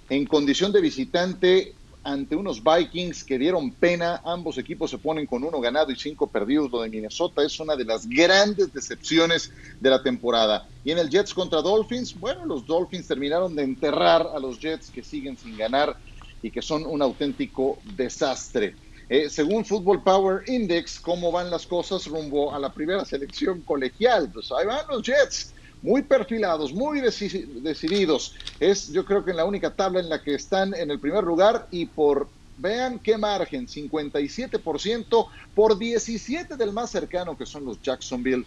en 0.08 0.24
condición 0.24 0.70
de 0.70 0.80
visitante 0.80 1.74
ante 2.04 2.36
unos 2.36 2.62
Vikings 2.62 3.24
que 3.24 3.40
dieron 3.40 3.72
pena. 3.74 4.22
Ambos 4.24 4.56
equipos 4.56 4.88
se 4.88 4.98
ponen 4.98 5.26
con 5.26 5.42
uno 5.42 5.60
ganado 5.60 5.90
y 5.90 5.96
cinco 5.96 6.30
perdidos. 6.30 6.70
Lo 6.70 6.82
de 6.82 6.90
Minnesota 6.90 7.42
es 7.42 7.58
una 7.58 7.74
de 7.74 7.86
las 7.86 8.08
grandes 8.08 8.72
decepciones 8.72 9.50
de 9.80 9.90
la 9.90 10.00
temporada. 10.00 10.68
Y 10.84 10.92
en 10.92 10.98
el 10.98 11.10
Jets 11.10 11.34
contra 11.34 11.62
Dolphins, 11.62 12.14
bueno, 12.20 12.46
los 12.46 12.64
Dolphins 12.64 13.08
terminaron 13.08 13.56
de 13.56 13.64
enterrar 13.64 14.28
a 14.32 14.38
los 14.38 14.60
Jets 14.60 14.92
que 14.92 15.02
siguen 15.02 15.36
sin 15.36 15.56
ganar 15.56 15.96
y 16.40 16.52
que 16.52 16.62
son 16.62 16.86
un 16.86 17.02
auténtico 17.02 17.80
desastre. 17.82 18.76
Eh, 19.10 19.28
según 19.28 19.64
Football 19.64 20.04
Power 20.04 20.48
Index, 20.48 21.00
cómo 21.00 21.32
van 21.32 21.50
las 21.50 21.66
cosas 21.66 22.06
rumbo 22.06 22.54
a 22.54 22.60
la 22.60 22.72
primera 22.72 23.04
selección 23.04 23.60
colegial. 23.62 24.30
Pues 24.32 24.52
ahí 24.52 24.64
van 24.64 24.86
los 24.88 25.02
Jets 25.02 25.52
muy 25.82 26.02
perfilados, 26.02 26.72
muy 26.72 27.00
decididos. 27.00 28.36
Es 28.60 28.92
yo 28.92 29.04
creo 29.04 29.24
que 29.24 29.32
en 29.32 29.38
la 29.38 29.44
única 29.44 29.74
tabla 29.74 29.98
en 29.98 30.08
la 30.08 30.22
que 30.22 30.34
están 30.34 30.74
en 30.74 30.92
el 30.92 31.00
primer 31.00 31.24
lugar 31.24 31.66
y 31.72 31.86
por, 31.86 32.28
vean 32.58 33.00
qué 33.00 33.18
margen, 33.18 33.66
57% 33.66 35.26
por 35.56 35.76
17 35.76 36.56
del 36.56 36.72
más 36.72 36.90
cercano 36.90 37.36
que 37.36 37.46
son 37.46 37.64
los 37.64 37.82
Jacksonville 37.82 38.46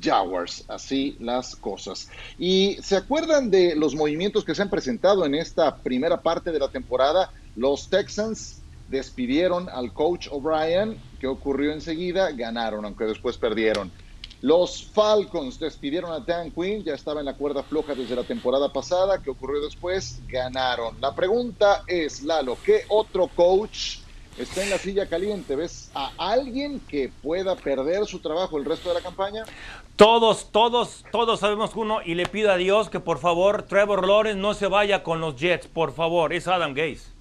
Jaguars, 0.00 0.64
así 0.68 1.16
las 1.18 1.56
cosas. 1.56 2.08
Y 2.38 2.78
se 2.82 2.94
acuerdan 2.96 3.50
de 3.50 3.74
los 3.74 3.96
movimientos 3.96 4.44
que 4.44 4.54
se 4.54 4.62
han 4.62 4.70
presentado 4.70 5.26
en 5.26 5.34
esta 5.34 5.74
primera 5.74 6.20
parte 6.22 6.52
de 6.52 6.60
la 6.60 6.68
temporada, 6.68 7.32
los 7.56 7.88
Texans 7.88 8.60
despidieron 8.94 9.68
al 9.68 9.92
coach 9.92 10.28
O'Brien, 10.30 10.96
¿qué 11.18 11.26
ocurrió 11.26 11.72
enseguida? 11.72 12.30
Ganaron, 12.30 12.84
aunque 12.84 13.04
después 13.04 13.36
perdieron. 13.36 13.90
Los 14.40 14.84
Falcons 14.84 15.58
despidieron 15.58 16.12
a 16.12 16.20
Dan 16.20 16.52
Quinn, 16.52 16.84
ya 16.84 16.94
estaba 16.94 17.18
en 17.18 17.26
la 17.26 17.34
cuerda 17.34 17.64
floja 17.64 17.94
desde 17.94 18.14
la 18.14 18.22
temporada 18.22 18.72
pasada. 18.72 19.20
¿Qué 19.20 19.30
ocurrió 19.30 19.60
después? 19.60 20.20
Ganaron. 20.28 21.00
La 21.00 21.12
pregunta 21.12 21.82
es, 21.88 22.22
Lalo, 22.22 22.56
¿qué 22.64 22.82
otro 22.88 23.26
coach 23.34 23.96
está 24.38 24.62
en 24.62 24.70
la 24.70 24.78
silla 24.78 25.08
caliente? 25.08 25.56
¿Ves 25.56 25.90
a 25.94 26.12
alguien 26.16 26.78
que 26.78 27.10
pueda 27.22 27.56
perder 27.56 28.06
su 28.06 28.20
trabajo 28.20 28.58
el 28.58 28.64
resto 28.64 28.90
de 28.90 28.94
la 28.94 29.00
campaña? 29.00 29.44
Todos, 29.96 30.52
todos, 30.52 31.04
todos 31.10 31.40
sabemos 31.40 31.72
uno 31.74 31.98
y 32.04 32.14
le 32.14 32.26
pido 32.26 32.52
a 32.52 32.56
Dios 32.56 32.90
que 32.90 33.00
por 33.00 33.18
favor 33.18 33.62
Trevor 33.64 34.06
Lawrence 34.06 34.38
no 34.38 34.54
se 34.54 34.68
vaya 34.68 35.02
con 35.02 35.20
los 35.20 35.34
Jets, 35.34 35.66
por 35.66 35.92
favor, 35.92 36.32
es 36.32 36.46
Adam 36.46 36.74
Gaze. 36.74 37.13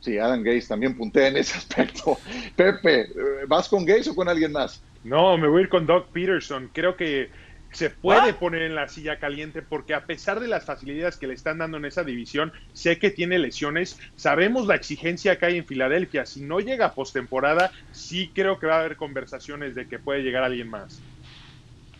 Sí, 0.00 0.18
Adam 0.18 0.42
Gaze 0.42 0.68
también 0.68 0.96
puntea 0.96 1.28
en 1.28 1.36
ese 1.36 1.58
aspecto. 1.58 2.18
Pepe, 2.56 3.08
¿vas 3.46 3.68
con 3.68 3.84
Gaze 3.84 4.10
o 4.10 4.14
con 4.14 4.28
alguien 4.28 4.52
más? 4.52 4.82
No, 5.04 5.36
me 5.36 5.48
voy 5.48 5.60
a 5.60 5.62
ir 5.62 5.68
con 5.68 5.86
Doug 5.86 6.08
Peterson. 6.12 6.70
Creo 6.72 6.96
que 6.96 7.30
se 7.72 7.90
puede 7.90 8.32
poner 8.32 8.62
en 8.62 8.74
la 8.74 8.88
silla 8.88 9.18
caliente 9.18 9.62
porque 9.62 9.94
a 9.94 10.06
pesar 10.06 10.40
de 10.40 10.48
las 10.48 10.64
facilidades 10.64 11.16
que 11.16 11.26
le 11.26 11.34
están 11.34 11.58
dando 11.58 11.76
en 11.76 11.84
esa 11.84 12.02
división, 12.02 12.52
sé 12.72 12.98
que 12.98 13.10
tiene 13.10 13.38
lesiones, 13.38 13.98
sabemos 14.14 14.66
la 14.66 14.74
exigencia 14.74 15.38
que 15.38 15.46
hay 15.46 15.58
en 15.58 15.66
Filadelfia, 15.66 16.24
si 16.24 16.42
no 16.42 16.60
llega 16.60 16.86
a 16.86 16.94
postemporada, 16.94 17.70
sí 17.90 18.32
creo 18.34 18.58
que 18.58 18.66
va 18.66 18.76
a 18.76 18.80
haber 18.80 18.96
conversaciones 18.96 19.74
de 19.74 19.86
que 19.86 19.98
puede 19.98 20.22
llegar 20.22 20.44
alguien 20.44 20.68
más. 20.68 21.02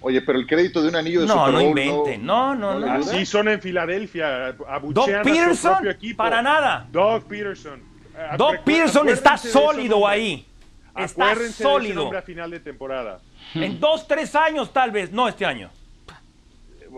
Oye, 0.01 0.23
pero 0.23 0.39
el 0.39 0.47
crédito 0.47 0.81
de 0.81 0.89
un 0.89 0.97
anillo 0.97 1.23
de 1.23 1.27
no, 1.27 1.33
Super 1.35 1.53
Bowl, 1.53 1.63
no 1.63 1.69
invente, 1.69 2.19
no, 2.19 2.55
no, 2.55 2.79
no. 2.79 2.93
Así 2.93 3.27
son 3.27 3.49
en 3.49 3.61
Filadelfia, 3.61 4.55
propio 4.57 5.91
equipo. 5.91 6.19
Para 6.19 6.41
nada. 6.41 6.87
Doug 6.91 7.25
Peterson. 7.25 7.83
Doug 8.37 8.59
Peterson 8.65 9.09
está 9.09 9.37
sólido 9.37 10.07
ahí 10.07 10.49
está 11.05 11.35
sólido. 11.51 12.17
a 12.17 12.23
final 12.23 12.51
de 12.51 12.61
temporada. 12.61 13.21
En 13.55 13.79
dos, 13.79 14.07
tres 14.07 14.35
años 14.35 14.73
tal 14.73 14.91
vez, 14.91 15.11
no 15.13 15.29
este 15.29 15.45
año. 15.47 15.71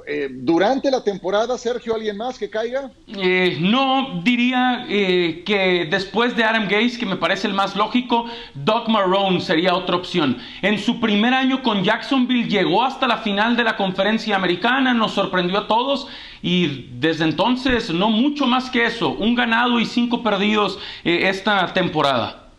Eh, 0.07 0.29
durante 0.31 0.91
la 0.91 1.03
temporada, 1.03 1.57
Sergio, 1.59 1.95
¿alguien 1.95 2.17
más 2.17 2.39
que 2.39 2.49
caiga? 2.49 2.91
Eh, 3.07 3.59
no, 3.61 4.21
diría 4.23 4.87
eh, 4.89 5.43
que 5.45 5.87
después 5.91 6.37
de 6.37 6.45
Adam 6.45 6.65
Gaze, 6.69 6.99
que 6.99 7.07
me 7.07 7.17
parece 7.17 7.47
el 7.47 7.55
más 7.55 7.77
lógico, 7.77 8.27
Doug 8.55 8.89
Marrone 8.89 9.41
sería 9.41 9.75
otra 9.75 9.97
opción. 9.97 10.39
En 10.63 10.79
su 10.79 11.01
primer 11.01 11.35
año 11.35 11.63
con 11.63 11.85
Jacksonville 11.85 12.49
llegó 12.49 12.83
hasta 12.83 13.07
la 13.07 13.19
final 13.19 13.57
de 13.57 13.65
la 13.65 13.77
conferencia 13.77 14.37
americana, 14.37 14.95
nos 14.95 15.13
sorprendió 15.13 15.59
a 15.59 15.69
todos 15.69 16.09
y 16.43 16.89
desde 16.99 17.25
entonces 17.25 17.91
no 17.91 18.11
mucho 18.11 18.47
más 18.47 18.71
que 18.71 18.87
eso, 18.87 19.11
un 19.11 19.35
ganado 19.35 19.79
y 19.79 19.87
cinco 19.87 20.23
perdidos 20.23 20.79
esta 21.05 21.73
temporada. 21.73 22.51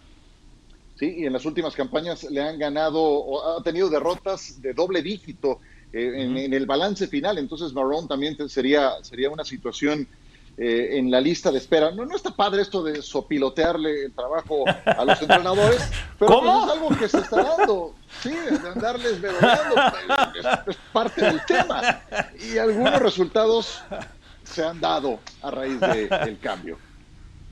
¿sí? 0.95 1.15
Y 1.17 1.25
en 1.25 1.34
las 1.34 1.45
últimas 1.45 1.75
campañas 1.75 2.23
le 2.29 2.41
han 2.41 2.59
ganado, 2.59 3.01
o 3.01 3.57
ha 3.57 3.63
tenido 3.63 3.89
derrotas 3.89 4.61
de 4.61 4.73
doble 4.73 5.01
dígito 5.01 5.59
eh, 5.94 6.24
en, 6.24 6.54
el 6.54 6.66
balance 6.66 7.08
final. 7.08 7.38
Entonces, 7.38 7.74
Marrón 7.74 8.08
también 8.08 8.38
sería, 8.50 8.92
sería 9.02 9.30
una 9.30 9.44
situación 9.44 10.08
eh, 10.58 10.98
en 10.98 11.12
la 11.12 11.22
lista 11.22 11.52
de 11.52 11.58
espera. 11.58 11.92
No, 11.92 12.06
no 12.06 12.16
está 12.16 12.36
padre 12.36 12.62
esto 12.62 12.84
de 12.84 13.02
sopilotearle 13.02 14.06
el 14.06 14.14
trabajo 14.14 14.64
a 14.86 15.06
los 15.06 15.22
entrenadores, 15.22 15.82
pero 16.20 16.39
pues 16.39 16.64
es 16.64 16.72
algo 16.72 16.89
que 16.98 17.10
se 17.10 17.18
está 17.20 17.44
dando. 17.44 17.96
Sí, 18.22 18.30
de 18.30 18.70
andarles 18.70 19.22
vergonzando, 19.22 19.76
es, 20.68 20.78
parte 20.94 21.22
del 21.22 21.46
tema. 21.46 22.02
Y 22.39 22.58
algunos 22.58 23.00
resultados 23.00 23.82
se 24.44 24.64
han 24.64 24.80
dado 24.80 25.20
a 25.42 25.52
raíz 25.52 25.80
del 25.80 26.39
cambio 26.39 26.78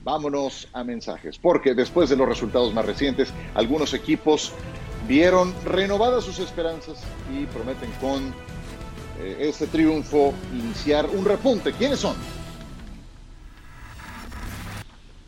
vámonos 0.04 0.68
a 0.72 0.84
mensajes, 0.84 1.38
porque 1.38 1.74
después 1.74 2.08
de 2.08 2.16
los 2.16 2.28
resultados 2.28 2.72
más 2.72 2.84
recientes, 2.84 3.32
algunos 3.54 3.94
equipos 3.94 4.52
vieron 5.10 5.52
renovadas 5.64 6.22
sus 6.22 6.38
esperanzas 6.38 7.00
y 7.36 7.44
prometen 7.46 7.90
con 8.00 8.32
eh, 9.18 9.38
este 9.40 9.66
triunfo 9.66 10.32
iniciar 10.52 11.04
un 11.10 11.24
repunte. 11.24 11.72
¿Quiénes 11.72 11.98
son? 11.98 12.14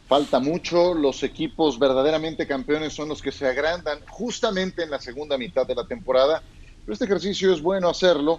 Falta 0.07 0.39
mucho, 0.39 0.95
los 0.95 1.25
equipos 1.25 1.81
verdaderamente 1.81 2.47
campeones 2.47 2.93
son 2.93 3.09
los 3.09 3.21
que 3.21 3.33
se 3.33 3.45
agrandan 3.45 3.99
justamente 4.09 4.85
en 4.85 4.91
la 4.91 5.01
segunda 5.01 5.37
mitad 5.37 5.67
de 5.67 5.75
la 5.75 5.85
temporada, 5.85 6.45
pero 6.85 6.93
este 6.93 7.07
ejercicio 7.07 7.53
es 7.53 7.61
bueno 7.61 7.89
hacerlo 7.89 8.39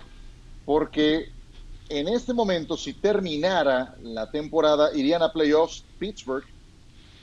porque 0.64 1.30
en 1.89 2.08
este 2.08 2.34
momento, 2.34 2.78
si 2.78 2.94
terminara 2.94 3.96
la 4.02 4.32
temporada, 4.32 4.96
irían 4.96 5.22
a 5.22 5.34
playoffs 5.34 5.84
Pittsburgh, 6.00 6.46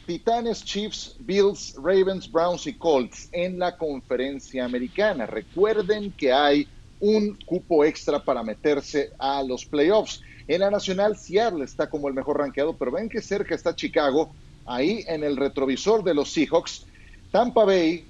Titanes, 0.07 0.65
Chiefs, 0.65 1.17
Bills, 1.21 1.75
Ravens, 1.77 2.31
Browns 2.31 2.67
y 2.67 2.77
Colts 2.77 3.29
en 3.33 3.59
la 3.59 3.77
conferencia 3.77 4.65
americana. 4.65 5.27
Recuerden 5.27 6.13
que 6.13 6.33
hay 6.33 6.69
un 7.01 7.37
cupo 7.47 7.85
extra 7.85 8.23
para 8.25 8.43
meterse 8.43 9.11
a 9.19 9.43
los 9.43 9.65
playoffs. 9.65 10.21
En 10.47 10.61
la 10.61 10.71
nacional, 10.71 11.17
Seattle 11.17 11.65
está 11.65 11.89
como 11.89 12.09
el 12.09 12.15
mejor 12.15 12.39
rankeado, 12.39 12.77
pero 12.77 12.93
ven 12.93 13.09
que 13.09 13.23
cerca 13.23 13.55
está 13.55 13.75
Chicago, 13.75 14.35
ahí 14.67 15.05
en 15.07 15.25
el 15.25 15.37
retrovisor 15.37 16.03
de 16.05 16.15
los 16.15 16.33
Seahawks, 16.33 16.87
Tampa 17.31 17.65
Bay, 17.65 18.05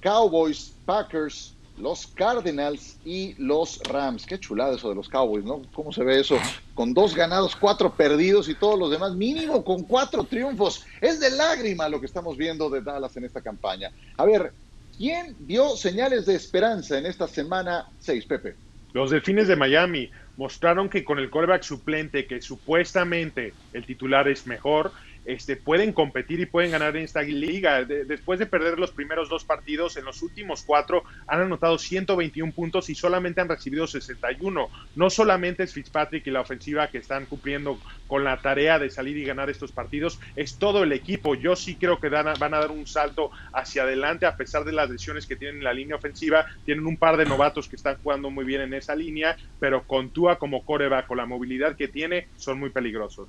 Cowboys, 0.00 0.74
Packers, 0.84 1.55
los 1.78 2.06
Cardinals 2.06 2.96
y 3.04 3.34
los 3.38 3.80
Rams. 3.84 4.26
Qué 4.26 4.38
chulada 4.38 4.74
eso 4.74 4.88
de 4.88 4.94
los 4.94 5.08
Cowboys, 5.08 5.44
¿no? 5.44 5.62
¿Cómo 5.74 5.92
se 5.92 6.04
ve 6.04 6.20
eso? 6.20 6.38
Con 6.74 6.94
dos 6.94 7.14
ganados, 7.14 7.54
cuatro 7.56 7.92
perdidos 7.92 8.48
y 8.48 8.54
todos 8.54 8.78
los 8.78 8.90
demás, 8.90 9.14
mínimo 9.14 9.64
con 9.64 9.82
cuatro 9.82 10.24
triunfos. 10.24 10.84
Es 11.00 11.20
de 11.20 11.30
lágrima 11.30 11.88
lo 11.88 12.00
que 12.00 12.06
estamos 12.06 12.36
viendo 12.36 12.70
de 12.70 12.80
Dallas 12.80 13.16
en 13.16 13.24
esta 13.24 13.40
campaña. 13.40 13.90
A 14.16 14.24
ver, 14.24 14.52
¿quién 14.96 15.36
dio 15.40 15.76
señales 15.76 16.26
de 16.26 16.34
esperanza 16.34 16.98
en 16.98 17.06
esta 17.06 17.28
semana 17.28 17.88
6, 18.00 18.26
Pepe? 18.26 18.54
Los 18.92 19.10
Delfines 19.10 19.48
de 19.48 19.56
Miami 19.56 20.10
mostraron 20.38 20.88
que 20.88 21.04
con 21.04 21.18
el 21.18 21.30
quarterback 21.30 21.62
suplente, 21.62 22.26
que 22.26 22.40
supuestamente 22.40 23.52
el 23.74 23.84
titular 23.84 24.28
es 24.28 24.46
mejor, 24.46 24.92
este, 25.26 25.56
pueden 25.56 25.92
competir 25.92 26.40
y 26.40 26.46
pueden 26.46 26.70
ganar 26.70 26.96
en 26.96 27.02
esta 27.02 27.22
liga. 27.22 27.84
después 27.84 28.38
de 28.38 28.46
perder 28.46 28.78
los 28.78 28.92
primeros 28.92 29.28
dos 29.28 29.44
partidos, 29.44 29.96
en 29.96 30.04
los 30.04 30.22
últimos 30.22 30.62
cuatro 30.62 31.02
han 31.26 31.40
anotado 31.40 31.78
121 31.78 32.52
puntos 32.52 32.88
y 32.88 32.94
solamente 32.94 33.40
han 33.40 33.48
recibido 33.48 33.86
61. 33.86 34.68
No 34.94 35.10
solamente 35.10 35.64
es 35.64 35.72
Fitzpatrick 35.72 36.26
y 36.26 36.30
la 36.30 36.40
ofensiva 36.40 36.88
que 36.88 36.98
están 36.98 37.26
cumpliendo 37.26 37.78
con 38.06 38.22
la 38.22 38.40
tarea 38.40 38.78
de 38.78 38.88
salir 38.88 39.16
y 39.16 39.24
ganar 39.24 39.50
estos 39.50 39.72
partidos, 39.72 40.20
es 40.36 40.58
todo 40.58 40.84
el 40.84 40.92
equipo. 40.92 41.34
Yo 41.34 41.56
sí 41.56 41.74
creo 41.74 41.98
que 41.98 42.08
van 42.08 42.28
a, 42.28 42.34
dar 42.34 42.70
un 42.70 42.86
salto 42.86 43.30
hacia 43.52 43.82
adelante 43.82 44.26
a 44.26 44.36
pesar 44.36 44.64
de 44.64 44.72
las 44.72 44.88
lesiones 44.88 45.26
que 45.26 45.36
tienen 45.36 45.58
en 45.58 45.64
la 45.64 45.74
línea 45.74 45.96
ofensiva. 45.96 46.46
Tienen 46.64 46.86
un 46.86 46.96
par 46.96 47.16
de 47.16 47.26
novatos 47.26 47.68
que 47.68 47.76
están 47.76 47.96
jugando 48.02 48.30
muy 48.30 48.44
bien 48.44 48.60
en 48.60 48.74
esa 48.74 48.94
línea, 48.94 49.36
pero 49.58 49.82
con 49.82 50.10
Tua 50.10 50.38
como 50.38 50.64
coreback, 50.64 51.06
con 51.06 51.16
la 51.16 51.26
movilidad 51.26 51.76
que 51.76 51.88
tiene, 51.88 52.28
son 52.36 52.60
muy 52.60 52.70
peligrosos. 52.70 53.28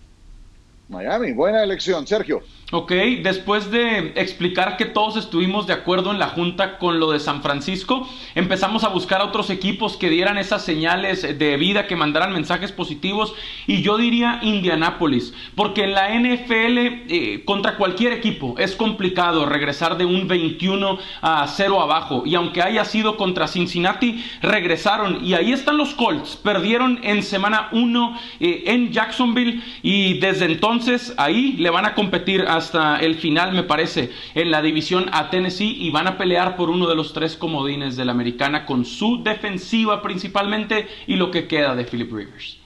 Miami, 0.90 1.34
buena 1.34 1.64
elección, 1.64 2.08
Sergio. 2.08 2.42
Ok, 2.72 2.92
después 3.24 3.72
de 3.72 4.14
explicar 4.16 4.76
que 4.76 4.86
todos 4.86 5.16
estuvimos 5.16 5.68
de 5.68 5.74
acuerdo 5.74 6.12
en 6.12 6.20
la 6.20 6.28
Junta 6.28 6.78
con 6.78 7.00
lo 7.00 7.12
de 7.12 7.20
San 7.20 7.42
Francisco, 7.42 8.08
empezamos 8.36 8.84
a 8.84 8.90
buscar 8.90 9.22
a 9.22 9.26
otros 9.26 9.50
equipos 9.50 9.96
que 9.96 10.10
dieran 10.10 10.38
esas 10.38 10.66
señales 10.66 11.22
de 11.22 11.58
vida, 11.58 11.88
que 11.88 11.96
mandaran 11.96 12.34
mensajes 12.34 12.72
positivos, 12.74 13.34
y 13.68 13.82
yo 13.82 13.98
diría 13.98 14.40
Indianápolis, 14.42 15.34
porque 15.56 15.86
en 15.86 15.94
la 15.94 16.10
NFL, 16.14 16.78
eh, 17.10 17.44
contra 17.46 17.78
cualquier 17.78 18.12
equipo, 18.12 18.56
es 18.58 18.76
complicado 18.76 19.46
regresar 19.46 19.98
de 19.98 20.06
un 20.06 20.28
21 20.28 21.00
a 21.22 21.48
0 21.48 21.82
abajo, 21.82 22.24
y 22.26 22.36
aunque 22.36 22.62
haya 22.62 22.84
sido 22.84 23.16
contra 23.16 23.48
Cincinnati, 23.48 24.24
regresaron, 24.42 25.24
y 25.26 25.36
ahí 25.36 25.54
están 25.54 25.78
los 25.78 25.94
Colts, 25.94 26.36
perdieron 26.36 27.00
en 27.04 27.24
semana 27.24 27.70
1 27.72 28.20
eh, 28.42 28.64
en 28.68 28.92
Jacksonville, 28.92 29.62
y 29.82 30.20
desde 30.20 30.46
entonces 30.46 30.77
entonces 30.78 31.16
ahí 31.18 31.54
le 31.54 31.72
van 31.72 31.86
a 31.86 31.96
competir 31.96 32.42
hasta 32.48 32.98
el 32.98 33.16
final, 33.16 33.52
me 33.52 33.64
parece, 33.64 34.12
en 34.36 34.52
la 34.52 34.62
división 34.62 35.08
a 35.12 35.32
Tennessee 35.32 35.76
y 35.76 35.90
van 35.90 36.06
a 36.06 36.20
pelear 36.20 36.56
por 36.56 36.70
uno 36.70 36.88
de 36.88 36.96
los 36.96 37.14
tres 37.14 37.36
comodines 37.36 37.98
de 37.98 38.06
la 38.06 38.12
americana 38.12 38.64
con 38.68 38.86
su 38.86 39.24
defensiva 39.24 40.04
principalmente 40.04 40.88
y 41.08 41.16
lo 41.16 41.32
que 41.32 41.48
queda 41.48 41.74
de 41.76 41.84
Philip 41.84 42.14
Rivers. 42.14 42.60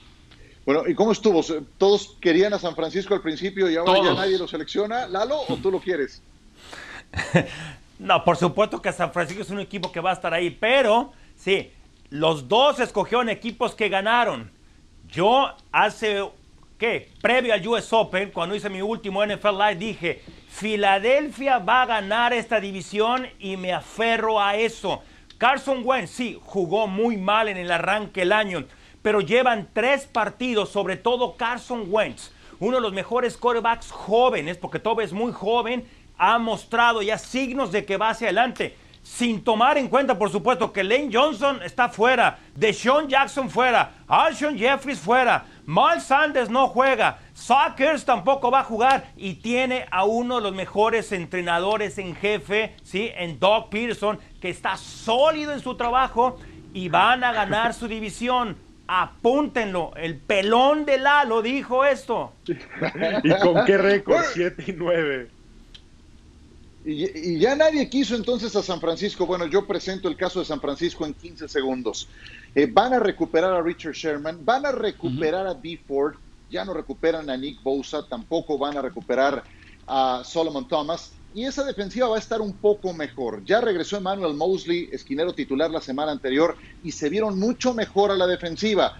Bueno, 0.66 0.82
¿y 0.86 0.94
cómo 0.94 1.12
estuvo? 1.12 1.42
¿Todos 1.78 2.18
querían 2.20 2.52
a 2.52 2.58
San 2.58 2.76
Francisco 2.76 3.14
al 3.14 3.22
principio 3.22 3.70
y 3.70 3.76
ahora 3.76 4.04
ya 4.04 4.14
nadie 4.14 4.38
lo 4.38 4.46
selecciona? 4.46 5.06
¿Lalo 5.06 5.40
o 5.48 5.56
tú 5.56 5.70
lo 5.70 5.80
quieres? 5.80 6.22
no, 7.98 8.22
por 8.24 8.36
supuesto 8.36 8.82
que 8.82 8.92
San 8.92 9.10
Francisco 9.10 9.42
es 9.42 9.50
un 9.50 9.60
equipo 9.60 9.90
que 9.90 10.00
va 10.00 10.10
a 10.10 10.14
estar 10.14 10.34
ahí, 10.34 10.50
pero 10.50 11.12
sí, 11.34 11.70
los 12.10 12.46
dos 12.46 12.78
escogieron 12.78 13.30
equipos 13.30 13.74
que 13.74 13.88
ganaron. 13.88 14.50
Yo 15.08 15.50
hace 15.72 16.22
que 16.82 17.08
previo 17.20 17.54
al 17.54 17.64
US 17.68 17.92
Open, 17.92 18.32
cuando 18.32 18.56
hice 18.56 18.68
mi 18.68 18.82
último 18.82 19.24
NFL 19.24 19.56
Live, 19.56 19.76
dije, 19.76 20.22
Filadelfia 20.48 21.60
va 21.60 21.82
a 21.82 21.86
ganar 21.86 22.32
esta 22.32 22.58
división 22.58 23.28
y 23.38 23.56
me 23.56 23.72
aferro 23.72 24.40
a 24.40 24.56
eso. 24.56 25.00
Carson 25.38 25.82
Wentz, 25.84 26.10
sí, 26.10 26.36
jugó 26.42 26.88
muy 26.88 27.16
mal 27.16 27.46
en 27.46 27.56
el 27.56 27.70
arranque 27.70 28.22
del 28.22 28.32
año, 28.32 28.64
pero 29.00 29.20
llevan 29.20 29.68
tres 29.72 30.06
partidos, 30.06 30.70
sobre 30.70 30.96
todo 30.96 31.36
Carson 31.36 31.84
Wentz, 31.86 32.32
uno 32.58 32.78
de 32.78 32.82
los 32.82 32.92
mejores 32.92 33.36
quarterbacks 33.36 33.92
jóvenes, 33.92 34.58
porque 34.58 34.80
todo 34.80 35.02
es 35.02 35.12
muy 35.12 35.30
joven, 35.30 35.86
ha 36.18 36.36
mostrado 36.38 37.00
ya 37.00 37.16
signos 37.16 37.70
de 37.70 37.84
que 37.84 37.96
va 37.96 38.10
hacia 38.10 38.26
adelante 38.26 38.74
sin 39.02 39.42
tomar 39.42 39.78
en 39.78 39.88
cuenta, 39.88 40.16
por 40.16 40.30
supuesto, 40.30 40.72
que 40.72 40.84
Lane 40.84 41.10
Johnson 41.12 41.60
está 41.62 41.88
fuera, 41.88 42.38
Deshaun 42.54 43.08
Jackson 43.08 43.50
fuera, 43.50 43.94
Alshon 44.06 44.56
Jeffries 44.56 45.00
fuera, 45.00 45.44
Miles 45.66 46.02
Sanders 46.04 46.50
no 46.50 46.68
juega, 46.68 47.18
Sockers 47.34 48.04
tampoco 48.04 48.50
va 48.50 48.60
a 48.60 48.64
jugar 48.64 49.12
y 49.16 49.34
tiene 49.34 49.86
a 49.90 50.04
uno 50.04 50.36
de 50.36 50.42
los 50.42 50.54
mejores 50.54 51.12
entrenadores 51.12 51.98
en 51.98 52.16
jefe, 52.16 52.74
¿sí? 52.82 53.10
En 53.14 53.38
Doug 53.38 53.70
Peterson, 53.70 54.18
que 54.40 54.50
está 54.50 54.76
sólido 54.76 55.52
en 55.52 55.60
su 55.60 55.76
trabajo 55.76 56.38
y 56.74 56.88
van 56.88 57.22
a 57.22 57.32
ganar 57.32 57.74
su 57.74 57.86
división. 57.86 58.56
Apúntenlo, 58.88 59.92
el 59.96 60.16
pelón 60.16 60.84
de 60.84 60.98
Lalo 60.98 61.42
dijo 61.42 61.84
esto. 61.84 62.32
¿Y 63.22 63.30
con 63.38 63.64
qué 63.64 63.78
récord? 63.78 64.24
7 64.34 64.64
y 64.66 64.72
9. 64.72 65.41
Y, 66.84 67.38
ya 67.38 67.54
nadie 67.54 67.88
quiso 67.88 68.16
entonces 68.16 68.54
a 68.56 68.62
San 68.62 68.80
Francisco. 68.80 69.26
Bueno, 69.26 69.46
yo 69.46 69.66
presento 69.66 70.08
el 70.08 70.16
caso 70.16 70.40
de 70.40 70.46
San 70.46 70.60
Francisco 70.60 71.06
en 71.06 71.14
15 71.14 71.48
segundos. 71.48 72.08
Eh, 72.54 72.66
van 72.70 72.92
a 72.94 72.98
recuperar 72.98 73.52
a 73.52 73.62
Richard 73.62 73.94
Sherman, 73.94 74.44
van 74.44 74.66
a 74.66 74.72
recuperar 74.72 75.46
a 75.46 75.54
D. 75.54 75.80
Ford, 75.86 76.16
ya 76.48 76.64
no 76.64 76.74
recuperan 76.74 77.30
a 77.30 77.36
Nick 77.36 77.62
Bosa, 77.62 78.06
tampoco 78.08 78.58
van 78.58 78.76
a 78.76 78.82
recuperar 78.82 79.44
a 79.86 80.22
Solomon 80.24 80.66
Thomas. 80.66 81.14
Y 81.34 81.44
esa 81.44 81.64
defensiva 81.64 82.08
va 82.08 82.16
a 82.16 82.18
estar 82.18 82.40
un 82.40 82.58
poco 82.58 82.92
mejor. 82.92 83.42
Ya 83.44 83.60
regresó 83.60 83.96
Emmanuel 83.96 84.34
Mosley, 84.34 84.88
esquinero 84.92 85.32
titular 85.32 85.70
la 85.70 85.80
semana 85.80 86.12
anterior, 86.12 86.56
y 86.82 86.92
se 86.92 87.08
vieron 87.08 87.38
mucho 87.38 87.72
mejor 87.72 88.10
a 88.10 88.16
la 88.16 88.26
defensiva. 88.26 88.92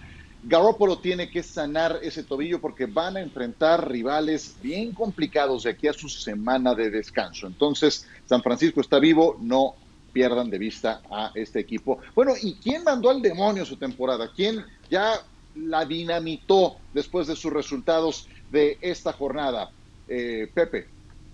Garoppolo 0.45 0.99
tiene 0.99 1.30
que 1.30 1.43
sanar 1.43 2.01
ese 2.03 2.24
tobillo 2.24 2.61
porque 2.61 2.86
van 2.86 3.16
a 3.16 3.20
enfrentar 3.20 3.88
rivales 3.88 4.57
bien 4.61 4.93
complicados 4.93 5.62
de 5.62 5.70
aquí 5.70 5.86
a 5.86 5.93
su 5.93 6.09
semana 6.09 6.74
de 6.74 6.90
descanso. 6.90 7.47
Entonces, 7.47 8.07
San 8.26 8.43
Francisco 8.43 8.80
está 8.80 8.99
vivo, 8.99 9.36
no 9.40 9.76
pierdan 10.12 10.51
de 10.51 10.59
vista 10.59 11.01
a 11.11 11.30
este 11.34 11.61
equipo. 11.61 12.01
Bueno, 12.14 12.32
¿y 12.40 12.57
quién 12.57 12.82
mandó 12.82 13.11
al 13.11 13.22
demonio 13.22 13.64
su 13.64 13.76
temporada? 13.76 14.30
¿Quién 14.34 14.64
ya 14.90 15.14
la 15.55 15.84
dinamitó 15.84 16.76
después 16.93 17.28
de 17.28 17.36
sus 17.36 17.53
resultados 17.53 18.28
de 18.51 18.78
esta 18.80 19.12
jornada? 19.12 19.70
Eh, 20.09 20.51
Pepe. 20.53 20.88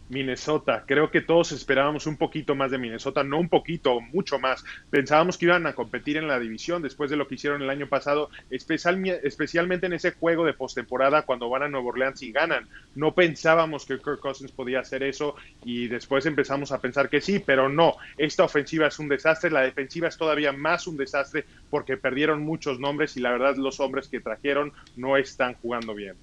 Minnesota. 0.09 0.85
Creo 0.87 1.11
que 1.11 1.21
todos 1.21 1.53
esperábamos 1.53 2.07
un 2.07 2.17
poquito 2.17 2.55
más 2.55 2.71
de 2.71 2.79
Minnesota, 2.79 3.23
no 3.25 3.39
un 3.39 3.49
poquito, 3.49 4.01
mucho 4.01 4.39
más. 4.39 4.65
Pensábamos 4.91 5.37
que 5.37 5.47
iban 5.47 5.67
a 5.67 5.75
competir 5.75 6.17
en 6.17 6.29
la 6.29 6.39
división 6.39 6.83
después 6.83 7.11
de 7.11 7.17
lo 7.17 7.29
que 7.29 7.35
hicieron 7.35 7.63
el 7.63 7.71
año 7.71 7.89
pasado, 7.89 8.31
especialmente 8.51 9.87
en 9.87 9.93
ese 9.93 10.13
juego 10.13 10.45
de 10.45 10.55
postemporada 10.55 11.23
cuando 11.23 11.49
van 11.49 11.65
a 11.65 11.69
Nueva 11.69 11.89
Orleans 11.89 12.23
y 12.23 12.33
ganan. 12.33 12.69
No 12.95 13.15
pensábamos 13.15 13.85
que 13.85 13.99
Kirk 13.99 14.21
Cousins 14.21 14.53
podía 14.53 14.81
hacer 14.81 15.03
eso 15.03 15.37
y 15.65 15.89
después 15.89 16.27
empezamos 16.27 16.73
a 16.73 16.81
pensar 16.81 17.09
que 17.09 17.21
sí, 17.21 17.39
pero 17.39 17.69
no. 17.69 17.97
Esta 18.17 18.45
ofensiva 18.45 18.87
es 18.87 18.99
un 18.99 19.09
desastre, 19.09 19.51
la 19.51 19.63
defensiva 19.63 20.09
es 20.09 20.17
todavía 20.17 20.53
más 20.53 20.87
un 20.87 20.97
desastre 20.97 21.45
porque 21.71 21.97
perdieron 21.97 22.43
muchos 22.43 22.81
nombres 22.81 23.17
y 23.17 23.21
la 23.21 23.33
verdad 23.33 23.57
los 23.57 23.81
hombres 23.81 24.09
que 24.09 24.21
trajeron 24.21 24.73
no 24.97 25.17
están 25.17 25.55
jugando 25.55 25.95
bien 25.95 26.17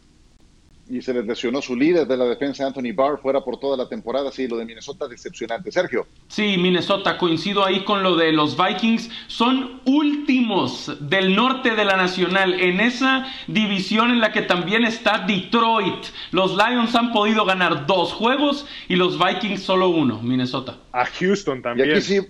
y 0.87 1.01
se 1.01 1.13
les 1.13 1.25
lesionó 1.25 1.61
su 1.61 1.75
líder 1.75 2.07
de 2.07 2.15
la 2.15 2.25
defensa, 2.25 2.65
Anthony 2.65 2.93
Barr, 2.93 3.19
fuera 3.19 3.43
por 3.43 3.59
toda 3.59 3.75
la 3.75 3.89
temporada. 3.89 4.31
Sí, 4.31 4.47
lo 4.47 4.57
de 4.57 4.65
Minnesota 4.65 5.07
decepcionante. 5.07 5.71
Sergio. 5.71 6.05
Sí, 6.27 6.57
Minnesota, 6.57 7.17
coincido 7.17 7.65
ahí 7.65 7.83
con 7.83 8.03
lo 8.03 8.15
de 8.15 8.31
los 8.31 8.55
Vikings. 8.55 9.09
Son 9.27 9.81
últimos 9.85 10.91
del 10.99 11.35
norte 11.35 11.75
de 11.75 11.85
la 11.85 11.97
Nacional 11.97 12.59
en 12.59 12.79
esa 12.79 13.25
división 13.47 14.11
en 14.11 14.19
la 14.19 14.31
que 14.31 14.43
también 14.43 14.85
está 14.85 15.25
Detroit. 15.25 16.05
Los 16.31 16.55
Lions 16.55 16.93
han 16.93 17.11
podido 17.11 17.45
ganar 17.45 17.87
dos 17.87 18.13
juegos 18.13 18.67
y 18.87 18.95
los 18.95 19.17
Vikings 19.17 19.63
solo 19.63 19.89
uno, 19.89 20.21
Minnesota. 20.21 20.77
A 20.91 21.05
Houston 21.05 21.63
también. 21.63 21.89
Y 21.89 21.91
aquí 21.93 22.01
sí, 22.01 22.21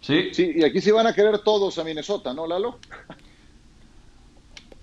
sí. 0.00 0.28
sí 0.32 0.52
y 0.54 0.62
aquí 0.62 0.80
sí 0.80 0.92
van 0.92 1.08
a 1.08 1.14
querer 1.14 1.38
todos 1.40 1.78
a 1.78 1.84
Minnesota, 1.84 2.32
¿no, 2.32 2.46
Lalo? 2.46 2.78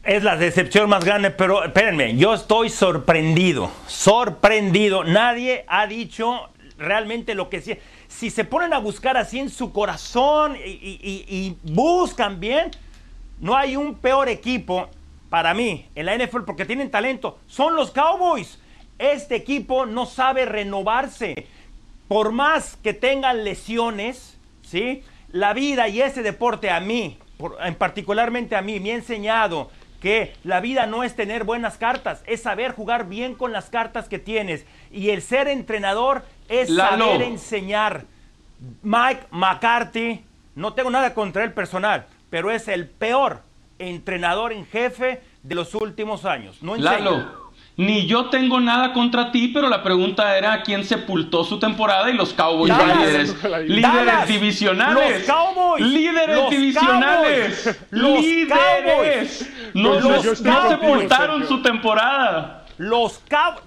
Es 0.05 0.23
la 0.23 0.37
decepción 0.37 0.87
más 0.87 1.03
grande, 1.03 1.31
pero 1.31 1.63
espérenme, 1.63 2.15
yo 2.15 2.35
estoy 2.35 2.69
sorprendido, 2.69 3.71
sorprendido. 3.87 5.03
Nadie 5.03 5.65
ha 5.67 5.87
dicho 5.87 6.51
realmente 6.77 7.33
lo 7.33 7.49
que 7.49 7.59
sí. 7.59 7.75
Si 8.07 8.29
se 8.29 8.43
ponen 8.43 8.73
a 8.73 8.77
buscar 8.77 9.17
así 9.17 9.39
en 9.39 9.49
su 9.49 9.73
corazón 9.73 10.57
y, 10.63 11.57
buscan 11.63 12.39
bien, 12.39 12.69
no 13.39 13.57
hay 13.57 13.75
un 13.75 13.95
peor 13.95 14.29
equipo 14.29 14.89
para 15.31 15.55
mí 15.55 15.87
en 15.95 16.05
la 16.05 16.15
NFL 16.15 16.41
porque 16.45 16.65
tienen 16.65 16.91
talento. 16.91 17.39
Son 17.47 17.75
los 17.75 17.89
Cowboys. 17.89 18.59
Este 18.99 19.33
equipo 19.33 19.87
no 19.87 20.05
sabe 20.05 20.45
renovarse. 20.45 21.47
Por 22.07 22.31
más 22.31 22.77
que 22.83 22.93
tengan 22.93 23.43
lesiones, 23.43 24.37
¿sí? 24.61 25.01
La 25.31 25.55
vida 25.55 25.87
y 25.87 26.03
ese 26.03 26.21
deporte 26.21 26.69
a 26.69 26.79
mí, 26.79 27.17
en 27.63 27.73
particularmente 27.73 28.55
a 28.55 28.61
mí, 28.61 28.79
me 28.79 28.91
ha 28.91 28.95
enseñado 28.95 29.71
que 30.01 30.33
la 30.43 30.59
vida 30.59 30.85
no 30.85 31.03
es 31.03 31.15
tener 31.15 31.43
buenas 31.43 31.77
cartas, 31.77 32.23
es 32.27 32.41
saber 32.41 32.73
jugar 32.73 33.07
bien 33.07 33.35
con 33.35 33.51
las 33.51 33.69
cartas 33.69 34.07
que 34.07 34.19
tienes. 34.19 34.65
Y 34.91 35.09
el 35.09 35.21
ser 35.21 35.47
entrenador 35.47 36.23
es 36.49 36.69
Lalo. 36.69 37.05
saber 37.05 37.21
enseñar. 37.23 38.05
Mike 38.81 39.27
McCarthy, 39.31 40.23
no 40.55 40.73
tengo 40.73 40.89
nada 40.89 41.13
contra 41.13 41.43
el 41.43 41.53
personal, 41.53 42.05
pero 42.29 42.51
es 42.51 42.67
el 42.67 42.87
peor 42.87 43.41
entrenador 43.79 44.53
en 44.53 44.65
jefe 44.65 45.21
de 45.43 45.55
los 45.55 45.75
últimos 45.75 46.25
años. 46.25 46.61
No 46.63 46.75
enseña. 46.75 46.99
Lalo, 46.99 47.44
ni 47.77 48.05
yo 48.07 48.25
tengo 48.29 48.59
nada 48.61 48.93
contra 48.93 49.31
ti, 49.31 49.49
pero 49.49 49.67
la 49.69 49.83
pregunta 49.83 50.37
era 50.37 50.63
quién 50.63 50.85
sepultó 50.85 51.43
su 51.43 51.59
temporada 51.59 52.09
y 52.09 52.13
los 52.13 52.33
Cowboys 52.33 52.69
Dallas. 52.75 52.97
líderes, 52.97 53.41
Dallas. 53.41 53.61
líderes 53.67 54.27
divisionales. 54.27 55.17
Los 55.27 55.35
Cowboys. 55.35 55.85
Líderes 55.85 56.35
Los 56.37 56.49
divisionales. 56.49 57.61
Cowboys. 57.63 57.79
Los 57.91 58.21
líderes. 58.21 59.51
No, 59.73 59.99
Los 59.99 60.41
no- 60.41 60.69
sepultaron 60.69 61.47
su 61.47 61.61
temporada. 61.61 62.65
Los 62.77 63.19
Cowboys. 63.29 63.63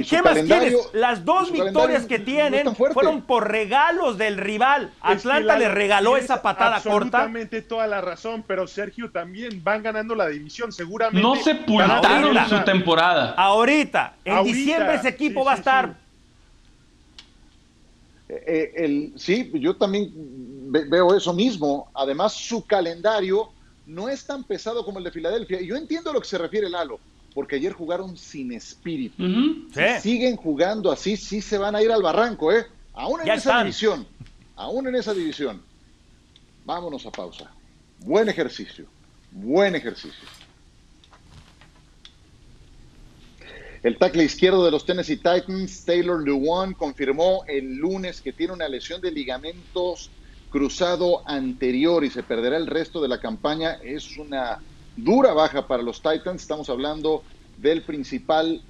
¿Qué, 0.00 0.22
más 0.22 0.38
quieres? 0.38 0.74
Las 0.92 1.24
dos 1.24 1.52
victorias 1.52 2.06
que 2.06 2.18
tienen 2.18 2.74
fueron 2.74 3.22
por 3.22 3.50
regalos 3.50 4.18
del 4.18 4.36
rival. 4.38 4.92
Es 4.94 5.00
que 5.02 5.12
Atlanta 5.12 5.58
le 5.58 5.68
regaló 5.68 6.16
esa 6.16 6.40
patada 6.42 6.76
corta. 6.82 6.88
Absolutamente 7.18 7.62
toda 7.62 7.86
la 7.86 8.00
razón, 8.00 8.44
pero 8.46 8.66
Sergio 8.66 9.10
también 9.10 9.62
van 9.62 9.82
ganando 9.82 10.14
la 10.14 10.28
división, 10.28 10.72
seguramente. 10.72 11.20
No 11.20 11.36
sepultaron 11.36 12.48
su 12.48 12.64
temporada. 12.64 13.34
Ahorita, 13.36 14.14
en 14.24 14.36
Ahorita, 14.36 14.56
diciembre 14.56 14.94
ese 14.94 15.08
equipo 15.08 15.40
sí, 15.40 15.46
va 15.46 15.52
a 15.52 15.56
estar 15.56 15.86
sí. 15.86 15.92
Eh, 18.28 18.72
el, 18.76 19.12
sí, 19.16 19.50
yo 19.54 19.76
también 19.76 20.10
ve- 20.14 20.86
veo 20.88 21.14
eso 21.14 21.32
mismo. 21.34 21.90
Además, 21.94 22.32
su 22.32 22.64
calendario 22.64 23.50
no 23.86 24.08
es 24.08 24.24
tan 24.24 24.42
pesado 24.44 24.84
como 24.84 24.98
el 24.98 25.04
de 25.04 25.10
Filadelfia. 25.10 25.60
Y 25.60 25.66
yo 25.66 25.76
entiendo 25.76 26.10
a 26.10 26.12
lo 26.14 26.20
que 26.20 26.28
se 26.28 26.38
refiere 26.38 26.68
Lalo, 26.70 26.98
porque 27.32 27.56
ayer 27.56 27.72
jugaron 27.72 28.16
sin 28.16 28.52
espíritu. 28.52 29.22
Sí. 29.72 29.80
Si 29.96 30.00
siguen 30.00 30.36
jugando 30.36 30.90
así, 30.92 31.16
sí 31.16 31.40
se 31.40 31.58
van 31.58 31.74
a 31.74 31.82
ir 31.82 31.90
al 31.90 32.02
barranco, 32.02 32.52
¿eh? 32.52 32.66
Aún 32.94 33.20
en 33.20 33.26
Ya 33.26 33.34
esa 33.34 33.50
están. 33.50 33.64
división. 33.64 34.06
Aún 34.56 34.86
en 34.86 34.94
esa 34.96 35.14
división. 35.14 35.62
Vámonos 36.64 37.04
a 37.06 37.10
pausa. 37.10 37.50
Buen 38.00 38.28
ejercicio. 38.28 38.86
Buen 39.30 39.74
ejercicio. 39.74 40.28
El 43.82 43.98
tackle 43.98 44.22
izquierdo 44.24 44.64
de 44.64 44.70
los 44.70 44.86
Tennessee 44.86 45.16
Titans, 45.16 45.84
Taylor 45.84 46.22
Lewan, 46.22 46.74
confirmó 46.74 47.42
el 47.48 47.74
lunes 47.76 48.20
que 48.20 48.32
tiene 48.32 48.52
una 48.52 48.68
lesión 48.68 49.00
de 49.00 49.10
ligamentos 49.10 50.10
cruzado 50.50 51.26
anterior 51.28 52.04
y 52.04 52.10
se 52.10 52.22
perderá 52.22 52.58
el 52.58 52.68
resto 52.68 53.00
de 53.00 53.08
la 53.08 53.18
campaña. 53.18 53.78
Es 53.82 54.18
una 54.18 54.60
dura 54.96 55.32
baja 55.32 55.66
para 55.66 55.82
los 55.82 56.02
Titans. 56.02 56.42
Estamos 56.42 56.68
hablando 56.70 57.22
del 57.58 57.82
principal 57.82 58.62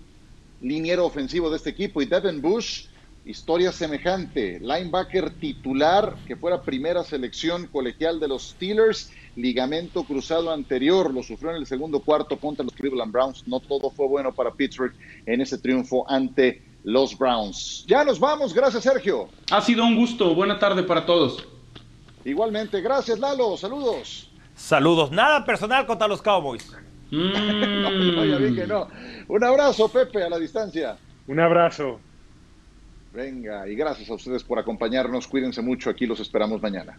liniero 0.60 1.04
ofensivo 1.04 1.50
de 1.50 1.56
este 1.56 1.70
equipo 1.70 2.00
y 2.02 2.06
Devin 2.06 2.40
Bush, 2.40 2.86
historia 3.24 3.72
semejante, 3.72 4.60
linebacker 4.60 5.30
titular 5.30 6.16
que 6.26 6.36
fuera 6.36 6.62
primera 6.62 7.04
selección 7.04 7.66
colegial 7.66 8.20
de 8.20 8.28
los 8.28 8.50
Steelers, 8.50 9.10
ligamento 9.36 10.04
cruzado 10.04 10.50
anterior, 10.50 11.12
lo 11.12 11.22
sufrió 11.22 11.50
en 11.50 11.56
el 11.56 11.66
segundo 11.66 12.00
cuarto 12.00 12.36
contra 12.36 12.64
los 12.64 12.74
Cleveland 12.74 13.12
Browns, 13.12 13.46
no 13.46 13.60
todo 13.60 13.90
fue 13.90 14.06
bueno 14.06 14.32
para 14.32 14.52
Pittsburgh 14.52 14.94
en 15.26 15.40
ese 15.40 15.58
triunfo 15.58 16.08
ante 16.08 16.62
los 16.84 17.16
Browns. 17.16 17.84
Ya 17.86 18.04
nos 18.04 18.18
vamos, 18.18 18.52
gracias 18.52 18.82
Sergio. 18.82 19.28
Ha 19.50 19.60
sido 19.60 19.84
un 19.84 19.96
gusto. 19.96 20.34
Buena 20.34 20.58
tarde 20.58 20.82
para 20.82 21.06
todos. 21.06 21.44
Igualmente, 22.24 22.80
gracias 22.80 23.18
Lalo, 23.18 23.56
saludos. 23.56 24.31
Saludos. 24.62 25.10
Nada 25.10 25.44
personal 25.44 25.86
contra 25.86 26.06
los 26.06 26.22
Cowboys. 26.22 26.70
Mm. 27.12 28.14
No, 28.16 28.24
ya 28.24 28.38
vi 28.38 28.54
que 28.54 28.66
no. 28.66 28.88
Un 29.28 29.44
abrazo, 29.44 29.86
Pepe, 29.90 30.22
a 30.22 30.30
la 30.30 30.38
distancia. 30.38 30.96
Un 31.26 31.40
abrazo. 31.40 32.00
Venga, 33.12 33.68
y 33.68 33.74
gracias 33.74 34.08
a 34.08 34.14
ustedes 34.14 34.42
por 34.42 34.58
acompañarnos. 34.58 35.28
Cuídense 35.28 35.60
mucho, 35.60 35.90
aquí 35.90 36.06
los 36.06 36.20
esperamos 36.20 36.62
mañana. 36.62 36.98